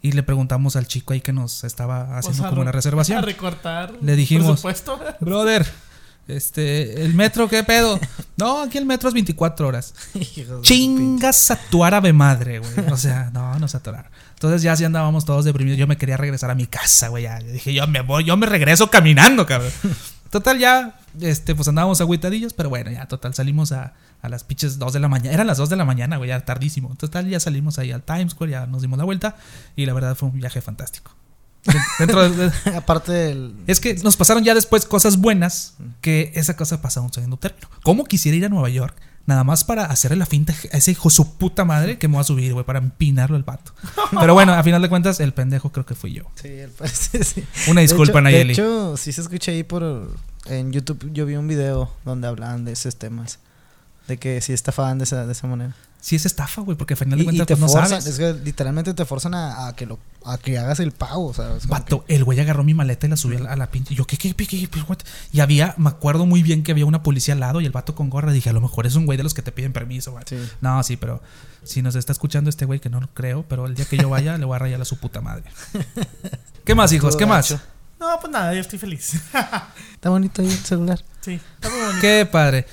y 0.02 0.12
le 0.12 0.22
preguntamos 0.22 0.74
al 0.76 0.86
chico 0.86 1.12
ahí 1.12 1.20
que 1.20 1.32
nos 1.32 1.64
estaba 1.64 2.18
haciendo 2.18 2.40
O 2.42 2.42
sea, 2.42 2.48
como 2.50 2.60
una 2.62 2.70
A 2.70 2.72
reservación. 2.72 3.22
recortar. 3.22 3.92
Le 4.02 4.16
dijimos- 4.16 4.48
Presupuesto. 4.60 5.00
Brother, 5.20 5.64
este, 6.28 7.04
el 7.04 7.14
metro, 7.14 7.48
¿qué 7.48 7.62
pedo? 7.64 7.98
No, 8.36 8.62
aquí 8.62 8.78
el 8.78 8.86
metro 8.86 9.08
es 9.08 9.14
24 9.14 9.66
horas. 9.68 9.94
Chingas 10.62 11.50
a 11.50 11.56
tu 11.70 11.84
árabe 11.84 12.12
madre, 12.12 12.58
güey. 12.58 12.72
O 12.90 12.96
sea, 12.96 13.30
no, 13.32 13.58
nos 13.58 13.74
atoraron. 13.74 14.10
Entonces 14.34 14.62
ya 14.62 14.72
así 14.72 14.84
andábamos 14.84 15.24
todos 15.24 15.44
deprimidos. 15.44 15.78
Yo 15.78 15.86
me 15.86 15.96
quería 15.96 16.16
regresar 16.16 16.50
a 16.50 16.54
mi 16.56 16.66
casa, 16.66 17.08
güey. 17.08 17.24
Ya. 17.24 17.38
Yo 17.40 17.52
dije, 17.52 17.72
yo 17.72 17.86
me 17.86 18.00
voy, 18.00 18.24
yo 18.24 18.36
me 18.36 18.46
regreso 18.46 18.90
caminando, 18.90 19.46
cabrón. 19.46 19.70
Total, 20.32 20.58
ya, 20.58 20.98
este, 21.20 21.54
pues 21.54 21.68
andábamos 21.68 22.00
agüitadillos, 22.00 22.54
pero 22.54 22.68
bueno, 22.70 22.90
ya, 22.90 23.06
total, 23.06 23.34
salimos 23.34 23.70
a, 23.70 23.92
a 24.22 24.28
las 24.28 24.44
pinches 24.44 24.78
2 24.78 24.92
de 24.94 24.98
la 24.98 25.08
mañana. 25.08 25.32
Eran 25.34 25.46
las 25.46 25.58
2 25.58 25.68
de 25.68 25.76
la 25.76 25.84
mañana, 25.84 26.16
güey, 26.16 26.30
ya 26.30 26.40
tardísimo. 26.44 26.94
Total, 26.96 27.28
ya 27.28 27.38
salimos 27.38 27.78
ahí 27.78 27.92
al 27.92 28.02
Times 28.02 28.32
Square, 28.32 28.50
ya 28.50 28.66
nos 28.66 28.80
dimos 28.82 28.98
la 28.98 29.04
vuelta. 29.04 29.36
Y 29.76 29.84
la 29.86 29.92
verdad 29.92 30.16
fue 30.16 30.30
un 30.30 30.38
viaje 30.38 30.60
fantástico. 30.62 31.14
Dentro 31.98 32.28
de- 32.28 32.50
de- 32.50 32.52
Aparte 32.76 33.12
del. 33.12 33.54
es 33.68 33.78
que 33.78 33.94
nos 33.96 34.16
pasaron 34.16 34.42
ya 34.42 34.54
después 34.54 34.84
cosas 34.86 35.18
buenas 35.18 35.74
que 36.00 36.32
esa 36.34 36.56
cosa 36.56 36.82
pasa 36.82 37.00
a 37.00 37.02
un 37.04 37.12
segundo 37.12 37.36
término. 37.36 37.68
¿Cómo 37.84 38.04
quisiera 38.04 38.36
ir 38.36 38.44
a 38.46 38.48
Nueva 38.48 38.68
York? 38.70 38.96
Nada 39.24 39.44
más 39.44 39.62
para 39.62 39.84
hacerle 39.84 40.16
la 40.16 40.26
finta 40.26 40.52
a 40.72 40.76
ese 40.76 40.90
hijo 40.90 41.08
su 41.08 41.36
puta 41.36 41.64
madre 41.64 41.96
que 41.98 42.08
me 42.08 42.16
va 42.16 42.22
a 42.22 42.24
subir, 42.24 42.52
güey, 42.52 42.64
para 42.64 42.80
empinarlo 42.80 43.36
el 43.36 43.44
pato. 43.44 43.72
Pero 44.18 44.34
bueno, 44.34 44.52
a 44.52 44.62
final 44.62 44.82
de 44.82 44.88
cuentas, 44.88 45.20
el 45.20 45.32
pendejo 45.32 45.70
creo 45.70 45.86
que 45.86 45.94
fui 45.94 46.12
yo. 46.12 46.24
Sí, 46.34 46.48
el 46.48 46.70
sí. 47.24 47.44
Una 47.68 47.82
disculpa, 47.82 48.14
de 48.14 48.18
hecho, 48.18 48.22
Nayeli. 48.22 48.54
De 48.54 48.62
hecho, 48.62 48.96
sí 48.96 49.12
se 49.12 49.20
escucha 49.20 49.52
ahí 49.52 49.62
por. 49.62 50.10
En 50.46 50.72
YouTube 50.72 51.10
yo 51.12 51.24
vi 51.24 51.36
un 51.36 51.46
video 51.46 51.92
donde 52.04 52.26
hablaban 52.26 52.64
de 52.64 52.72
esos 52.72 52.96
temas. 52.96 53.38
De 54.08 54.16
que 54.16 54.40
sí 54.40 54.52
estafaban 54.52 54.98
de 54.98 55.04
esa, 55.04 55.24
de 55.24 55.32
esa 55.32 55.46
manera. 55.46 55.76
Sí 56.02 56.16
es 56.16 56.26
estafa, 56.26 56.62
güey, 56.62 56.76
porque 56.76 56.94
a 56.94 56.96
final 56.96 57.16
de 57.16 57.24
cuentas 57.24 57.46
te 57.46 57.54
pues, 57.54 57.60
no 57.60 57.68
forzan, 57.68 58.02
sabes. 58.02 58.06
es 58.06 58.18
que 58.18 58.44
literalmente 58.44 58.92
te 58.92 59.04
forzan 59.04 59.34
a, 59.34 59.68
a 59.68 59.76
que 59.76 59.86
lo 59.86 60.00
a 60.24 60.36
que 60.36 60.58
hagas 60.58 60.80
el 60.80 60.90
pago, 60.90 61.26
o 61.26 61.32
sea, 61.32 61.56
es 61.56 61.62
como 61.62 61.78
Vato, 61.78 62.04
el 62.08 62.24
güey 62.24 62.40
agarró 62.40 62.64
mi 62.64 62.74
maleta 62.74 63.06
y 63.06 63.10
la 63.10 63.16
subió 63.16 63.48
a 63.48 63.54
la, 63.54 63.70
pinche. 63.70 63.94
Y 63.94 63.96
yo, 63.96 64.04
¿qué, 64.04 64.16
qué, 64.16 64.34
qué, 64.34 64.46
qué, 64.46 64.68
qué? 64.68 64.82
Y 65.30 65.38
había, 65.38 65.76
me 65.78 65.88
acuerdo 65.88 66.26
muy 66.26 66.42
bien 66.42 66.64
que 66.64 66.72
había 66.72 66.86
una 66.86 67.04
policía 67.04 67.34
al 67.34 67.40
lado 67.40 67.60
y 67.60 67.66
el 67.66 67.70
vato 67.70 67.94
con 67.94 68.10
gorra. 68.10 68.32
Dije, 68.32 68.50
a 68.50 68.52
lo 68.52 68.60
mejor 68.60 68.84
es 68.84 68.96
un 68.96 69.06
güey 69.06 69.16
de 69.16 69.22
los 69.22 69.32
que 69.32 69.42
te 69.42 69.52
piden 69.52 69.72
permiso, 69.72 70.10
güey. 70.10 70.24
sí. 70.26 70.36
No, 70.60 70.82
sí, 70.82 70.96
pero 70.96 71.22
si 71.62 71.82
nos 71.82 71.94
está 71.94 72.10
escuchando 72.10 72.50
este 72.50 72.64
güey, 72.64 72.80
que 72.80 72.90
no 72.90 73.00
lo 73.00 73.06
creo, 73.14 73.44
pero 73.48 73.66
el 73.66 73.76
día 73.76 73.84
que 73.84 73.96
yo 73.96 74.08
vaya, 74.08 74.36
le 74.38 74.44
voy 74.44 74.56
a 74.56 74.58
rayar 74.58 74.80
a 74.80 74.84
su 74.84 74.98
puta 74.98 75.20
madre. 75.20 75.44
¿Qué 76.64 76.74
más, 76.74 76.92
hijos? 76.92 77.16
¿Qué 77.16 77.26
más? 77.26 77.56
No, 78.00 78.18
pues 78.20 78.32
nada, 78.32 78.52
yo 78.52 78.60
estoy 78.60 78.80
feliz. 78.80 79.14
Está 79.94 80.10
bonito 80.10 80.42
ahí 80.42 80.48
el 80.48 80.58
celular. 80.58 81.00
Sí, 81.20 81.40
está 81.54 81.70
muy 81.70 81.78
bonito. 81.78 82.00
Qué 82.00 82.26
padre. 82.30 82.66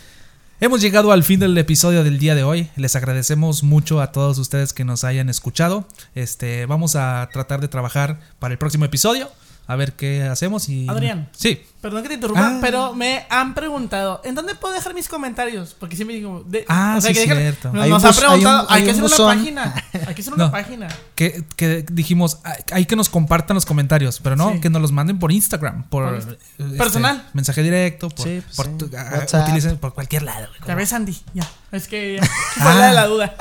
Hemos 0.61 0.81
llegado 0.81 1.13
al 1.13 1.23
fin 1.23 1.39
del 1.39 1.57
episodio 1.57 2.03
del 2.03 2.19
día 2.19 2.35
de 2.35 2.43
hoy. 2.43 2.67
Les 2.75 2.93
agradecemos 2.97 3.63
mucho 3.63 4.01
a 4.01 4.11
todos 4.11 4.37
ustedes 4.39 4.73
que 4.73 4.83
nos 4.83 5.05
hayan 5.05 5.29
escuchado. 5.29 5.87
Este, 6.15 6.65
vamos 6.65 6.97
a 6.97 7.29
tratar 7.31 7.61
de 7.61 7.69
trabajar 7.69 8.19
para 8.39 8.51
el 8.51 8.57
próximo 8.57 8.83
episodio. 8.83 9.31
A 9.69 9.75
ver 9.75 9.93
qué 9.93 10.23
hacemos 10.23 10.67
y. 10.67 10.89
Adrián. 10.89 11.29
Sí. 11.31 11.61
Perdón 11.79 12.01
que 12.01 12.09
te 12.09 12.15
interrumpa, 12.15 12.55
Ah. 12.55 12.59
pero 12.59 12.93
me 12.95 13.25
han 13.29 13.53
preguntado, 13.53 14.19
¿en 14.25 14.33
dónde 14.35 14.55
puedo 14.55 14.73
dejar 14.73 14.93
mis 14.95 15.07
comentarios? 15.07 15.75
Porque 15.79 15.95
siempre 15.95 16.15
digo, 16.17 16.43
de- 16.45 16.65
Ah, 16.67 16.97
sí, 17.01 17.13
que 17.13 17.23
cierto. 17.23 17.71
Nos, 17.71 18.03
han 18.03 18.11
hay 18.11 18.17
preguntado, 18.17 18.63
un- 18.63 18.67
hay, 18.73 18.81
hay 18.81 18.83
que 18.83 18.99
un 18.99 19.05
hacer 19.05 19.21
una 19.21 19.33
página. 19.35 19.73
Hay 20.07 20.15
que 20.15 20.21
hacer 20.21 20.33
una 20.33 20.45
No. 20.45 20.51
página. 20.51 20.87
Que, 21.15 21.43
que 21.55 21.85
dijimos, 21.91 22.39
"Ah, 22.43 22.55
hay 22.73 22.85
que 22.85 22.95
nos 22.95 23.07
compartan 23.09 23.53
los 23.55 23.65
comentarios, 23.65 24.19
pero 24.21 24.35
no, 24.35 24.53
Sí. 24.53 24.59
que 24.59 24.69
nos 24.71 24.81
los 24.81 24.91
manden 24.91 25.19
por 25.19 25.31
Instagram, 25.31 25.83
por 25.87 26.05
Por 26.09 26.17
este, 26.17 26.77
Personal. 26.77 27.29
mensaje 27.33 27.61
directo, 27.63 28.09
por, 28.09 28.27
Sí, 28.27 28.41
pues 28.43 28.55
por 28.57 28.65
sí. 28.65 28.71
tu- 28.77 28.89
ah, 28.97 29.09
WhatsApp. 29.19 29.47
utilicen 29.47 29.77
por 29.77 29.93
cualquier 29.93 30.23
lado. 30.23 30.47
Ya 30.67 30.73
ves, 30.75 30.91
Andy, 30.91 31.15
ya. 31.35 31.47
Es 31.71 31.87
que 31.87 32.17
ya. 32.19 32.27
Ah. 32.59 32.75
La 32.75 32.87
de 32.87 32.93
la 32.93 33.05
duda. 33.05 33.35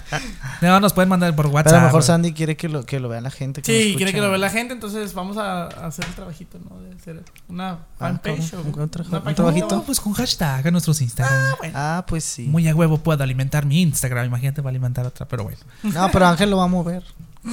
No, 0.62 0.80
nos 0.80 0.92
pueden 0.92 1.08
mandar 1.08 1.34
por 1.36 1.46
WhatsApp. 1.48 1.64
Pero 1.66 1.76
a 1.76 1.80
lo 1.80 1.86
mejor. 1.86 2.02
Sandy 2.02 2.32
quiere 2.32 2.56
que 2.56 2.68
lo, 2.68 2.84
que 2.84 2.98
lo 3.00 3.08
vea 3.08 3.20
la 3.20 3.30
gente. 3.30 3.62
Que 3.62 3.72
Sí, 3.82 3.90
lo 3.92 3.96
quiere 3.98 4.12
que 4.12 4.20
lo 4.20 4.28
vea 4.30 4.38
la 4.38 4.50
gente, 4.50 4.72
entonces 4.72 5.12
vamos 5.14 5.36
a, 5.36 5.64
a 5.64 5.86
hacer 5.86 6.04
el 6.06 6.14
trabajito, 6.14 6.58
¿no? 6.68 6.80
De 6.80 6.94
hacer 6.94 7.22
una 7.48 7.70
Ah, 7.72 7.78
fanpage 7.98 8.54
o 8.54 8.60
¿un 8.62 8.74
una 8.74 9.34
trabajito? 9.34 9.76
No, 9.76 9.82
pues 9.82 10.00
con 10.00 10.12
hashtag 10.14 10.66
a 10.66 10.70
nuestros 10.70 11.00
Instagram. 11.02 11.34
Ah, 11.38 11.54
bueno. 11.58 11.74
Ah, 11.76 12.04
pues 12.06 12.24
sí. 12.24 12.42
Muy 12.44 12.66
a 12.68 12.74
huevo 12.74 12.98
puedo 12.98 13.22
alimentar 13.22 13.66
mi 13.66 13.82
Instagram. 13.82 14.26
Imagínate, 14.26 14.62
va 14.62 14.68
a 14.68 14.70
alimentar 14.70 15.04
otra, 15.06 15.26
pero 15.26 15.44
bueno. 15.44 15.58
No, 15.82 16.10
pero 16.10 16.26
Ángel 16.26 16.50
lo 16.50 16.56
va 16.58 16.64
a 16.64 16.68
mover. 16.68 17.02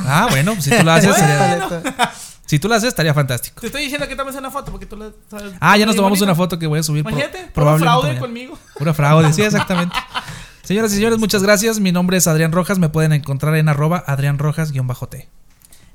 Ah, 0.05 0.27
bueno, 0.29 0.53
pues 0.53 0.65
si 0.65 0.71
tú 0.77 0.83
lo 0.83 0.91
haces, 0.93 1.15
Bueno. 1.17 1.65
estaría, 1.65 2.11
si 2.45 2.59
tú 2.59 2.67
lo 2.67 2.75
haces, 2.75 2.89
estaría 2.89 3.13
fantástico. 3.13 3.61
Te 3.61 3.67
estoy 3.67 3.83
diciendo 3.83 4.07
que 4.07 4.15
tomes 4.15 4.35
una 4.35 4.49
foto 4.51 4.71
porque 4.71 4.85
tú 4.85 4.95
la 4.97 5.11
sabes. 5.29 5.53
Ah, 5.59 5.77
ya 5.77 5.85
nos 5.85 5.95
tomamos 5.95 6.19
bonito. 6.19 6.25
una 6.25 6.35
foto 6.35 6.57
que 6.59 6.67
voy 6.67 6.79
a 6.79 6.83
subir. 6.83 7.03
pro- 7.03 7.11
Imagínate, 7.11 7.39
puro 7.39 7.53
probablemente 7.53 7.89
fraude 7.89 8.07
mañana. 8.07 8.19
conmigo. 8.21 8.57
Pura 8.77 8.93
fraude, 8.93 9.33
sí, 9.33 9.41
exactamente. 9.43 9.95
Señoras 10.63 10.93
y 10.93 10.95
señores, 10.95 11.19
muchas 11.19 11.43
gracias. 11.43 11.79
Mi 11.79 11.91
nombre 11.91 12.17
es 12.17 12.25
Adrián 12.27 12.51
Rojas. 12.53 12.79
Me 12.79 12.89
pueden 12.89 13.11
encontrar 13.11 13.55
en 13.55 13.67
arroba 13.67 14.01
Adrián 14.07 14.39
Rojas-T. 14.39 15.27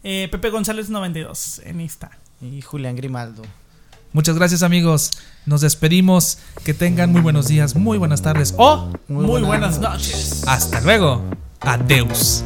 Eh, 0.05 0.29
Pepe 0.31 0.51
González 0.51 0.91
92 0.91 1.63
en 1.65 1.81
Insta. 1.81 2.11
Y 2.41 2.61
Julián 2.61 2.95
Grimaldo. 2.95 3.43
Muchas 4.13 4.37
gracias 4.37 4.63
amigos. 4.63 5.11
Nos 5.47 5.63
despedimos. 5.63 6.39
Que 6.65 6.75
tengan 6.75 7.11
muy 7.13 7.21
buenos 7.23 7.49
días, 7.49 7.77
muy 7.77 7.99
buenas 7.99 8.23
tardes 8.23 8.55
o 8.59 8.93
Muy, 9.09 9.43
buenas 9.43 9.79
noches. 9.81 10.45
hasta 10.47 10.81
luego. 10.83 11.25
Adeus. 11.61 12.45